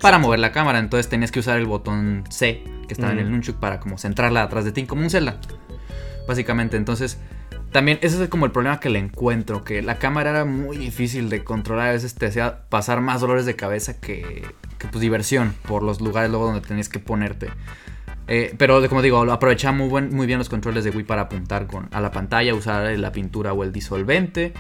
para 0.01 0.19
mover 0.19 0.39
la 0.41 0.51
cámara. 0.51 0.79
Entonces 0.79 1.09
tenías 1.11 1.31
que 1.31 1.41
usar 1.41 1.59
el 1.59 1.67
botón 1.67 2.25
C 2.31 2.65
que 2.89 2.95
estaba 2.95 3.13
en 3.13 3.19
el 3.19 3.31
nunchuk 3.31 3.57
para 3.61 3.81
como 3.81 3.99
centrarla 3.99 4.43
atrás 4.43 4.65
de 4.65 4.73
ti, 4.73 4.85
como 4.87 5.03
un 5.03 5.11
Zelda. 5.11 5.39
Básicamente, 6.27 6.77
entonces 6.79 7.19
también 7.71 7.99
ese 8.03 8.23
es 8.23 8.29
como 8.31 8.47
el 8.47 8.53
problema 8.53 8.81
que 8.81 8.89
le 8.89 8.99
encuentro, 8.99 9.63
que 9.65 9.83
la 9.83 9.99
cámara 9.99 10.31
era 10.31 10.45
muy 10.45 10.79
difícil 10.79 11.29
de 11.29 11.45
controlar, 11.45 11.89
a 11.89 11.93
veces 11.93 12.15
te 12.15 12.27
hacía 12.27 12.63
pasar 12.71 13.01
más 13.01 13.21
dolores 13.21 13.45
de 13.47 13.57
cabeza 13.57 14.01
que, 14.01 14.43
que 14.79 14.87
pues 14.89 15.01
diversión 15.03 15.55
por 15.67 15.83
los 15.83 16.01
lugares 16.01 16.31
luego 16.31 16.47
donde 16.47 16.61
tenías 16.67 16.89
que 16.89 16.99
ponerte. 17.01 17.49
Eh, 18.27 18.55
pero 18.57 18.87
como 18.89 19.03
digo, 19.03 19.21
aprovechaba 19.31 19.77
muy, 19.77 19.89
buen- 19.89 20.15
muy 20.15 20.27
bien 20.27 20.39
los 20.39 20.49
controles 20.49 20.85
de 20.85 20.91
Wii 20.91 21.05
para 21.05 21.23
apuntar 21.23 21.67
con, 21.67 21.89
a 21.93 22.01
la 22.01 22.11
pantalla, 22.11 22.55
usar 22.55 22.99
la 22.99 23.13
pintura 23.13 23.53
o 23.53 23.63
el 23.65 23.73
disolvente. 23.73 24.53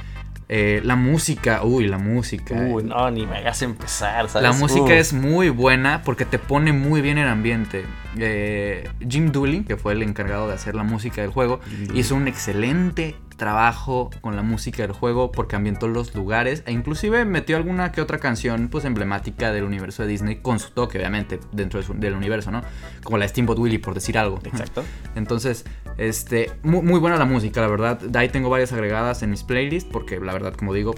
Eh, 0.51 0.83
la 0.85 0.95
música, 0.97 1.63
uy, 1.65 1.87
la 1.89 1.97
música. 1.97 2.55
Uy, 2.55 2.85
no, 2.85 3.11
ni 3.11 3.25
me 3.27 3.39
hagas 3.39 3.63
empezar, 3.63 4.29
¿sabes? 4.29 4.43
La 4.47 4.53
música 4.53 4.85
Uh. 4.93 4.99
es 4.99 5.15
muy 5.15 5.49
buena 5.49 6.03
porque 6.05 6.27
te 6.27 6.39
pone 6.39 6.73
muy 6.75 7.01
bien 7.01 7.17
en 7.17 7.27
ambiente. 7.29 7.85
Eh, 8.19 8.89
Jim 9.09 9.33
Dooley, 9.33 9.65
que 9.65 9.77
fue 9.77 9.93
el 9.93 10.03
encargado 10.03 10.49
de 10.49 10.55
hacer 10.55 10.75
la 10.75 10.83
música 10.83 11.23
del 11.23 11.31
juego, 11.31 11.61
hizo 11.95 12.15
un 12.15 12.29
excelente 12.29 13.17
trabajo 13.37 14.11
con 14.21 14.37
la 14.37 14.43
música 14.43 14.83
del 14.83 14.93
juego 14.93 15.33
porque 15.33 15.57
ambientó 15.57 15.89
los 15.89 16.15
lugares 16.15 16.63
e 16.67 16.73
inclusive 16.73 17.25
metió 17.25 17.57
alguna 17.57 17.91
que 17.93 18.01
otra 18.01 18.19
canción 18.19 18.69
pues 18.69 18.85
emblemática 18.85 19.53
del 19.53 19.65
universo 19.65 20.03
de 20.03 20.09
Disney 20.09 20.37
con 20.37 20.61
su 20.61 20.71
toque 20.71 20.99
obviamente 20.99 21.41
dentro 21.53 21.81
del 21.83 22.15
universo, 22.15 22.51
¿no? 22.51 22.63
Como 23.03 23.19
la 23.19 23.27
Steamboat 23.27 23.59
Willie 23.59 23.79
por 23.79 23.95
decir 23.95 24.19
algo. 24.19 24.39
Exacto. 24.45 24.85
Entonces, 25.15 25.65
este, 25.99 26.53
muy, 26.63 26.83
muy 26.83 27.01
buena 27.01 27.17
la 27.17 27.25
música, 27.25 27.61
la 27.61 27.69
verdad. 27.69 27.99
De 27.99 28.19
ahí 28.19 28.29
tengo 28.29 28.51
varias 28.51 28.73
agregadas 28.73 29.23
en 29.23 29.31
mis 29.31 29.43
playlists 29.43 29.89
porque 29.91 30.21
la 30.21 30.33
verdad, 30.33 30.55
como 30.55 30.73
digo, 30.73 30.95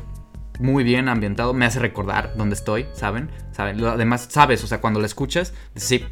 muy 0.58 0.84
bien 0.84 1.08
ambientado, 1.08 1.54
me 1.54 1.66
hace 1.66 1.78
recordar 1.78 2.34
dónde 2.36 2.54
estoy, 2.54 2.86
¿saben? 2.92 3.30
¿Saben? 3.52 3.82
Además, 3.84 4.28
sabes, 4.30 4.62
o 4.64 4.66
sea, 4.66 4.80
cuando 4.80 5.00
la 5.00 5.06
escuchas, 5.06 5.52
sí, 5.74 6.04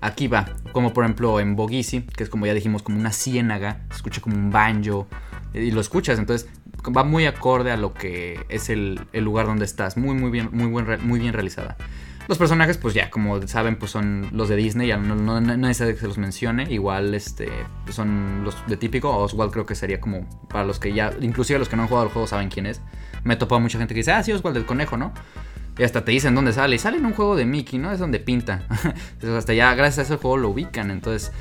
aquí 0.00 0.28
va. 0.28 0.46
Como 0.72 0.92
por 0.92 1.04
ejemplo 1.04 1.40
en 1.40 1.56
Bogisi, 1.56 2.02
que 2.02 2.24
es 2.24 2.30
como 2.30 2.46
ya 2.46 2.54
dijimos, 2.54 2.82
como 2.82 2.98
una 2.98 3.12
ciénaga, 3.12 3.80
se 3.90 3.96
escucha 3.96 4.20
como 4.20 4.36
un 4.36 4.50
banjo, 4.50 5.06
y 5.52 5.70
lo 5.70 5.80
escuchas, 5.80 6.18
entonces 6.18 6.48
va 6.96 7.04
muy 7.04 7.26
acorde 7.26 7.70
a 7.72 7.76
lo 7.76 7.92
que 7.92 8.40
es 8.48 8.70
el, 8.70 9.00
lugar 9.12 9.46
donde 9.46 9.64
estás, 9.64 9.96
muy, 9.96 10.14
muy 10.14 10.30
bien, 10.30 10.48
muy, 10.52 10.66
buen, 10.66 10.86
muy 11.06 11.20
bien 11.20 11.32
realizada. 11.32 11.76
Los 12.28 12.38
personajes, 12.38 12.78
pues 12.78 12.94
ya, 12.94 13.10
como 13.10 13.44
saben, 13.48 13.76
pues 13.76 13.90
son 13.90 14.28
los 14.30 14.48
de 14.48 14.54
Disney, 14.54 14.86
ya 14.86 14.96
no, 14.98 15.16
no, 15.16 15.40
no, 15.40 15.68
que 15.68 15.74
se 15.74 16.06
los 16.06 16.16
mencione. 16.16 16.70
Igual, 16.70 17.12
este, 17.12 17.48
son 17.88 18.44
los 18.44 18.54
de 18.68 18.76
típico. 18.76 19.10
Oswald 19.16 19.50
creo 19.50 19.66
que 19.66 19.74
sería 19.74 20.00
como 20.00 20.28
para 20.48 20.64
los 20.64 20.78
que 20.78 20.92
ya, 20.92 21.12
inclusive 21.20 21.58
los 21.58 21.68
que 21.68 21.74
no 21.74 21.82
han 21.82 21.88
jugado 21.88 22.06
el 22.06 22.12
juego 22.12 22.28
saben 22.28 22.48
quién 22.48 22.66
es. 22.66 22.82
Me 23.24 23.34
he 23.34 23.36
topado 23.36 23.60
mucha 23.60 23.78
gente 23.78 23.94
que 23.94 24.00
dice, 24.00 24.12
ah, 24.12 24.22
sí, 24.22 24.30
Oswald 24.30 24.56
el 24.56 24.64
conejo, 24.64 24.96
¿no? 24.96 25.12
Y 25.78 25.82
hasta 25.82 26.04
te 26.04 26.12
dicen 26.12 26.34
dónde 26.34 26.52
sale. 26.52 26.76
Y 26.76 26.78
sale 26.78 26.98
en 26.98 27.06
un 27.06 27.12
juego 27.12 27.36
de 27.36 27.46
Mickey, 27.46 27.78
¿no? 27.78 27.92
Es 27.92 27.98
donde 27.98 28.20
pinta. 28.20 28.66
Entonces, 29.12 29.30
hasta 29.30 29.54
ya, 29.54 29.74
gracias 29.74 29.98
a 29.98 30.02
ese 30.14 30.20
juego 30.20 30.36
lo 30.36 30.50
ubican. 30.50 30.90
Entonces, 30.90 31.32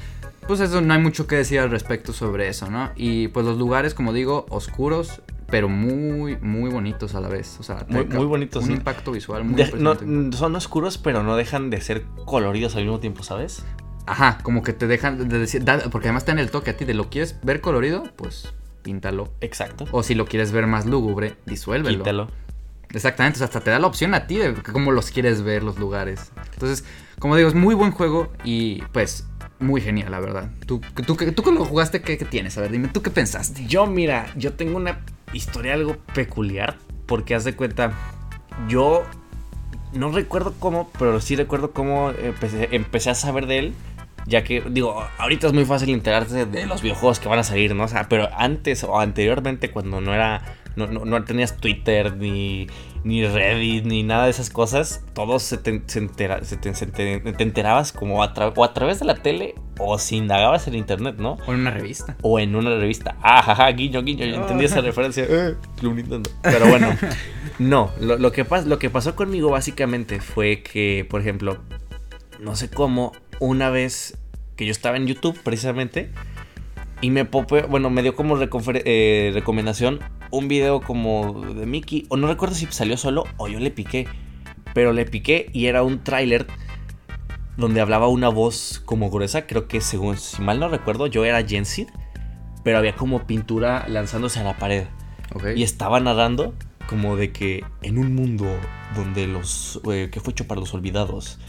pues 0.48 0.60
eso 0.62 0.82
no 0.82 0.94
hay 0.94 1.00
mucho 1.00 1.28
que 1.28 1.36
decir 1.36 1.60
al 1.60 1.70
respecto 1.70 2.14
sobre 2.14 2.48
eso, 2.48 2.70
¿no? 2.70 2.92
Y 2.96 3.28
pues 3.30 3.46
los 3.46 3.58
lugares, 3.58 3.94
como 3.94 4.14
digo, 4.14 4.46
oscuros, 4.50 5.22
pero 5.48 5.70
muy, 5.70 6.38
muy 6.38 6.70
bonitos 6.70 7.16
a 7.16 7.22
la 7.22 7.28
vez. 7.28 7.58
O 7.60 7.64
sea, 7.64 7.86
muy, 7.88 8.06
muy 8.06 8.26
bonitos. 8.26 8.64
Un 8.66 8.72
impacto 8.72 9.12
visual 9.12 9.44
muy 9.44 9.64
no, 9.78 9.96
Son 10.32 10.56
oscuros, 10.56 10.98
pero 10.98 11.24
no 11.24 11.36
dejan 11.36 11.70
de 11.70 11.82
ser 11.82 12.06
coloridos 12.26 12.76
al 12.76 12.84
mismo 12.84 13.00
tiempo, 13.00 13.24
¿sabes? 13.24 13.64
Ajá, 14.06 14.40
como 14.42 14.64
que 14.64 14.74
te 14.74 14.88
dejan 14.88 15.30
de 15.30 15.38
decir, 15.38 15.64
porque 15.92 16.08
además 16.08 16.24
está 16.24 16.32
en 16.32 16.40
el 16.40 16.50
toque 16.50 16.72
a 16.72 16.78
ti 16.78 16.86
de 16.86 16.96
lo 16.96 17.10
quieres 17.10 17.40
ver 17.44 17.62
colorido, 17.62 18.04
pues 18.16 18.52
píntalo. 18.82 19.32
Exacto. 19.42 19.86
O 19.92 20.02
si 20.02 20.16
lo 20.16 20.26
quieres 20.26 20.52
ver 20.52 20.66
más 20.66 20.86
lúgubre, 20.86 21.36
disuélvelo. 21.46 22.00
Quítalo. 22.00 22.28
Exactamente, 22.94 23.38
o 23.38 23.40
sea, 23.40 23.46
hasta 23.46 23.60
te 23.60 23.70
da 23.70 23.80
la 23.80 23.88
opción 23.88 24.14
a 24.16 24.26
ti 24.26 24.38
de 24.38 24.54
cómo 24.56 24.92
los 24.92 25.12
quieres 25.12 25.44
ver 25.44 25.64
los 25.64 25.78
lugares. 25.78 26.32
Entonces, 26.54 26.84
como 27.20 27.36
digo, 27.36 27.50
es 27.50 27.56
muy 27.56 27.76
buen 27.76 27.92
juego 27.92 28.32
y 28.44 28.82
pues 28.92 29.28
muy 29.60 29.82
genial, 29.82 30.12
la 30.12 30.20
verdad. 30.20 30.50
¿Tú, 30.66 30.82
tú, 31.06 31.16
tú, 31.16 31.52
lo 31.52 31.66
jugaste, 31.66 32.02
¿qué, 32.02 32.18
¿qué, 32.18 32.26
tienes? 32.26 32.58
A 32.58 32.62
ver, 32.62 32.72
dime, 32.72 32.88
¿tú 32.88 33.02
qué 33.02 33.12
pensaste? 33.12 33.66
Yo, 33.68 33.86
mira, 33.86 34.28
yo 34.36 34.54
tengo 34.54 34.78
una 34.78 35.02
historia 35.34 35.74
algo 35.74 35.98
peculiar, 36.14 36.78
porque 37.06 37.36
haz 37.36 37.44
de 37.44 37.56
cuenta, 37.56 37.94
yo 38.68 39.04
no 39.94 40.12
recuerdo 40.12 40.54
cómo, 40.60 40.90
pero 40.98 41.20
sí 41.22 41.36
recuerdo 41.36 41.72
cómo 41.72 42.12
empecé, 42.12 42.70
empecé 42.72 43.10
a 43.10 43.16
saber 43.16 43.48
de 43.48 43.60
él. 43.60 43.74
Ya 44.26 44.44
que, 44.44 44.62
digo, 44.70 45.04
ahorita 45.18 45.48
es 45.48 45.54
muy 45.54 45.66
fácil 45.66 45.90
enterarse 45.90 46.46
de 46.46 46.66
los 46.68 46.82
videojuegos 46.82 47.20
que 47.20 47.30
van 47.30 47.40
a 47.40 47.44
salir, 47.44 47.74
¿no? 47.74 47.86
O 47.86 47.88
sea, 47.88 48.08
pero 48.10 48.30
antes 48.38 48.84
o 48.84 49.00
anteriormente, 49.00 49.72
cuando 49.72 50.02
no 50.02 50.14
era 50.14 50.44
no, 50.88 51.06
no, 51.06 51.24
tenías 51.24 51.58
Twitter, 51.58 52.16
ni, 52.16 52.68
ni 53.04 53.26
Reddit, 53.26 53.86
ni 53.86 54.04
nada 54.04 54.26
de 54.26 54.32
esas 54.32 54.50
cosas. 54.50 55.04
Todos 55.14 55.44
se 55.44 55.58
te, 55.58 55.82
se 55.88 56.08
te, 56.08 57.44
enterabas 57.44 57.92
como 57.92 58.24
a, 58.24 58.34
o 58.56 58.64
a 58.64 58.74
través 58.74 59.00
de 59.00 59.06
la 59.06 59.16
tele 59.16 59.56
o 59.80 59.98
si 59.98 60.18
indagabas 60.18 60.68
en 60.68 60.76
internet, 60.76 61.16
¿no? 61.18 61.38
O 61.48 61.54
en 61.54 61.62
una 61.62 61.72
revista. 61.72 62.18
O 62.22 62.40
en 62.40 62.56
una 62.56 62.70
revista. 62.76 63.16
Ah, 63.22 63.42
jaja, 63.42 63.70
guiño, 63.72 64.04
guiño. 64.04 64.26
Yo 64.26 64.36
entendí 64.36 64.66
esa 64.66 64.82
referencia. 64.82 65.26
Eh, 65.28 65.56
Pero 66.42 66.68
bueno, 66.68 66.96
no. 67.60 67.92
Lo, 68.00 68.18
lo, 68.18 68.32
que 68.32 68.46
lo 68.66 68.80
que 68.80 68.90
pasó 68.90 69.16
conmigo 69.16 69.50
básicamente 69.50 70.20
fue 70.20 70.62
que, 70.64 71.06
por 71.10 71.22
ejemplo, 71.22 71.60
no 72.40 72.56
sé 72.56 72.70
cómo, 72.70 73.14
una 73.40 73.70
vez 73.70 74.18
que 74.56 74.66
yo 74.66 74.72
estaba 74.72 74.98
en 74.98 75.08
YouTube 75.08 75.40
precisamente 75.42 76.12
y 77.02 77.12
me 77.12 77.26
popé, 77.26 77.64
bueno, 77.64 77.90
me 77.90 78.02
dio 78.02 78.16
como 78.16 78.38
eh, 78.42 79.32
recomendación 79.34 80.00
un 80.32 80.48
video 80.48 80.82
como 80.82 81.42
de 81.54 81.66
Mickey. 81.66 82.06
O 82.10 82.18
no 82.18 82.28
recuerdo 82.28 82.56
si 82.56 82.66
salió 82.68 82.98
solo 82.98 83.26
o 83.38 83.48
yo 83.48 83.60
le 83.60 83.72
piqué. 83.72 84.08
Pero 84.74 84.94
le 84.94 85.06
piqué 85.06 85.50
y 85.54 85.66
era 85.66 85.84
un 85.84 86.04
tráiler 86.04 86.48
donde 87.58 87.82
hablaba 87.82 88.08
una 88.08 88.30
voz 88.30 88.82
como 88.86 89.10
gruesa. 89.10 89.48
Creo 89.48 89.68
que 89.68 89.82
según, 89.82 90.18
si 90.18 90.42
mal 90.42 90.60
no 90.60 90.70
recuerdo, 90.70 91.08
yo 91.08 91.26
era 91.26 91.46
Jensid. 91.46 91.88
Pero 92.64 92.78
había 92.78 92.96
como 92.96 93.26
pintura 93.26 93.88
lanzándose 93.88 94.40
a 94.40 94.44
la 94.44 94.58
pared. 94.58 94.86
Y 95.56 95.64
estaba 95.64 96.00
narrando 96.00 96.54
como 96.88 97.16
de 97.16 97.32
que 97.32 97.64
en 97.82 97.98
un 97.98 98.16
mundo 98.16 98.46
donde 98.96 99.28
los... 99.28 99.80
Eh, 99.92 100.10
que 100.12 100.20
fue 100.20 100.32
hecho 100.32 100.48
para 100.48 100.60
los 100.60 100.74
olvidados 100.74 101.40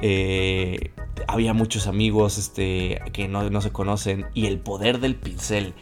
eh, 0.00 0.92
había 1.26 1.54
muchos 1.54 1.86
amigos 1.86 2.38
este, 2.38 3.00
que 3.12 3.28
no, 3.28 3.60
se 3.60 3.70
conocen 3.70 4.26
y 4.34 4.46
el 4.46 4.58
poder 4.58 5.00
del 5.00 5.16
pincel. 5.16 5.74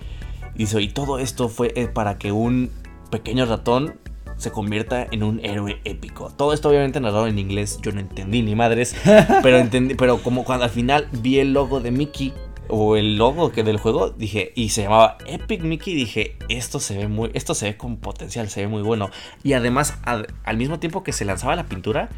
Y 0.56 0.88
todo 0.88 1.18
esto 1.18 1.48
fue 1.48 1.72
eh, 1.76 1.86
para 1.86 2.18
que 2.18 2.32
un 2.32 2.70
pequeño 3.10 3.46
ratón 3.46 3.98
se 4.36 4.50
convierta 4.50 5.06
en 5.10 5.22
un 5.22 5.44
héroe 5.44 5.80
épico. 5.84 6.30
Todo 6.30 6.52
esto 6.52 6.68
obviamente 6.68 7.00
narrado 7.00 7.26
en 7.26 7.38
inglés, 7.38 7.78
yo 7.82 7.92
no 7.92 8.00
entendí 8.00 8.42
ni 8.42 8.54
madres, 8.54 8.94
pero 9.42 9.58
entendí, 9.58 9.94
pero 9.94 10.18
como 10.18 10.44
cuando 10.44 10.64
al 10.64 10.70
final 10.70 11.08
vi 11.12 11.38
el 11.38 11.52
logo 11.52 11.80
de 11.80 11.90
Mickey 11.90 12.32
o 12.68 12.96
el 12.96 13.16
logo 13.16 13.52
que 13.52 13.62
del 13.62 13.78
juego, 13.78 14.10
dije, 14.10 14.52
y 14.56 14.70
se 14.70 14.82
llamaba 14.82 15.18
Epic 15.26 15.62
Mickey, 15.62 15.94
dije, 15.94 16.36
esto 16.48 16.80
se 16.80 16.96
ve 16.98 17.08
muy, 17.08 17.30
esto 17.34 17.54
se 17.54 17.66
ve 17.66 17.76
con 17.76 17.96
potencial, 17.96 18.48
se 18.50 18.62
ve 18.62 18.68
muy 18.68 18.82
bueno. 18.82 19.10
Y 19.42 19.52
además, 19.52 19.98
al 20.04 20.56
mismo 20.56 20.80
tiempo 20.80 21.04
que 21.04 21.12
se 21.12 21.24
lanzaba 21.24 21.54
la 21.54 21.66
pintura, 21.66 22.08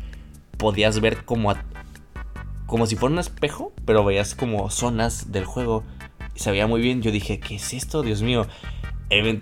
podías 0.57 1.01
ver 1.01 1.25
como 1.25 1.55
como 2.69 2.85
si 2.87 2.97
fuera 2.97 3.15
un 3.15 3.19
espejo, 3.19 3.73
pero 3.87 4.05
veías 4.05 4.35
como 4.35 4.69
zonas 4.69 5.33
del 5.33 5.47
juego. 5.47 5.85
Se 6.39 6.53
veía 6.53 6.67
muy 6.69 6.81
bien. 6.81 7.03
Yo 7.03 7.11
dije, 7.11 7.41
¿qué 7.41 7.57
es 7.57 7.75
esto? 7.75 8.03
Dios 8.03 8.23
mío. 8.23 8.47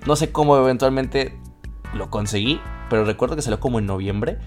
no 0.07 0.17
sé 0.17 0.33
cómo 0.33 0.57
eventualmente 0.57 1.35
lo 1.95 2.11
conseguí, 2.11 2.59
pero 2.89 3.05
recuerdo 3.05 3.37
que 3.37 3.43
salió 3.43 3.61
como 3.61 3.79
en 3.79 3.87
noviembre. 3.87 4.39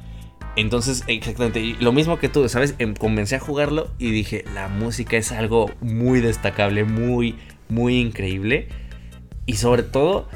Entonces, 0.56 1.04
exactamente, 1.08 1.76
lo 1.80 1.92
mismo 1.94 2.18
que 2.18 2.28
tú, 2.28 2.50
¿sabes? 2.50 2.76
Em, 2.80 2.96
comencé 2.96 3.36
a 3.36 3.40
jugarlo 3.40 3.92
y 4.00 4.10
dije, 4.12 4.44
la 4.54 4.68
música 4.68 5.16
es 5.16 5.32
algo 5.32 5.70
muy 5.80 6.22
destacable, 6.22 6.84
muy, 6.84 7.38
muy 7.70 8.00
increíble. 8.00 8.68
Y 9.46 9.54
sobre 9.54 9.84
todo, 9.84 10.28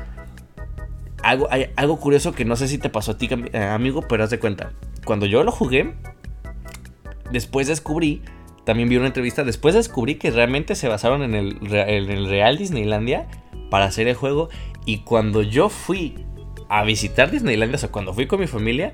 algo, 1.24 1.50
algo 1.76 2.00
curioso 2.00 2.32
que 2.34 2.46
no 2.46 2.56
sé 2.56 2.68
si 2.68 2.78
te 2.78 2.90
pasó 2.90 3.14
a 3.14 3.18
ti, 3.18 3.28
eh, 3.32 3.58
amigo, 3.58 4.04
pero 4.08 4.24
haz 4.24 4.30
de 4.30 4.40
cuenta. 4.40 4.72
Cuando 5.04 5.26
yo 5.26 5.44
lo 5.44 5.52
jugué, 5.52 5.96
después 7.32 7.68
descubrí, 7.68 8.22
también 8.66 8.90
vi 8.90 8.98
una 8.98 9.08
entrevista, 9.08 9.44
después 9.44 9.76
descubrí 9.76 10.16
que 10.16 10.32
realmente 10.32 10.76
se 10.76 10.88
basaron 10.88 11.24
en 11.24 11.36
el, 11.36 11.58
en 11.72 12.10
el 12.10 12.30
Real 12.30 12.58
Disneylandia 12.58 13.28
para 13.70 13.86
hacer 13.86 14.08
el 14.08 14.16
juego. 14.16 14.50
Y 14.86 15.00
cuando 15.00 15.42
yo 15.42 15.70
fui 15.70 16.26
a 16.70 16.84
visitar 16.84 17.32
Disneylandia, 17.32 17.76
o 17.76 17.80
sea, 17.80 17.92
cuando 17.92 18.14
fui 18.14 18.28
con 18.28 18.40
mi 18.40 18.48
familia, 18.48 18.94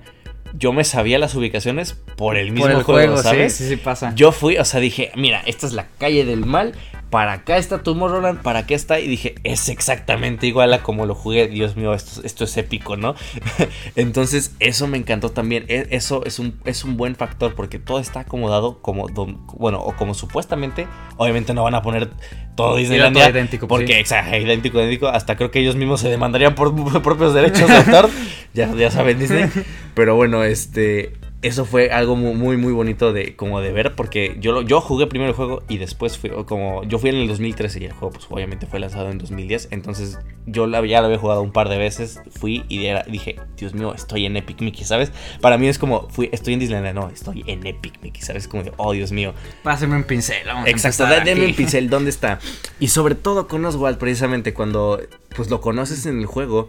yo 0.53 0.73
me 0.73 0.83
sabía 0.83 1.19
las 1.19 1.35
ubicaciones 1.35 1.93
por 1.93 2.37
el 2.37 2.51
mismo 2.51 2.81
juego, 2.83 3.17
¿sabes? 3.17 3.53
Sí, 3.53 3.63
sí, 3.63 3.69
sí, 3.69 3.75
pasa. 3.77 4.13
Yo 4.15 4.31
fui, 4.31 4.57
o 4.57 4.65
sea, 4.65 4.79
dije, 4.79 5.11
mira, 5.15 5.41
esta 5.45 5.67
es 5.67 5.73
la 5.73 5.87
calle 5.97 6.25
del 6.25 6.45
mal 6.45 6.73
para 7.09 7.33
acá 7.33 7.57
está 7.57 7.81
Tomorrowland, 7.81 8.41
para 8.41 8.59
acá 8.59 8.75
está. 8.75 8.99
Y 8.99 9.07
dije, 9.07 9.35
es 9.43 9.69
exactamente 9.69 10.47
igual 10.47 10.73
a 10.73 10.83
como 10.83 11.05
lo 11.05 11.15
jugué. 11.15 11.47
Dios 11.47 11.75
mío, 11.75 11.93
esto, 11.93 12.21
esto 12.23 12.43
es 12.43 12.57
épico, 12.57 12.97
¿no? 12.97 13.15
Entonces, 13.95 14.55
eso 14.59 14.87
me 14.87 14.97
encantó 14.97 15.29
también. 15.29 15.65
E, 15.67 15.87
eso 15.91 16.23
es 16.25 16.39
un, 16.39 16.59
es 16.65 16.83
un 16.83 16.97
buen 16.97 17.15
factor 17.15 17.55
porque 17.55 17.79
todo 17.79 17.99
está 17.99 18.21
acomodado 18.21 18.81
como, 18.81 19.07
bueno, 19.07 19.79
o 19.79 19.95
como 19.95 20.13
supuestamente. 20.13 20.87
Obviamente 21.17 21.53
no 21.53 21.63
van 21.63 21.75
a 21.75 21.81
poner 21.81 22.09
todo 22.55 22.75
Disneylandia. 22.75 23.23
Todo 23.23 23.31
idéntico, 23.31 23.67
pues 23.67 23.81
porque, 23.81 23.99
exacto, 23.99 24.37
idéntico, 24.37 24.79
idéntico. 24.79 25.07
Hasta 25.07 25.35
creo 25.35 25.51
que 25.51 25.59
ellos 25.59 25.75
mismos 25.75 26.01
se 26.01 26.09
demandarían 26.09 26.55
por 26.55 26.73
propios 27.01 27.33
derechos 27.33 27.67
de 27.67 27.75
autor. 27.75 28.09
ya, 28.53 28.73
ya 28.75 28.91
saben, 28.91 29.17
Disney. 29.19 29.49
Pero 29.95 30.15
bueno, 30.15 30.43
este 30.43 31.13
eso 31.41 31.63
fue 31.63 31.91
algo 31.91 32.17
muy, 32.17 32.57
muy, 32.57 32.73
bonito 32.73 33.13
de, 33.13 33.37
como 33.37 33.61
de 33.61 33.71
ver, 33.71 33.95
porque 33.95 34.35
yo, 34.39 34.61
yo 34.61 34.81
jugué 34.81 35.07
primero 35.07 35.29
el 35.29 35.35
juego 35.35 35.63
y 35.69 35.77
después 35.77 36.17
fui, 36.17 36.31
como, 36.45 36.83
yo 36.83 36.99
fui 36.99 37.11
en 37.11 37.15
el 37.15 37.27
2013 37.29 37.79
y 37.79 37.85
el 37.85 37.93
juego, 37.93 38.11
pues 38.11 38.25
obviamente 38.29 38.67
fue 38.67 38.79
lanzado 38.81 39.09
en 39.09 39.17
2010, 39.17 39.69
entonces 39.71 40.19
yo 40.45 40.67
ya 40.67 40.99
lo 40.99 41.05
había 41.07 41.17
jugado 41.17 41.41
un 41.41 41.53
par 41.53 41.69
de 41.69 41.77
veces, 41.77 42.19
fui 42.29 42.65
y 42.67 42.79
dije, 43.09 43.37
Dios 43.55 43.73
mío, 43.73 43.93
estoy 43.95 44.25
en 44.25 44.35
Epic 44.35 44.59
Mickey, 44.61 44.83
¿sabes? 44.83 45.13
Para 45.39 45.57
mí 45.57 45.69
es 45.69 45.79
como, 45.79 46.09
fui, 46.09 46.29
estoy 46.33 46.55
en 46.55 46.59
Disneyland, 46.59 46.93
no, 46.93 47.09
estoy 47.09 47.45
en 47.47 47.65
Epic 47.65 48.01
Mickey, 48.01 48.21
¿sabes? 48.21 48.49
Como 48.49 48.63
de, 48.63 48.73
oh, 48.75 48.91
Dios 48.91 49.13
mío. 49.13 49.33
Pásame 49.63 49.95
un 49.95 50.03
pincel, 50.03 50.45
vamos 50.45 50.67
Exacto, 50.67 51.03
dame 51.03 51.45
un 51.45 51.55
pincel, 51.55 51.89
¿dónde 51.89 52.09
está? 52.09 52.39
Y 52.81 52.89
sobre 52.89 53.15
todo 53.15 53.47
con 53.47 53.63
Oswald, 53.63 53.97
precisamente, 53.97 54.53
cuando, 54.53 54.99
pues 55.37 55.49
lo 55.49 55.61
conoces 55.61 56.05
en 56.05 56.19
el 56.19 56.25
juego, 56.25 56.67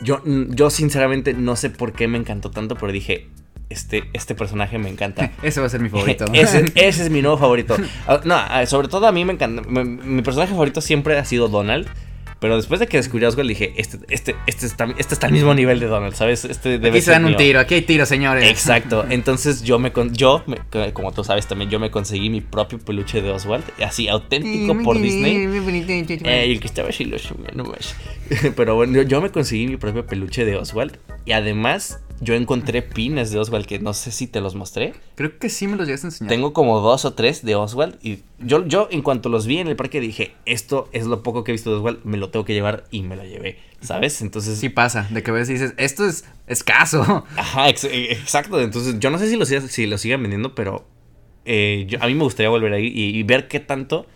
yo, 0.00 0.20
yo 0.24 0.70
sinceramente 0.70 1.32
no 1.32 1.54
sé 1.54 1.70
por 1.70 1.92
qué 1.92 2.08
me 2.08 2.18
encantó 2.18 2.50
tanto, 2.50 2.74
pero 2.74 2.90
dije, 2.90 3.28
este, 3.70 4.04
este 4.12 4.34
personaje 4.34 4.78
me 4.78 4.88
encanta. 4.88 5.32
Ese 5.42 5.60
va 5.60 5.66
a 5.66 5.70
ser 5.70 5.80
mi 5.80 5.88
favorito. 5.88 6.24
ese, 6.32 6.64
ese 6.74 7.02
es 7.04 7.10
mi 7.10 7.22
nuevo 7.22 7.38
favorito. 7.38 7.76
Ah, 8.06 8.20
No, 8.24 8.34
ah, 8.36 8.64
sobre 8.66 8.88
todo 8.88 9.06
a 9.06 9.12
mí 9.12 9.24
me 9.24 9.32
encanta. 9.32 9.62
mi- 9.68 9.84
Mi 9.84 10.22
personaje 10.22 10.52
favorito 10.52 10.80
siempre 10.80 11.18
ha 11.18 11.24
sido 11.24 11.48
Donald. 11.48 11.88
Pero 12.40 12.56
después 12.56 12.78
de 12.78 12.86
que 12.88 12.98
descubrí 12.98 13.24
a 13.24 13.28
Oswald 13.28 13.48
dije, 13.48 13.72
este, 13.78 14.00
este, 14.10 14.34
este, 14.46 14.66
está, 14.66 14.86
este 14.98 15.14
está 15.14 15.28
al 15.28 15.32
mismo 15.32 15.54
nivel 15.54 15.80
de 15.80 15.86
Donald, 15.86 16.14
¿sabes? 16.14 16.44
Este 16.44 16.70
debe 16.70 16.90
Aquí 16.90 16.98
se 16.98 17.04
ser 17.06 17.12
dan 17.14 17.24
un 17.24 17.30
mío. 17.30 17.38
tiro, 17.38 17.58
aquí 17.58 17.74
hay 17.74 17.82
tiros, 17.82 18.06
señores. 18.06 18.50
Exacto. 18.50 19.06
Entonces 19.08 19.62
yo 19.62 19.78
me 19.78 19.90
yo 20.12 20.44
me- 20.46 20.92
como 20.92 21.12
tú 21.12 21.24
sabes 21.24 21.46
también 21.46 21.70
yo 21.70 21.80
me 21.80 21.90
conseguí 21.90 22.28
mi 22.28 22.42
propio 22.42 22.78
peluche 22.78 23.22
de 23.22 23.30
Oswald, 23.30 23.64
así 23.82 24.08
auténtico 24.08 24.76
por 24.82 25.00
Disney. 25.00 25.36
Eh, 26.24 26.44
y 26.48 26.52
el 26.52 26.60
que 26.60 26.66
estaba 26.66 26.90
así. 26.90 27.10
Pero 28.56 28.74
bueno, 28.74 28.92
yo, 28.94 29.02
yo 29.02 29.22
me 29.22 29.30
conseguí 29.30 29.66
mi 29.66 29.76
propio 29.78 30.04
peluche 30.04 30.44
de 30.44 30.56
Oswald 30.56 30.98
y 31.24 31.32
además 31.32 32.00
yo 32.24 32.34
encontré 32.34 32.82
pines 32.82 33.30
de 33.30 33.38
Oswald 33.38 33.66
que 33.66 33.78
no 33.78 33.92
sé 33.94 34.10
si 34.10 34.26
te 34.26 34.40
los 34.40 34.54
mostré. 34.54 34.94
Creo 35.14 35.38
que 35.38 35.48
sí 35.48 35.66
me 35.66 35.76
los 35.76 35.86
llegaste 35.86 36.06
a 36.06 36.08
enseñar. 36.08 36.28
Tengo 36.30 36.52
como 36.52 36.80
dos 36.80 37.04
o 37.04 37.12
tres 37.14 37.44
de 37.44 37.54
Oswald 37.54 37.96
y 38.02 38.20
yo, 38.40 38.66
yo 38.66 38.88
en 38.90 39.02
cuanto 39.02 39.28
los 39.28 39.46
vi 39.46 39.58
en 39.58 39.68
el 39.68 39.76
parque 39.76 40.00
dije, 40.00 40.34
esto 40.46 40.88
es 40.92 41.06
lo 41.06 41.22
poco 41.22 41.44
que 41.44 41.50
he 41.50 41.54
visto 41.54 41.70
de 41.70 41.76
Oswald, 41.76 42.00
me 42.04 42.16
lo 42.16 42.30
tengo 42.30 42.44
que 42.44 42.54
llevar 42.54 42.84
y 42.90 43.02
me 43.02 43.14
lo 43.16 43.24
llevé, 43.24 43.58
¿sabes? 43.80 44.20
Entonces... 44.22 44.58
Sí 44.58 44.68
pasa, 44.70 45.06
de 45.10 45.22
que 45.22 45.30
ves 45.30 45.48
y 45.50 45.54
dices, 45.54 45.74
esto 45.76 46.06
es 46.06 46.24
escaso. 46.46 47.24
Ajá, 47.36 47.68
ex- 47.68 47.84
eh, 47.84 48.12
exacto. 48.12 48.60
Entonces, 48.60 48.98
yo 48.98 49.10
no 49.10 49.18
sé 49.18 49.28
si 49.28 49.36
lo, 49.36 49.44
si 49.46 49.86
lo 49.86 49.98
sigan 49.98 50.22
vendiendo, 50.22 50.54
pero 50.54 50.86
eh, 51.44 51.84
yo- 51.88 52.02
a 52.02 52.06
mí 52.06 52.14
me 52.14 52.24
gustaría 52.24 52.48
volver 52.48 52.72
ahí 52.72 52.86
y, 52.86 53.16
y 53.18 53.22
ver 53.22 53.48
qué 53.48 53.60
tanto 53.60 54.06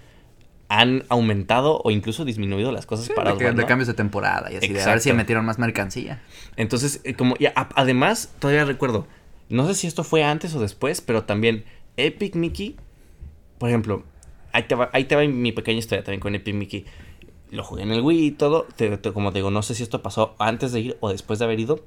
han 0.69 1.05
aumentado 1.09 1.81
o 1.83 1.91
incluso 1.91 2.25
disminuido 2.25 2.73
las 2.73 2.85
cosas 2.87 3.07
para 3.15 3.31
de, 3.39 3.45
de 3.57 3.67
cambios 3.69 3.87
de 3.89 3.95
temporada 3.95 4.53
y 4.53 4.57
así, 4.57 4.67
de 4.75 4.83
a 4.83 4.85
ver 4.93 5.01
si 5.01 5.09
metieron 5.17 5.45
más 5.45 5.59
mercancía. 5.59 6.23
Entonces, 6.57 7.01
eh, 7.05 7.15
como 7.15 7.37
a- 7.55 7.69
además, 7.75 8.33
todavía 8.39 8.65
recuerdo, 8.65 9.07
no 9.49 9.67
sé 9.67 9.75
si 9.75 9.87
esto 9.87 10.05
fue 10.05 10.25
antes 10.25 10.55
o 10.55 10.61
después, 10.61 11.01
pero 11.01 11.25
también 11.25 11.65
Epic 11.97 12.35
Mickey, 12.35 12.77
por 13.59 13.71
ejemplo, 13.71 14.05
ahí 14.53 14.65
te 14.65 14.75
va, 14.75 14.91
ahí 14.93 15.05
te 15.05 15.17
va 15.17 15.25
mi 15.25 15.53
pequeña 15.53 15.79
historia 15.79 16.05
también 16.05 16.21
con 16.21 16.35
Epic 16.35 16.55
Mickey. 16.55 16.85
Lo 17.51 17.65
jugué 17.65 17.83
en 17.83 17.91
el 17.93 18.03
Wii 18.03 18.27
y 18.27 18.31
todo, 18.33 18.67
te- 18.77 18.99
te- 18.99 19.13
como 19.13 19.33
te 19.33 19.39
digo, 19.39 19.51
no 19.51 19.63
sé 19.63 19.75
si 19.75 19.83
esto 19.83 20.03
pasó 20.03 20.37
antes 20.39 20.73
de 20.73 20.81
ir 20.81 20.97
o 21.01 21.09
después 21.11 21.39
de 21.39 21.47
haber 21.47 21.61
ido, 21.61 21.83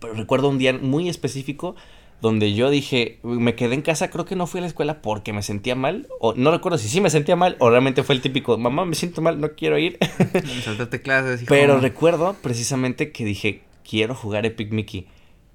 pero 0.00 0.14
recuerdo 0.14 0.48
un 0.48 0.58
día 0.58 0.72
muy 0.74 1.08
específico 1.08 1.74
donde 2.22 2.54
yo 2.54 2.70
dije, 2.70 3.18
me 3.24 3.56
quedé 3.56 3.74
en 3.74 3.82
casa, 3.82 4.08
creo 4.08 4.24
que 4.24 4.36
no 4.36 4.46
fui 4.46 4.58
a 4.58 4.60
la 4.60 4.68
escuela 4.68 5.02
porque 5.02 5.32
me 5.32 5.42
sentía 5.42 5.74
mal, 5.74 6.06
o 6.20 6.34
no 6.34 6.52
recuerdo 6.52 6.78
si 6.78 6.88
sí 6.88 7.00
me 7.00 7.10
sentía 7.10 7.34
mal 7.34 7.56
o 7.58 7.68
realmente 7.68 8.04
fue 8.04 8.14
el 8.14 8.20
típico, 8.20 8.56
mamá, 8.56 8.84
me 8.84 8.94
siento 8.94 9.20
mal, 9.22 9.40
no 9.40 9.56
quiero 9.56 9.76
ir. 9.76 9.98
Saltate 10.64 11.02
clases, 11.02 11.42
hijo. 11.42 11.48
Pero 11.48 11.80
recuerdo 11.80 12.36
precisamente 12.40 13.10
que 13.10 13.24
dije, 13.24 13.62
quiero 13.82 14.14
jugar 14.14 14.46
Epic 14.46 14.70
Mickey. 14.70 15.08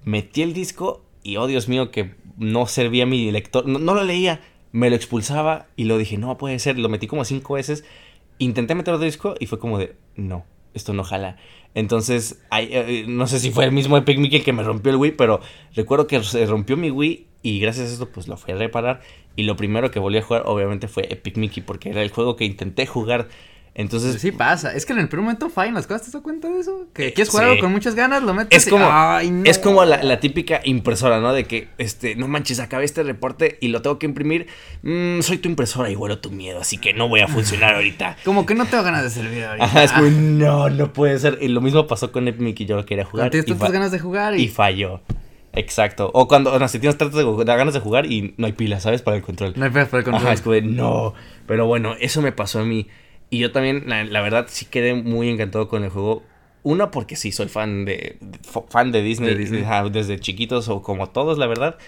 Metí 0.04 0.42
el 0.42 0.52
disco 0.52 1.02
y, 1.22 1.38
oh 1.38 1.46
Dios 1.46 1.68
mío, 1.68 1.90
que 1.90 2.14
no 2.36 2.66
servía 2.66 3.06
mi 3.06 3.32
lector. 3.32 3.66
No, 3.66 3.78
no 3.78 3.94
lo 3.94 4.04
leía, 4.04 4.42
me 4.70 4.90
lo 4.90 4.96
expulsaba 4.96 5.68
y 5.74 5.84
lo 5.84 5.96
dije, 5.96 6.18
no 6.18 6.36
puede 6.36 6.58
ser. 6.58 6.78
Lo 6.78 6.90
metí 6.90 7.06
como 7.06 7.24
cinco 7.24 7.54
veces. 7.54 7.82
Intenté 8.36 8.74
meter 8.74 8.92
otro 8.92 9.06
disco 9.06 9.34
y 9.40 9.46
fue 9.46 9.58
como 9.58 9.78
de, 9.78 9.96
no, 10.16 10.44
esto 10.74 10.92
no 10.92 11.04
jala. 11.04 11.36
Entonces, 11.74 12.42
ay, 12.50 12.68
eh, 12.72 13.04
no 13.06 13.26
sé 13.26 13.40
si 13.40 13.50
fue 13.50 13.64
el 13.64 13.72
mismo 13.72 13.96
Epic 13.96 14.18
Mickey 14.18 14.40
que 14.40 14.52
me 14.52 14.62
rompió 14.62 14.90
el 14.90 14.96
Wii, 14.96 15.12
pero 15.12 15.40
recuerdo 15.74 16.06
que 16.06 16.22
se 16.22 16.44
rompió 16.46 16.76
mi 16.76 16.90
Wii 16.90 17.26
y 17.42 17.60
gracias 17.60 17.90
a 17.90 17.92
esto 17.92 18.08
pues 18.10 18.28
lo 18.28 18.36
fui 18.36 18.54
a 18.54 18.56
reparar. 18.56 19.00
Y 19.36 19.44
lo 19.44 19.56
primero 19.56 19.90
que 19.90 20.00
volví 20.00 20.18
a 20.18 20.22
jugar 20.22 20.42
obviamente 20.46 20.88
fue 20.88 21.06
Epic 21.12 21.36
Mickey 21.36 21.62
porque 21.62 21.90
era 21.90 22.02
el 22.02 22.10
juego 22.10 22.36
que 22.36 22.44
intenté 22.44 22.86
jugar. 22.86 23.28
Entonces, 23.78 24.20
Sí 24.20 24.32
pasa, 24.32 24.74
es 24.74 24.84
que 24.84 24.92
en 24.92 24.98
el 24.98 25.08
primer 25.08 25.22
momento 25.22 25.48
fallan 25.50 25.74
las 25.74 25.86
cosas, 25.86 26.02
¿te 26.06 26.10
das 26.10 26.20
cuenta 26.22 26.48
de 26.48 26.58
eso? 26.58 26.88
Que 26.92 27.06
Eh, 27.08 27.12
quieres 27.14 27.30
jugar 27.30 27.46
sí. 27.46 27.50
algo 27.52 27.62
con 27.62 27.70
muchas 27.72 27.94
ganas, 27.94 28.24
lo 28.24 28.34
metes 28.34 28.60
Es 28.60 28.66
y- 28.66 28.70
como, 28.70 28.88
Ay, 28.90 29.30
no. 29.30 29.44
es 29.48 29.56
como 29.58 29.84
la, 29.84 30.02
la 30.02 30.18
típica 30.18 30.60
impresora, 30.64 31.20
¿no? 31.20 31.32
De 31.32 31.44
que, 31.44 31.68
este, 31.78 32.16
no 32.16 32.26
manches, 32.26 32.58
acabé 32.58 32.84
este 32.84 33.04
reporte 33.04 33.56
y 33.60 33.68
lo 33.68 33.80
tengo 33.80 34.00
que 34.00 34.06
imprimir. 34.06 34.48
Mm, 34.82 35.20
soy 35.20 35.38
tu 35.38 35.48
impresora 35.48 35.88
y 35.90 35.94
huelo 35.96 36.18
tu 36.18 36.32
miedo, 36.32 36.60
así 36.60 36.76
que 36.78 36.92
no 36.92 37.08
voy 37.08 37.20
a 37.20 37.28
funcionar 37.28 37.74
ahorita. 37.76 38.16
Como 38.24 38.46
que 38.46 38.56
no 38.56 38.66
tengo 38.66 38.82
ganas 38.82 39.04
de 39.04 39.10
servir 39.10 39.44
ahorita. 39.44 39.64
Ajá, 39.64 39.84
es 39.84 39.92
como, 39.92 40.08
no, 40.10 40.68
no 40.70 40.92
puede 40.92 41.16
ser. 41.20 41.38
Y 41.40 41.46
lo 41.46 41.60
mismo 41.60 41.86
pasó 41.86 42.10
con 42.10 42.26
Epic 42.26 42.40
Mickey, 42.42 42.66
yo 42.66 42.74
lo 42.74 42.84
quería 42.84 43.04
jugar. 43.04 43.30
Tienes 43.30 43.46
y, 43.48 43.52
tantas 43.52 43.70
ganas 43.70 43.92
de 43.92 44.00
jugar 44.00 44.36
y... 44.36 44.42
y 44.42 44.48
falló. 44.48 45.02
Exacto. 45.52 46.10
O 46.14 46.26
cuando, 46.26 46.58
no 46.58 46.66
sé, 46.68 46.80
tienes 46.80 46.98
tantas 46.98 47.16
de- 47.24 47.44
ganas 47.44 47.74
de 47.74 47.80
jugar 47.80 48.06
y 48.06 48.34
no 48.38 48.46
hay 48.46 48.52
pila, 48.52 48.80
¿sabes? 48.80 49.02
Para 49.02 49.16
el 49.16 49.22
control. 49.22 49.54
No 49.56 49.64
hay 49.64 49.70
pedo 49.70 49.86
para 49.86 49.98
el 49.98 50.04
control. 50.04 50.22
Ajá, 50.24 50.32
es 50.34 50.40
como 50.40 50.56
no. 50.62 51.14
Pero 51.46 51.66
bueno, 51.66 51.94
eso 52.00 52.22
me 52.22 52.32
pasó 52.32 52.58
a 52.58 52.64
mí. 52.64 52.88
Y 53.30 53.38
yo 53.38 53.52
también, 53.52 53.84
la, 53.86 54.04
la 54.04 54.20
verdad, 54.22 54.46
sí 54.48 54.66
quedé 54.66 54.94
muy 54.94 55.28
encantado 55.28 55.68
con 55.68 55.84
el 55.84 55.90
juego. 55.90 56.22
Uno, 56.62 56.90
porque 56.90 57.16
sí, 57.16 57.32
soy 57.32 57.48
fan 57.48 57.84
de, 57.84 58.18
fan 58.68 58.90
de 58.92 59.02
Disney, 59.02 59.30
De 59.30 59.36
Disney. 59.38 59.64
desde 59.90 60.18
chiquitos 60.18 60.68
o 60.68 60.82
como 60.82 61.08
todos, 61.10 61.38
la 61.38 61.46
verdad. 61.46 61.78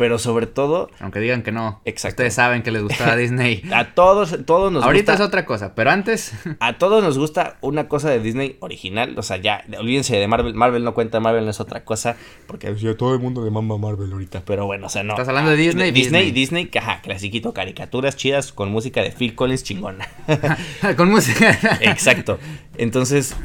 Pero 0.00 0.18
sobre 0.18 0.46
todo, 0.46 0.88
Aunque 0.98 1.20
digan 1.20 1.42
que 1.42 1.52
no. 1.52 1.80
Exacto. 1.84 2.14
Ustedes 2.14 2.34
saben 2.34 2.62
que 2.62 2.70
les 2.70 2.82
gustaba 2.82 3.14
Disney. 3.16 3.62
a 3.72 3.92
todos, 3.94 4.34
todos 4.46 4.72
nos 4.72 4.82
Ahorita 4.82 5.12
gusta. 5.12 5.22
es 5.24 5.28
otra 5.28 5.44
cosa, 5.44 5.74
pero 5.74 5.90
antes... 5.90 6.32
A 6.58 6.78
todos 6.78 7.04
nos 7.04 7.18
gusta 7.18 7.58
una 7.60 7.86
cosa 7.86 8.08
de 8.10 8.18
Disney 8.20 8.56
original. 8.60 9.14
O 9.18 9.22
sea, 9.22 9.36
ya, 9.36 9.62
olvídense 9.78 10.16
de 10.16 10.26
Marvel. 10.26 10.54
Marvel 10.54 10.82
no 10.84 10.94
cuenta, 10.94 11.20
Marvel 11.20 11.44
no 11.44 11.50
es 11.50 11.60
otra 11.60 11.84
cosa. 11.84 12.16
Porque 12.46 12.74
ya 12.76 12.96
todo 12.96 13.12
el 13.14 13.20
mundo 13.20 13.44
le 13.44 13.50
mama 13.50 13.76
Marvel 13.76 14.10
ahorita. 14.12 14.42
Pero 14.46 14.64
bueno, 14.66 14.86
o 14.86 14.90
sea, 14.90 15.02
no. 15.02 15.12
Estás 15.12 15.28
hablando 15.28 15.50
de 15.50 15.56
Disney, 15.58 15.90
Disney, 15.90 16.24
Disney. 16.24 16.30
Disney, 16.32 16.66
que, 16.66 16.78
ajá, 16.78 17.02
clasiquito, 17.02 17.52
caricaturas 17.52 18.16
chidas 18.16 18.52
con 18.52 18.70
música 18.72 19.02
de 19.02 19.10
Phil 19.10 19.34
Collins 19.34 19.62
chingona. 19.64 20.08
con 20.96 21.10
música. 21.10 21.58
Exacto. 21.82 22.38
Entonces, 22.78 23.36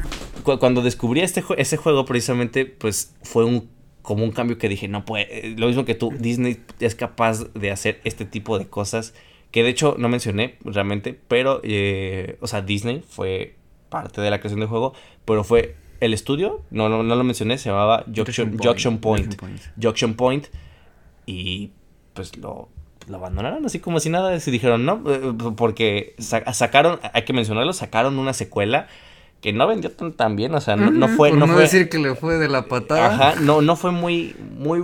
cu- 0.42 0.58
cuando 0.58 0.80
descubrí 0.82 1.20
este 1.20 1.44
ese 1.58 1.76
juego, 1.76 2.04
precisamente, 2.06 2.64
pues 2.64 3.14
fue 3.22 3.44
un 3.44 3.68
como 4.06 4.22
un 4.22 4.30
cambio 4.30 4.56
que 4.56 4.68
dije, 4.68 4.86
no 4.86 5.04
puede. 5.04 5.48
eh, 5.48 5.54
Lo 5.58 5.66
mismo 5.66 5.84
que 5.84 5.96
tú, 5.96 6.12
Disney 6.16 6.60
es 6.78 6.94
capaz 6.94 7.52
de 7.54 7.72
hacer 7.72 8.00
este 8.04 8.24
tipo 8.24 8.56
de 8.58 8.68
cosas. 8.68 9.14
Que 9.50 9.62
de 9.64 9.70
hecho 9.70 9.96
no 9.98 10.08
mencioné 10.08 10.56
realmente, 10.64 11.18
pero, 11.28 11.60
eh, 11.64 12.36
o 12.40 12.46
sea, 12.46 12.62
Disney 12.62 13.02
fue 13.08 13.56
parte 13.88 14.20
de 14.20 14.30
la 14.30 14.38
creación 14.38 14.60
del 14.60 14.68
juego, 14.68 14.92
pero 15.24 15.42
fue 15.44 15.74
el 16.00 16.12
estudio, 16.14 16.62
no, 16.70 16.88
no, 16.88 17.02
no 17.02 17.14
lo 17.16 17.24
mencioné, 17.24 17.56
se 17.58 17.70
llamaba 17.70 18.04
Junction, 18.14 18.58
Junction 18.62 18.98
Point. 18.98 19.34
Junction 19.82 20.14
Point. 20.14 20.46
Y 21.26 21.70
pues 22.14 22.36
lo, 22.36 22.68
lo 23.08 23.16
abandonaron 23.16 23.64
así 23.66 23.78
como 23.80 23.98
si 24.00 24.10
nada. 24.10 24.38
Se 24.40 24.50
dijeron, 24.50 24.84
no, 24.84 25.02
eh, 25.10 25.32
porque 25.56 26.14
sa- 26.18 26.52
sacaron, 26.52 27.00
hay 27.12 27.24
que 27.24 27.32
mencionarlo, 27.32 27.72
sacaron 27.72 28.18
una 28.18 28.32
secuela 28.34 28.86
que 29.40 29.52
no 29.52 29.66
vendió 29.66 29.90
tan, 29.92 30.12
tan 30.12 30.36
bien. 30.36 30.54
O 30.54 30.60
sea, 30.60 30.76
no, 30.76 30.90
no 30.90 31.08
fue. 31.08 31.30
Por 31.30 31.38
no 31.38 31.46
no 31.46 31.52
fue 31.54 31.62
decir 31.62 31.88
que 31.88 31.98
le 31.98 32.14
fue 32.14 32.36
de 32.38 32.48
la 32.48 32.66
patada. 32.66 33.06
Ajá, 33.30 33.40
no, 33.40 33.62
no 33.62 33.76
fue 33.76 33.92
muy, 33.92 34.34
muy. 34.58 34.82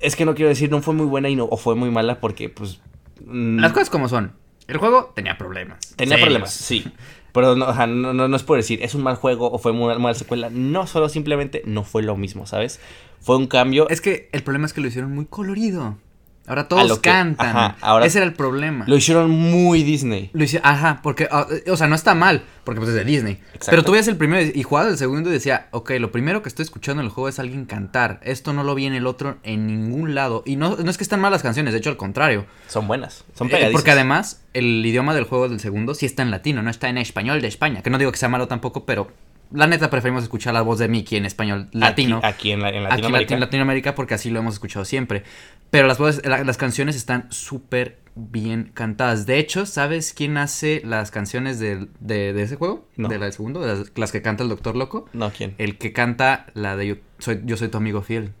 Es 0.00 0.16
que 0.16 0.24
no 0.24 0.34
quiero 0.34 0.48
decir, 0.48 0.70
no 0.70 0.82
fue 0.82 0.94
muy 0.94 1.06
buena 1.06 1.28
y 1.28 1.36
no, 1.36 1.44
o 1.44 1.56
fue 1.56 1.74
muy 1.74 1.90
mala 1.90 2.20
porque, 2.20 2.48
pues. 2.48 2.80
mm, 3.24 3.58
Las 3.60 3.72
cosas 3.72 3.90
como 3.90 4.08
son. 4.08 4.32
El 4.68 4.78
juego 4.78 5.12
tenía 5.14 5.38
problemas. 5.38 5.78
Tenía 5.96 6.14
Serios. 6.16 6.26
problemas, 6.26 6.52
sí. 6.52 6.84
Pero 7.32 7.54
no, 7.54 7.66
ajá, 7.66 7.86
no, 7.86 8.14
no, 8.14 8.28
no 8.28 8.36
es 8.36 8.42
por 8.42 8.56
decir, 8.56 8.82
es 8.82 8.94
un 8.94 9.02
mal 9.02 9.16
juego 9.16 9.50
o 9.52 9.58
fue 9.58 9.72
muy 9.72 9.94
mala 9.98 10.14
secuela. 10.14 10.48
No, 10.50 10.86
solo 10.86 11.08
simplemente 11.10 11.62
no 11.66 11.84
fue 11.84 12.02
lo 12.02 12.16
mismo, 12.16 12.46
¿sabes? 12.46 12.80
Fue 13.20 13.36
un 13.36 13.46
cambio. 13.46 13.88
Es 13.90 14.00
que 14.00 14.30
el 14.32 14.42
problema 14.42 14.64
es 14.66 14.72
que 14.72 14.80
lo 14.80 14.88
hicieron 14.88 15.14
muy 15.14 15.26
colorido. 15.26 15.98
Ahora 16.46 16.68
todos 16.68 16.98
que- 17.00 17.10
cantan. 17.10 17.48
ajá, 17.48 17.76
ahora- 17.80 18.06
Ese 18.06 18.18
era 18.18 18.26
el 18.26 18.32
problema. 18.34 18.84
Lo 18.86 18.96
hicieron 18.96 19.30
muy 19.30 19.82
Disney. 19.82 20.30
Lo 20.32 20.44
hice, 20.44 20.60
ajá, 20.62 21.00
porque, 21.02 21.28
ah, 21.30 21.46
eh, 21.50 21.70
o 21.70 21.76
sea, 21.76 21.88
no 21.88 21.94
está 21.96 22.14
mal, 22.14 22.42
porque 22.64 22.80
pues 22.80 22.90
es 22.90 22.94
de 22.96 23.04
Disney. 23.04 23.34
Exacto. 23.48 23.66
Pero 23.70 23.82
tú 23.84 23.92
veías 23.92 24.06
el 24.08 24.16
primero 24.16 24.50
y 24.54 24.62
jugabas 24.62 24.92
el 24.92 24.98
segundo 24.98 25.30
y 25.30 25.32
decía, 25.32 25.66
ok, 25.72 25.90
lo 25.98 26.12
primero 26.12 26.42
que 26.42 26.48
estoy 26.48 26.62
escuchando 26.62 27.00
en 27.02 27.06
el 27.06 27.12
juego 27.12 27.28
es 27.28 27.38
alguien 27.38 27.64
cantar. 27.64 28.20
Esto 28.22 28.52
no 28.52 28.62
lo 28.64 28.74
vi 28.74 28.86
en 28.86 28.94
el 28.94 29.06
otro 29.06 29.38
en 29.42 29.66
ningún 29.66 30.14
lado. 30.14 30.42
Y 30.46 30.56
no, 30.56 30.76
no 30.76 30.90
es 30.90 30.96
que 30.96 31.04
están 31.04 31.20
mal 31.20 31.32
las 31.32 31.42
canciones, 31.42 31.72
de 31.72 31.78
hecho 31.78 31.90
al 31.90 31.96
contrario. 31.96 32.46
Son 32.68 32.86
buenas, 32.86 33.24
son 33.34 33.48
Eh, 33.48 33.50
pegadizas. 33.50 33.72
porque 33.72 33.90
además 33.90 34.42
el 34.54 34.84
idioma 34.86 35.14
del 35.14 35.24
juego 35.24 35.48
del 35.48 35.60
segundo 35.60 35.94
sí 35.94 36.06
está 36.06 36.22
en 36.22 36.30
latino, 36.30 36.62
no 36.62 36.70
está 36.70 36.88
en 36.88 36.98
español 36.98 37.40
de 37.42 37.48
España. 37.48 37.82
Que 37.82 37.90
no 37.90 37.98
digo 37.98 38.12
que 38.12 38.18
sea 38.18 38.28
malo 38.28 38.46
tampoco, 38.48 38.84
pero 38.86 39.10
la 39.52 39.68
neta 39.68 39.90
preferimos 39.90 40.24
escuchar 40.24 40.54
la 40.54 40.62
voz 40.62 40.80
de 40.80 40.88
Mickey 40.88 41.16
en 41.18 41.24
español 41.24 41.68
latino. 41.70 42.18
Aquí, 42.18 42.26
aquí 42.26 42.50
en, 42.50 42.62
la- 42.62 42.70
en 42.70 42.76
Aquí 42.86 42.90
Latinoamérica. 42.90 43.34
en 43.34 43.40
Latinoamérica 43.40 43.94
porque 43.94 44.14
así 44.14 44.28
lo 44.28 44.40
hemos 44.40 44.54
escuchado 44.54 44.84
siempre. 44.84 45.22
Pero 45.70 45.86
las 45.86 45.98
las 46.24 46.56
canciones 46.56 46.96
están 46.96 47.26
súper 47.30 47.98
bien 48.14 48.70
cantadas. 48.72 49.26
De 49.26 49.38
hecho, 49.38 49.66
¿sabes 49.66 50.14
quién 50.14 50.38
hace 50.38 50.80
las 50.84 51.10
canciones 51.10 51.58
del- 51.58 51.90
de, 52.00 52.32
de 52.32 52.42
ese 52.42 52.56
juego? 52.56 52.88
No. 52.96 53.08
De 53.08 53.18
la 53.18 53.24
del 53.26 53.32
segundo, 53.34 53.60
de 53.60 53.76
las, 53.76 53.92
las 53.94 54.12
que 54.12 54.22
canta 54.22 54.42
el 54.42 54.48
Doctor 54.48 54.74
Loco. 54.76 55.06
No, 55.12 55.30
¿quién? 55.30 55.54
El 55.58 55.76
que 55.76 55.92
canta 55.92 56.46
la 56.54 56.76
de 56.76 56.86
Yo 56.86 56.94
soy, 57.18 57.42
yo 57.44 57.56
soy 57.56 57.68
tu 57.68 57.76
amigo 57.78 58.00
fiel. 58.02 58.32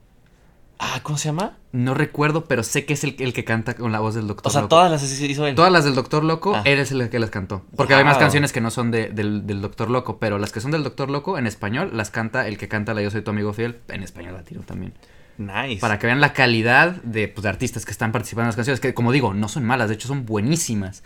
Ah, 0.78 1.00
¿cómo 1.02 1.16
se 1.16 1.28
llama? 1.28 1.56
No 1.72 1.94
recuerdo, 1.94 2.44
pero 2.44 2.62
sé 2.62 2.84
que 2.84 2.92
es 2.92 3.02
el, 3.04 3.16
el 3.18 3.32
que 3.32 3.44
canta 3.44 3.74
con 3.74 3.92
la 3.92 4.00
voz 4.00 4.14
del 4.14 4.26
Doctor 4.26 4.48
O 4.48 4.50
sea, 4.50 4.60
Loco. 4.62 4.68
todas 4.68 4.90
las 4.90 5.02
hizo 5.20 5.46
él. 5.46 5.54
Todas 5.54 5.72
las 5.72 5.84
del 5.86 5.94
Doctor 5.94 6.22
Loco, 6.22 6.54
Ah. 6.54 6.62
él 6.66 6.78
es 6.78 6.92
el 6.92 7.08
que 7.08 7.18
las 7.18 7.30
cantó. 7.30 7.64
Porque 7.76 7.94
hay 7.94 8.04
más 8.04 8.18
canciones 8.18 8.52
que 8.52 8.60
no 8.60 8.70
son 8.70 8.90
de- 8.90 9.08
del, 9.08 9.46
del 9.46 9.62
Doctor 9.62 9.88
Loco, 9.90 10.18
pero 10.18 10.38
las 10.38 10.52
que 10.52 10.60
son 10.60 10.70
del 10.72 10.84
Doctor 10.84 11.10
Loco 11.10 11.38
en 11.38 11.46
español 11.46 11.90
las 11.94 12.10
canta 12.10 12.46
el 12.46 12.58
que 12.58 12.68
canta 12.68 12.92
la 12.94 13.00
Yo 13.02 13.10
soy 13.10 13.22
tu 13.22 13.30
amigo 13.30 13.52
fiel 13.54 13.78
en 13.88 14.02
español 14.02 14.34
latino 14.34 14.62
también. 14.66 14.92
Nice. 15.38 15.80
Para 15.80 15.98
que 15.98 16.06
vean 16.06 16.20
la 16.20 16.32
calidad 16.32 17.02
de, 17.02 17.28
pues, 17.28 17.42
de 17.42 17.48
artistas 17.48 17.84
que 17.84 17.90
están 17.92 18.12
participando 18.12 18.44
en 18.44 18.48
las 18.48 18.56
canciones, 18.56 18.80
que 18.80 18.94
como 18.94 19.12
digo, 19.12 19.34
no 19.34 19.48
son 19.48 19.64
malas, 19.64 19.88
de 19.88 19.94
hecho 19.94 20.08
son 20.08 20.24
buenísimas, 20.26 21.02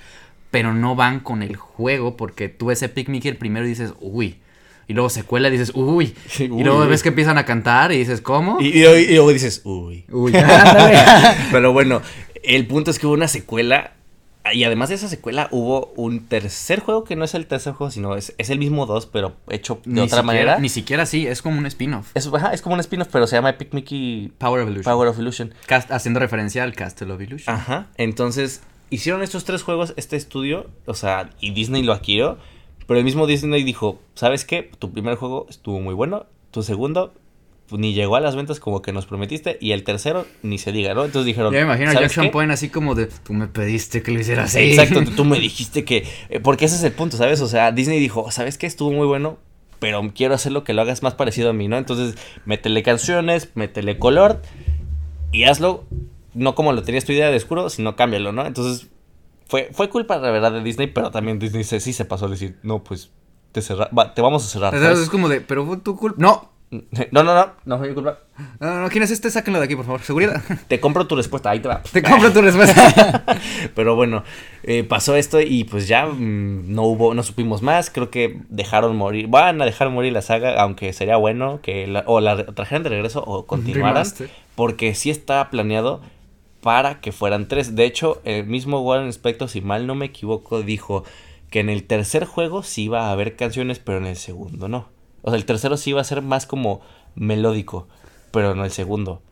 pero 0.51 0.73
no 0.75 0.95
van 0.97 1.21
con 1.21 1.43
el 1.43 1.57
juego 1.57 2.17
porque 2.17 2.49
tú 2.49 2.67
ves 2.67 2.83
Epic 2.83 3.09
Mickey 3.09 3.31
el 3.31 3.37
primero 3.37 3.67
y 3.67 3.71
dices, 3.71 3.93
uy. 4.01 4.39
y 4.89 4.93
luego 4.93 5.09
secuela 5.11 5.49
y 5.49 5.53
dices, 5.53 5.73
uy. 5.75 6.15
Y 6.39 6.47
luego 6.65 6.87
ves 6.87 7.03
que 7.03 7.11
empiezan 7.11 7.39
a 7.39 7.45
cantar 7.45 7.93
y 7.93 7.99
dices, 7.99 8.21
¿cómo? 8.21 8.59
Y, 8.61 8.67
y- 8.69 8.85
y 8.85 9.15
luego 9.15 9.33
dices, 9.33 9.61
uy. 9.65 10.05
Uy. 10.11 10.33
Pero 11.53 11.73
bueno, 11.73 12.03
el 12.43 12.67
punto 12.67 12.91
es 12.91 12.99
que 12.99 13.07
hubo 13.07 13.15
una 13.15 13.29
secuela. 13.29 13.93
Y 14.53 14.65
además 14.65 14.89
de 14.89 14.95
esa 14.95 15.09
secuela 15.09 15.49
hubo 15.51 15.93
un 15.97 16.27
tercer 16.27 16.81
juego 16.81 17.05
que 17.05 17.15
no 17.15 17.25
es 17.25 17.35
el 17.35 17.47
tercer 17.47 17.75
juego, 17.75 17.91
sino 17.91 18.17
es, 18.17 18.35
es 18.39 18.49
el 18.51 18.59
mismo 18.59 18.87
2, 18.87 19.07
pero 19.07 19.35
hecho 19.51 19.81
de 19.85 19.93
Ni 19.93 20.01
otra 20.01 20.05
siquiera- 20.19 20.23
manera. 20.23 20.59
Ni 20.59 20.69
siquiera 20.71 21.03
así, 21.03 21.27
es 21.27 21.43
como 21.43 21.59
un 21.59 21.67
spin-off. 21.67 22.11
Es, 22.15 22.27
ajá, 22.27 22.53
es 22.53 22.63
como 22.63 22.75
un 22.75 22.81
spin-off, 22.81 23.09
pero 23.13 23.27
se 23.27 23.37
llama 23.37 23.51
Epic 23.51 23.75
Mickey 23.75 24.33
Power 24.39 24.63
Evolution. 24.63 24.85
Power 24.93 25.09
of 25.09 25.19
Illusion. 25.19 25.53
Cast- 25.69 25.91
haciendo 25.93 26.21
referencia 26.21 26.63
al 26.63 26.73
Castle 26.75 27.13
of 27.13 27.21
Illusion. 27.21 27.55
Ajá. 27.55 27.89
Entonces, 27.97 28.63
hicieron 28.89 29.23
estos 29.23 29.45
tres 29.45 29.63
juegos, 29.63 29.93
este 29.97 30.17
estudio, 30.17 30.71
o 30.87 30.95
sea, 30.95 31.31
y 31.41 31.51
Disney 31.53 31.83
lo 31.83 31.93
adquirió. 31.93 32.39
Pero 32.87 32.99
el 32.99 33.05
mismo 33.05 33.27
Disney 33.29 33.63
dijo, 33.63 34.01
¿sabes 34.15 34.45
qué? 34.45 34.69
Tu 34.81 34.91
primer 34.91 35.15
juego 35.17 35.47
estuvo 35.49 35.79
muy 35.81 35.95
bueno, 35.95 36.27
tu 36.51 36.63
segundo 36.65 37.13
pues, 37.71 37.81
ni 37.81 37.95
llegó 37.95 38.17
a 38.17 38.21
las 38.21 38.37
ventas 38.37 38.61
como 38.61 38.83
que 38.83 38.93
nos 38.93 39.07
prometiste, 39.07 39.57
y 39.61 39.73
el 39.73 39.83
tercero 39.85 40.27
ni 40.43 40.59
se 40.59 40.73
diga, 40.73 40.93
¿no? 40.93 41.05
Entonces 41.07 41.25
dijeron, 41.25 41.53
Ya 41.55 41.61
me 41.61 41.65
imagino 41.65 41.91
a 41.91 41.95
¿sabes 41.95 42.09
Jackson? 42.11 42.31
Point 42.31 42.51
así 42.53 42.69
como 42.69 42.95
de, 42.95 43.07
tú 43.07 43.33
me 43.33 43.47
pediste 43.47 44.03
que 44.03 44.11
lo 44.11 44.21
hiciera 44.21 44.43
así. 44.43 44.59
Exacto, 44.59 45.03
tú, 45.17 45.25
me 45.25 45.41
dijiste 45.41 45.85
que. 45.85 46.07
eh, 46.29 46.41
Porque 46.41 46.67
ese 46.67 46.77
es 46.77 46.83
el 46.83 46.93
punto, 46.93 47.17
¿sabes? 47.17 47.41
O 47.41 47.49
sea, 47.49 47.73
Disney 47.73 47.99
dijo, 48.01 48.31
¿sabes 48.31 48.59
qué? 48.59 48.67
Estuvo 48.67 48.91
muy 48.93 49.07
bueno, 49.07 49.39
pero 49.79 50.03
quiero 50.15 50.35
hacerlo 50.35 50.63
que 50.65 50.75
lo 50.75 50.83
hagas 50.83 51.03
más 51.03 51.15
parecido 51.15 51.49
a 51.51 51.53
mí, 51.55 51.69
¿no? 51.69 51.79
Entonces, 51.79 52.17
métele 52.45 52.83
canciones, 52.83 53.49
métele 53.55 53.99
color 53.99 54.43
y 55.33 55.45
hazlo 55.45 55.85
no 56.35 56.55
como 56.55 56.73
lo 56.73 56.83
tenías 56.83 57.05
tu 57.05 57.13
idea 57.13 57.31
de 57.31 57.37
oscuro, 57.37 57.71
sino 57.71 57.97
cámbialo, 57.97 58.33
¿no? 58.33 58.45
Entonces, 58.47 58.89
fue, 59.49 59.71
fue 59.73 59.89
culpa, 59.91 60.17
la 60.19 60.31
verdad, 60.31 60.53
de 60.53 60.63
Disney, 60.63 60.87
pero 60.87 61.11
también 61.11 61.39
Disney 61.39 61.65
se, 61.65 61.81
sí 61.81 61.93
se 61.93 62.05
pasó 62.05 62.27
a 62.27 62.29
decir, 62.29 62.59
no, 62.63 62.85
pues 62.85 63.11
te, 63.53 63.63
cerra- 63.63 63.91
va- 63.97 64.15
te 64.15 64.23
vamos 64.23 64.45
a 64.45 64.49
cerrar. 64.49 64.79
¿sabes? 64.79 64.99
es 65.01 65.11
como 65.11 65.29
de, 65.29 65.41
pero 65.41 65.67
fue 65.67 65.77
tu 65.79 65.97
culpa. 65.97 66.17
No, 66.21 66.53
No, 67.11 67.25
no, 67.25 67.35
no, 67.35 67.53
no 67.65 67.79
fue 67.79 67.89
mi 67.89 67.95
culpa. 67.95 68.21
no, 68.61 68.83
no, 68.83 68.89
¿quién 68.91 69.03
es 69.03 69.11
este? 69.11 69.29
Sáquenlo 69.31 69.59
de 69.59 69.65
aquí, 69.65 69.75
por 69.75 69.85
favor. 69.85 70.01
Seguridad. 70.03 70.41
Te 70.69 70.79
compro 70.79 71.07
tu 71.07 71.17
respuesta, 71.17 71.51
ahí 71.51 71.59
te 71.61 71.67
va. 71.69 71.83
Te 71.83 72.01
compro 72.03 72.33
tu 72.33 72.41
respuesta. 72.41 73.25
Pero 73.75 73.97
bueno, 73.97 74.23
eh, 74.63 74.85
pasó 74.85 75.17
esto 75.17 75.41
y 75.41 75.65
pues 75.65 75.89
ya 75.89 76.07
mm, 76.07 76.73
no 76.73 76.83
hubo, 76.85 77.13
no 77.15 77.23
supimos 77.25 77.61
más. 77.63 77.91
Creo 77.91 78.11
que 78.11 78.41
dejaron 78.49 78.97
morir, 78.97 79.27
van 79.27 79.61
a 79.61 79.65
dejar 79.65 79.91
morir 79.91 80.13
la 80.13 80.23
saga, 80.23 80.61
aunque 80.63 80.93
sería 80.93 81.17
bueno 81.17 81.61
que 81.63 81.87
la- 81.89 82.05
o 82.07 82.21
la 82.21 82.47
trajeran 82.47 82.85
de 82.85 82.91
regreso 82.91 83.25
o 83.27 83.47
continuaran, 83.47 83.95
Remaster. 84.05 84.31
porque 84.55 84.95
sí 84.95 85.11
estaba 85.11 85.51
planeado 85.51 86.01
para 86.61 87.01
que 87.01 87.11
fueran 87.11 87.49
tres. 87.49 87.75
De 87.75 87.85
hecho, 87.85 88.21
el 88.25 88.47
mismo 88.47 88.81
Warren 88.81 89.09
Spector, 89.09 89.49
si 89.49 89.61
mal 89.61 89.87
no 89.89 89.95
me 89.97 90.07
equivoco, 90.07 90.63
dijo 90.63 91.03
que 91.51 91.59
en 91.61 91.69
el 91.69 91.83
tercer 91.85 92.27
juego 92.27 92.63
sí 92.63 92.85
iba 92.85 93.09
a 93.09 93.13
haber 93.13 93.35
canciones, 93.35 93.81
pero 93.81 93.99
en 93.99 94.07
el 94.07 94.17
segundo 94.17 94.69
no. 94.69 94.89
O 95.23 95.31
sea, 95.31 95.37
el 95.39 95.45
tercero 95.45 95.77
sí 95.77 95.91
iba 95.91 96.01
a 96.01 96.05
ser 96.05 96.23
más 96.23 96.47
como 96.47 96.81
melódico, 97.15 97.89
pero 98.31 98.55
no 98.55 98.65
el 98.65 98.71
segundo. 98.71 99.23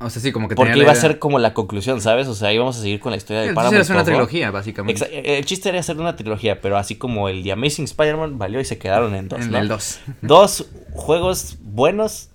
O 0.00 0.10
sea, 0.10 0.20
sí, 0.20 0.32
como 0.32 0.48
que 0.48 0.56
Porque 0.56 0.70
tenía 0.72 0.82
iba 0.84 0.92
a 0.92 0.96
ser 0.96 1.20
como 1.20 1.38
la 1.38 1.54
conclusión, 1.54 2.00
¿sabes? 2.00 2.26
O 2.26 2.34
sea, 2.34 2.52
íbamos 2.52 2.76
a 2.76 2.80
seguir 2.80 2.98
con 2.98 3.12
la 3.12 3.16
historia 3.16 3.42
de 3.42 3.54
Paramount. 3.54 3.82
es 3.82 3.88
una 3.90 3.98
Ojo. 4.00 4.06
trilogía, 4.06 4.50
básicamente. 4.50 5.04
Exa- 5.04 5.08
eh, 5.12 5.38
El 5.38 5.44
chiste 5.44 5.68
era 5.68 5.78
hacer 5.78 5.96
una 6.00 6.16
trilogía, 6.16 6.60
pero 6.60 6.76
así 6.76 6.96
como 6.96 7.28
el 7.28 7.44
The 7.44 7.52
Amazing 7.52 7.84
Spider-Man 7.84 8.36
valió 8.36 8.58
y 8.60 8.64
se 8.64 8.78
quedaron 8.78 9.14
en 9.14 9.28
dos. 9.28 9.40
En 9.42 9.52
¿no? 9.52 9.58
el 9.58 9.68
2. 9.68 10.00
Dos 10.22 10.66
juegos 10.92 11.58
buenos, 11.62 12.30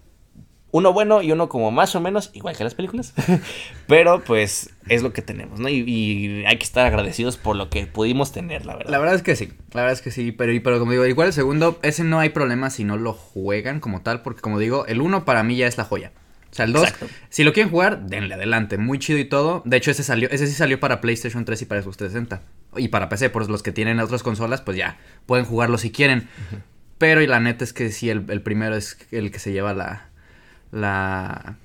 uno 0.77 0.93
bueno 0.93 1.21
y 1.21 1.31
uno 1.31 1.49
como 1.49 1.71
más 1.71 1.95
o 1.95 2.01
menos, 2.01 2.29
igual 2.33 2.55
que 2.55 2.63
las 2.63 2.75
películas. 2.75 3.13
pero 3.87 4.23
pues 4.23 4.69
es 4.87 5.01
lo 5.01 5.11
que 5.11 5.21
tenemos, 5.21 5.59
¿no? 5.59 5.69
Y, 5.69 5.83
y 5.87 6.45
hay 6.45 6.57
que 6.57 6.63
estar 6.63 6.85
agradecidos 6.85 7.37
por 7.37 7.55
lo 7.55 7.69
que 7.69 7.87
pudimos 7.87 8.31
tener, 8.31 8.65
la 8.65 8.75
verdad. 8.75 8.91
La 8.91 8.99
verdad 8.99 9.15
es 9.15 9.23
que 9.23 9.35
sí, 9.35 9.53
la 9.73 9.81
verdad 9.81 9.93
es 9.93 10.01
que 10.01 10.11
sí, 10.11 10.31
pero, 10.31 10.53
pero 10.63 10.79
como 10.79 10.91
digo, 10.91 11.05
igual 11.05 11.27
el 11.27 11.33
segundo, 11.33 11.79
ese 11.81 12.03
no 12.03 12.19
hay 12.19 12.29
problema 12.29 12.69
si 12.69 12.83
no 12.83 12.97
lo 12.97 13.13
juegan 13.13 13.79
como 13.79 14.01
tal, 14.01 14.21
porque 14.21 14.41
como 14.41 14.59
digo, 14.59 14.85
el 14.85 15.01
uno 15.01 15.25
para 15.25 15.43
mí 15.43 15.57
ya 15.57 15.67
es 15.67 15.77
la 15.77 15.83
joya. 15.83 16.11
O 16.49 16.55
sea, 16.55 16.65
el 16.65 16.73
2, 16.73 16.83
Exacto. 16.83 17.07
si 17.29 17.43
lo 17.43 17.53
quieren 17.53 17.69
jugar, 17.69 18.07
denle 18.07 18.33
adelante, 18.33 18.77
muy 18.77 18.99
chido 18.99 19.19
y 19.19 19.25
todo. 19.25 19.61
De 19.65 19.77
hecho, 19.77 19.91
ese 19.91 20.03
salió, 20.03 20.29
ese 20.29 20.47
sí 20.47 20.53
salió 20.53 20.79
para 20.79 21.01
PlayStation 21.01 21.43
3 21.43 21.61
y 21.61 21.65
para 21.65 21.81
Xbox 21.81 21.97
360. 21.97 22.41
Y 22.77 22.87
para 22.87 23.09
PC, 23.09 23.29
por 23.29 23.49
los 23.49 23.63
que 23.63 23.71
tienen 23.71 23.99
otras 23.99 24.23
consolas, 24.23 24.61
pues 24.61 24.77
ya, 24.77 24.97
pueden 25.25 25.45
jugarlo 25.45 25.77
si 25.77 25.91
quieren. 25.91 26.29
Pero 26.97 27.21
y 27.21 27.27
la 27.27 27.39
neta 27.39 27.63
es 27.63 27.73
que 27.73 27.91
sí, 27.91 28.09
el, 28.09 28.25
el 28.29 28.41
primero 28.41 28.75
es 28.75 28.97
el 29.11 29.29
que 29.29 29.39
se 29.39 29.51
lleva 29.51 29.73
la, 29.73 30.09
la, 30.71 31.55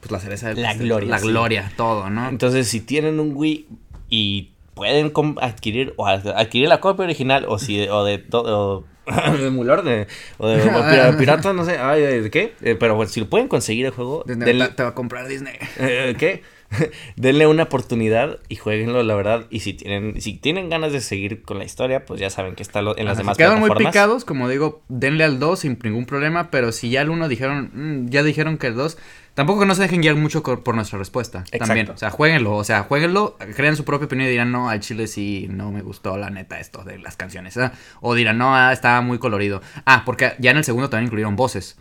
pues 0.00 0.10
la 0.10 0.20
cereza 0.20 0.48
del 0.48 0.60
La 0.62 0.68
pastel, 0.68 0.86
gloria, 0.86 1.10
La 1.10 1.18
sí. 1.18 1.26
gloria, 1.28 1.72
todo, 1.76 2.10
¿no? 2.10 2.28
Entonces, 2.28 2.68
si 2.68 2.80
tienen 2.80 3.20
un 3.20 3.32
Wii 3.34 3.66
y 4.08 4.50
pueden 4.74 5.12
adquirir 5.40 5.92
o 5.96 6.06
ad- 6.06 6.28
adquirir 6.28 6.68
la 6.68 6.80
copia 6.80 7.04
original 7.04 7.44
o 7.48 7.58
si 7.58 7.86
o 7.88 8.04
de 8.04 8.18
todo 8.18 8.84
de 9.06 9.50
de 9.50 10.06
o 10.38 10.48
de 10.48 11.08
o 11.08 11.16
pirata 11.18 11.52
no 11.52 11.64
sé 11.64 11.76
ay, 11.78 12.00
de 12.22 12.30
qué 12.30 12.54
Eh, 12.62 12.76
pero 12.76 12.94
bueno, 12.94 13.10
si 13.10 13.20
lo 13.20 13.28
pueden 13.28 13.48
conseguir 13.48 13.86
el 13.86 13.92
juego 13.92 14.24
Te, 14.26 14.36
denle- 14.36 14.74
te 14.74 14.82
va 14.82 14.90
a 14.90 14.94
comprar 14.94 15.26
Disney. 15.28 15.54
eh, 15.78 16.14
¿qué? 16.18 16.42
denle 17.16 17.46
una 17.46 17.64
oportunidad 17.64 18.38
y 18.48 18.56
jueguenlo 18.56 19.02
la 19.02 19.14
verdad 19.14 19.46
y 19.50 19.60
si 19.60 19.74
tienen 19.74 20.20
si 20.20 20.34
tienen 20.34 20.68
ganas 20.70 20.92
de 20.92 21.00
seguir 21.00 21.42
con 21.42 21.58
la 21.58 21.64
historia 21.64 22.04
pues 22.06 22.20
ya 22.20 22.30
saben 22.30 22.54
que 22.54 22.62
está 22.62 22.80
lo- 22.82 22.96
en 22.96 23.06
las 23.06 23.14
Ajá, 23.14 23.22
demás 23.22 23.36
si 23.36 23.42
quedan 23.42 23.58
muy 23.58 23.68
plataformas 23.68 23.92
picados, 23.92 24.24
como 24.24 24.48
digo, 24.48 24.82
denle 24.88 25.24
al 25.24 25.38
2 25.38 25.60
sin 25.60 25.78
ningún 25.82 26.06
problema, 26.06 26.50
pero 26.50 26.72
si 26.72 26.90
ya 26.90 27.02
el 27.02 27.10
1 27.10 27.28
dijeron, 27.28 27.70
mm, 27.74 28.08
ya 28.10 28.22
dijeron 28.22 28.56
que 28.58 28.68
el 28.68 28.74
2, 28.76 28.98
tampoco 29.34 29.60
que 29.60 29.66
no 29.66 29.74
se 29.74 29.82
dejen 29.82 30.00
guiar 30.00 30.16
mucho 30.16 30.42
por 30.42 30.74
nuestra 30.74 30.98
respuesta. 30.98 31.40
Exacto. 31.50 31.66
También, 31.66 31.90
o 31.90 31.96
sea, 31.96 32.10
jueguenlo, 32.10 32.54
o 32.56 32.64
sea, 32.64 32.82
jueguenlo, 32.84 33.36
crean 33.56 33.76
su 33.76 33.84
propia 33.84 34.06
opinión 34.06 34.28
y 34.28 34.30
dirán, 34.32 34.52
no, 34.52 34.68
al 34.68 34.80
chile 34.80 35.06
sí, 35.06 35.46
no 35.50 35.70
me 35.72 35.82
gustó 35.82 36.16
la 36.18 36.30
neta 36.30 36.60
esto 36.60 36.84
de 36.84 36.98
las 36.98 37.16
canciones. 37.16 37.56
¿ah? 37.56 37.72
O 38.00 38.14
dirán, 38.14 38.38
no, 38.38 38.54
ah, 38.54 38.72
estaba 38.72 39.00
muy 39.00 39.18
colorido. 39.18 39.60
Ah, 39.86 40.02
porque 40.06 40.32
ya 40.38 40.50
en 40.52 40.58
el 40.58 40.64
segundo 40.64 40.88
también 40.90 41.06
incluyeron 41.06 41.36
voces. 41.36 41.76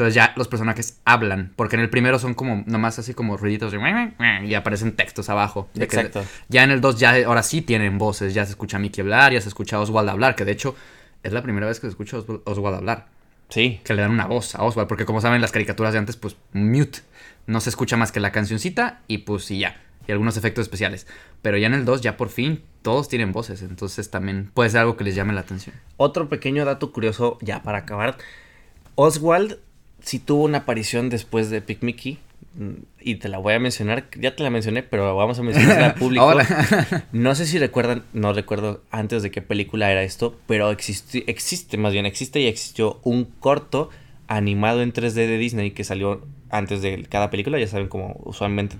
Entonces 0.00 0.14
ya 0.14 0.32
los 0.36 0.48
personajes 0.48 0.98
hablan, 1.04 1.52
porque 1.56 1.76
en 1.76 1.82
el 1.82 1.90
primero 1.90 2.18
son 2.18 2.32
como 2.32 2.64
nomás 2.64 2.98
así 2.98 3.12
como 3.12 3.36
ruiditos 3.36 3.70
de 3.70 4.14
y 4.44 4.54
aparecen 4.54 4.96
textos 4.96 5.28
abajo. 5.28 5.68
Exacto. 5.78 6.24
ya 6.48 6.64
en 6.64 6.70
el 6.70 6.80
2 6.80 6.98
ya 6.98 7.16
ahora 7.26 7.42
sí 7.42 7.60
tienen 7.60 7.98
voces, 7.98 8.32
ya 8.32 8.46
se 8.46 8.52
escucha 8.52 8.78
a 8.78 8.80
Mickey 8.80 9.02
hablar, 9.02 9.34
ya 9.34 9.42
se 9.42 9.48
escucha 9.48 9.76
a 9.76 9.80
Oswald 9.80 10.08
hablar, 10.08 10.36
que 10.36 10.46
de 10.46 10.52
hecho 10.52 10.74
es 11.22 11.34
la 11.34 11.42
primera 11.42 11.66
vez 11.66 11.80
que 11.80 11.86
se 11.86 11.90
escucha 11.90 12.16
a 12.16 12.20
Oswald 12.20 12.76
hablar, 12.76 13.08
sí 13.50 13.82
que 13.84 13.92
le 13.92 14.00
dan 14.00 14.10
una 14.10 14.24
voz 14.24 14.54
a 14.54 14.62
Oswald, 14.62 14.88
porque 14.88 15.04
como 15.04 15.20
saben 15.20 15.42
las 15.42 15.52
caricaturas 15.52 15.92
de 15.92 15.98
antes 15.98 16.16
pues 16.16 16.34
mute, 16.54 17.00
no 17.46 17.60
se 17.60 17.68
escucha 17.68 17.98
más 17.98 18.10
que 18.10 18.20
la 18.20 18.32
cancioncita 18.32 19.02
y 19.06 19.18
pues 19.18 19.50
y 19.50 19.58
ya, 19.58 19.82
y 20.08 20.12
algunos 20.12 20.38
efectos 20.38 20.62
especiales, 20.62 21.06
pero 21.42 21.58
ya 21.58 21.66
en 21.66 21.74
el 21.74 21.84
2 21.84 22.00
ya 22.00 22.16
por 22.16 22.30
fin 22.30 22.62
todos 22.80 23.10
tienen 23.10 23.32
voces, 23.32 23.60
entonces 23.60 24.10
también 24.10 24.50
puede 24.54 24.70
ser 24.70 24.80
algo 24.80 24.96
que 24.96 25.04
les 25.04 25.14
llame 25.14 25.34
la 25.34 25.42
atención. 25.42 25.76
Otro 25.98 26.30
pequeño 26.30 26.64
dato 26.64 26.90
curioso, 26.90 27.36
ya 27.42 27.62
para 27.62 27.76
acabar. 27.76 28.16
Oswald 28.94 29.58
sí 30.02 30.18
tuvo 30.18 30.44
una 30.44 30.58
aparición 30.58 31.08
después 31.10 31.50
de 31.50 31.60
Pick 31.60 31.82
Mickey. 31.82 32.18
mm, 32.58 32.70
Y 33.00 33.14
te 33.16 33.28
la 33.28 33.38
voy 33.38 33.54
a 33.54 33.58
mencionar. 33.58 34.06
Ya 34.18 34.34
te 34.36 34.42
la 34.42 34.50
mencioné, 34.50 34.82
pero 34.82 35.14
vamos 35.16 35.38
a 35.38 35.42
mencionarla 35.42 35.86
al 35.86 35.94
público. 35.96 36.30
No 37.12 37.34
sé 37.34 37.46
si 37.46 37.58
recuerdan, 37.58 38.02
no 38.12 38.32
recuerdo 38.32 38.82
antes 38.90 39.22
de 39.22 39.30
qué 39.30 39.42
película 39.42 39.90
era 39.90 40.02
esto, 40.02 40.38
pero 40.46 40.70
existe, 40.70 41.24
existe, 41.30 41.76
más 41.76 41.92
bien 41.92 42.06
existe 42.06 42.40
y 42.40 42.46
existió 42.46 43.00
un 43.04 43.24
corto 43.24 43.90
animado 44.26 44.82
en 44.82 44.92
3D 44.92 45.12
de 45.14 45.38
Disney 45.38 45.72
que 45.72 45.82
salió 45.84 46.22
antes 46.50 46.82
de 46.82 47.04
cada 47.08 47.30
película. 47.30 47.58
Ya 47.58 47.66
saben 47.66 47.88
cómo 47.88 48.20
usualmente 48.24 48.76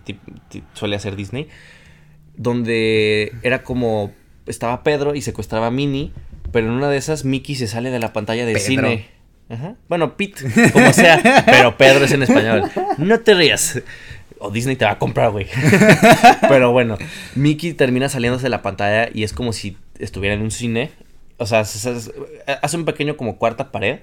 suele 0.75 0.97
hacer 0.97 1.17
Disney. 1.17 1.49
Donde 2.37 3.33
era 3.43 3.63
como. 3.63 4.13
Estaba 4.47 4.83
Pedro 4.83 5.15
y 5.15 5.21
secuestraba 5.23 5.67
a 5.67 5.71
Minnie. 5.71 6.13
Pero 6.53 6.67
en 6.67 6.73
una 6.73 6.89
de 6.89 6.97
esas, 6.97 7.25
Mickey 7.25 7.55
se 7.55 7.69
sale 7.69 7.91
de 7.91 7.99
la 8.01 8.13
pantalla 8.13 8.45
de 8.47 8.55
Pedro. 8.55 8.67
cine. 8.67 9.07
Ajá. 9.51 9.75
Bueno, 9.89 10.17
Pete, 10.17 10.45
como 10.73 10.93
sea. 10.93 11.21
pero 11.45 11.77
Pedro 11.77 12.05
es 12.05 12.13
en 12.13 12.23
español. 12.23 12.71
No 12.99 13.21
te 13.21 13.35
rías. 13.35 13.83
O 14.39 14.51
Disney 14.51 14.77
te 14.77 14.85
va 14.87 14.93
a 14.93 14.99
comprar, 14.99 15.31
güey. 15.33 15.47
pero 16.49 16.73
bueno, 16.73 16.97
Mickey 17.35 17.75
termina 17.75 18.09
saliéndose 18.09 18.45
de 18.45 18.49
la 18.51 18.63
pantalla 18.63 19.09
y 19.13 19.25
es 19.25 19.33
como 19.33 19.53
si 19.53 19.77
estuviera 19.99 20.35
en 20.35 20.43
un 20.43 20.51
cine. 20.51 20.91
O 21.37 21.47
sea, 21.47 21.65
se- 21.65 22.01
se- 22.01 22.13
hace 22.63 22.77
un 22.77 22.85
pequeño 22.85 23.17
como 23.17 23.37
cuarta 23.37 23.71
pared. 23.71 23.99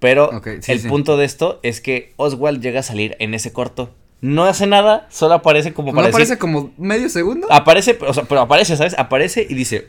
Pero 0.00 0.26
Ok, 0.26 0.48
sí, 0.60 0.72
el 0.72 0.80
sí. 0.80 0.88
punto 0.88 1.16
de 1.16 1.24
esto 1.24 1.60
es 1.62 1.80
que 1.80 2.12
Oswald 2.16 2.60
llega 2.60 2.80
a 2.80 2.82
salir 2.82 3.16
en 3.20 3.32
ese 3.32 3.52
corto. 3.52 3.94
No 4.20 4.44
hace 4.44 4.66
nada, 4.66 5.06
solo 5.10 5.34
aparece 5.34 5.72
como 5.72 5.92
¿No 5.92 5.96
para 5.96 6.08
aparece 6.08 6.32
decir- 6.34 6.38
como 6.40 6.72
medio 6.78 7.08
segundo? 7.08 7.46
Aparece, 7.50 7.96
o 8.06 8.12
sea, 8.12 8.24
pero 8.24 8.42
aparece, 8.42 8.76
¿sabes? 8.76 8.94
Aparece 8.98 9.46
y 9.48 9.54
dice. 9.54 9.88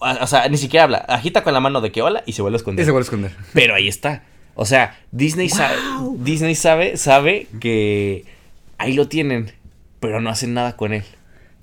O 0.00 0.26
sea, 0.26 0.48
ni 0.48 0.56
siquiera 0.56 0.84
habla. 0.84 0.98
Agita 0.98 1.44
con 1.44 1.52
la 1.54 1.60
mano 1.60 1.80
de 1.80 1.92
que 1.92 2.02
hola 2.02 2.24
y 2.26 2.32
se 2.32 2.42
vuelve 2.42 2.56
a 2.56 2.58
esconder. 2.58 2.82
Y 2.82 2.86
se 2.86 2.90
vuelve 2.90 3.02
a 3.04 3.06
esconder. 3.06 3.32
Pero 3.54 3.74
ahí 3.76 3.86
está. 3.86 4.24
O 4.54 4.66
sea, 4.66 4.98
Disney 5.12 5.48
sabe, 5.48 5.76
Disney 6.18 6.54
sabe, 6.54 6.96
sabe 6.96 7.46
que 7.60 8.24
ahí 8.78 8.92
lo 8.94 9.08
tienen, 9.08 9.52
pero 10.00 10.20
no 10.20 10.30
hacen 10.30 10.54
nada 10.54 10.76
con 10.76 10.92
él. 10.92 11.04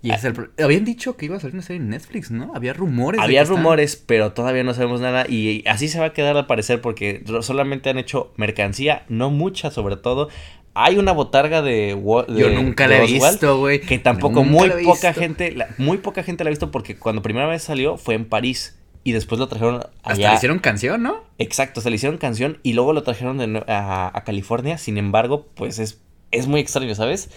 Y 0.01 0.11
es 0.11 0.23
el 0.23 0.49
Habían 0.63 0.85
dicho 0.85 1.17
que 1.17 1.25
iba 1.25 1.35
a 1.35 1.39
salir 1.41 1.55
una 1.55 1.61
serie 1.61 1.81
en 1.81 1.89
Netflix, 1.89 2.31
¿no? 2.31 2.53
Había 2.55 2.71
rumores. 2.71 3.19
Había 3.19 3.43
rumores, 3.43 4.01
pero 4.05 4.31
todavía 4.31 4.63
no 4.63 4.73
sabemos 4.73 5.01
nada 5.01 5.25
y 5.27 5.63
así 5.67 5.89
se 5.89 5.99
va 5.99 6.05
a 6.07 6.13
quedar 6.13 6.37
al 6.37 6.47
parecer 6.47 6.79
porque 6.79 7.21
solamente 7.41 7.89
han 7.89 7.97
hecho 7.97 8.31
mercancía, 8.37 9.03
no 9.09 9.29
mucha 9.29 9.71
sobre 9.71 9.97
todo. 9.97 10.29
Hay 10.73 10.97
una 10.97 11.11
botarga 11.11 11.61
de, 11.61 11.95
de- 11.95 12.39
Yo 12.39 12.49
nunca 12.51 12.87
de 12.87 12.97
la 12.97 13.03
he 13.03 13.07
visto, 13.07 13.57
güey. 13.59 13.81
Que 13.81 13.99
tampoco 13.99 14.45
muy 14.45 14.69
poca 14.85 15.13
gente, 15.13 15.51
la- 15.51 15.67
muy 15.77 15.97
poca 15.97 16.23
gente 16.23 16.45
la 16.45 16.47
ha 16.47 16.51
visto 16.51 16.71
porque 16.71 16.95
cuando 16.95 17.21
primera 17.21 17.47
vez 17.47 17.63
salió 17.63 17.97
fue 17.97 18.15
en 18.15 18.23
París 18.23 18.78
y 19.03 19.11
después 19.13 19.39
lo 19.39 19.47
trajeron 19.47 19.77
Hasta 20.03 20.11
allá. 20.11 20.29
le 20.29 20.35
hicieron 20.35 20.59
canción, 20.59 21.01
¿no? 21.03 21.23
Exacto, 21.37 21.81
se 21.81 21.89
le 21.89 21.95
hicieron 21.95 22.17
canción 22.17 22.59
y 22.63 22.73
luego 22.73 22.93
lo 22.93 23.03
trajeron 23.03 23.37
de 23.37 23.63
a, 23.67 24.11
a 24.17 24.23
California. 24.23 24.77
Sin 24.77 24.97
embargo, 24.97 25.47
pues 25.55 25.79
es, 25.79 26.01
es 26.31 26.47
muy 26.47 26.59
extraño, 26.59 26.93
¿sabes? 26.95 27.29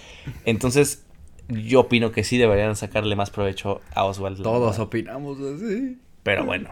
Entonces, 0.44 1.04
yo 1.48 1.80
opino 1.80 2.12
que 2.12 2.24
sí 2.24 2.38
deberían 2.38 2.76
sacarle 2.76 3.16
más 3.16 3.30
provecho 3.30 3.80
a 3.94 4.04
Oswald. 4.04 4.42
Todos 4.42 4.78
opinamos 4.78 5.38
así. 5.40 5.98
Pero 6.22 6.44
bueno. 6.44 6.70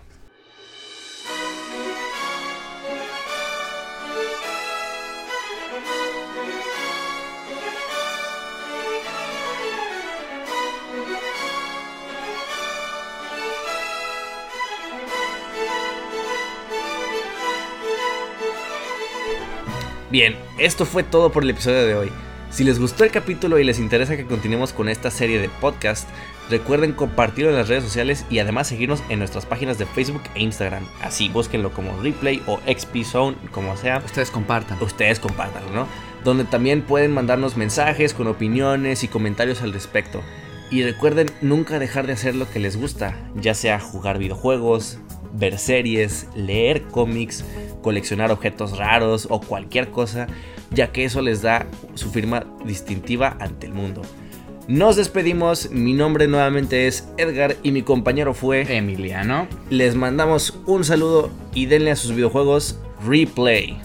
Bien, 20.10 20.34
esto 20.58 20.86
fue 20.86 21.04
todo 21.04 21.30
por 21.30 21.44
el 21.44 21.50
episodio 21.50 21.86
de 21.86 21.94
hoy. 21.94 22.10
Si 22.50 22.64
les 22.64 22.80
gustó 22.80 23.04
el 23.04 23.12
capítulo 23.12 23.60
y 23.60 23.64
les 23.64 23.78
interesa 23.78 24.16
que 24.16 24.26
continuemos 24.26 24.72
con 24.72 24.88
esta 24.88 25.08
serie 25.08 25.38
de 25.38 25.48
podcast, 25.48 26.08
recuerden 26.48 26.94
compartirlo 26.94 27.52
en 27.52 27.56
las 27.56 27.68
redes 27.68 27.84
sociales 27.84 28.26
y 28.28 28.40
además 28.40 28.66
seguirnos 28.66 29.04
en 29.08 29.20
nuestras 29.20 29.46
páginas 29.46 29.78
de 29.78 29.86
Facebook 29.86 30.22
e 30.34 30.42
Instagram. 30.42 30.84
Así, 31.00 31.28
búsquenlo 31.28 31.72
como 31.72 31.96
Replay 32.02 32.42
o 32.48 32.58
XP 32.66 33.04
Zone, 33.04 33.36
como 33.52 33.76
sea. 33.76 34.02
Ustedes 34.04 34.32
compartan. 34.32 34.82
Ustedes 34.82 35.20
compártanlo, 35.20 35.70
¿no? 35.70 35.86
Donde 36.24 36.42
también 36.42 36.82
pueden 36.82 37.14
mandarnos 37.14 37.56
mensajes 37.56 38.12
con 38.12 38.26
opiniones 38.26 39.04
y 39.04 39.08
comentarios 39.08 39.62
al 39.62 39.72
respecto. 39.72 40.22
Y 40.72 40.82
recuerden 40.82 41.30
nunca 41.40 41.78
dejar 41.78 42.08
de 42.08 42.14
hacer 42.14 42.34
lo 42.34 42.50
que 42.50 42.58
les 42.58 42.76
gusta, 42.76 43.16
ya 43.36 43.54
sea 43.54 43.78
jugar 43.78 44.18
videojuegos, 44.18 44.98
ver 45.32 45.58
series, 45.58 46.28
leer 46.34 46.82
cómics, 46.82 47.44
coleccionar 47.82 48.30
objetos 48.30 48.76
raros 48.76 49.26
o 49.30 49.40
cualquier 49.40 49.90
cosa, 49.90 50.26
ya 50.70 50.92
que 50.92 51.04
eso 51.04 51.22
les 51.22 51.42
da 51.42 51.66
su 51.94 52.10
firma 52.10 52.44
distintiva 52.64 53.36
ante 53.40 53.66
el 53.66 53.74
mundo. 53.74 54.02
Nos 54.68 54.96
despedimos, 54.96 55.70
mi 55.70 55.94
nombre 55.94 56.28
nuevamente 56.28 56.86
es 56.86 57.08
Edgar 57.16 57.56
y 57.62 57.72
mi 57.72 57.82
compañero 57.82 58.34
fue... 58.34 58.76
Emiliano. 58.76 59.48
Les 59.68 59.96
mandamos 59.96 60.60
un 60.66 60.84
saludo 60.84 61.30
y 61.54 61.66
denle 61.66 61.90
a 61.90 61.96
sus 61.96 62.14
videojuegos 62.14 62.78
replay. 63.04 63.80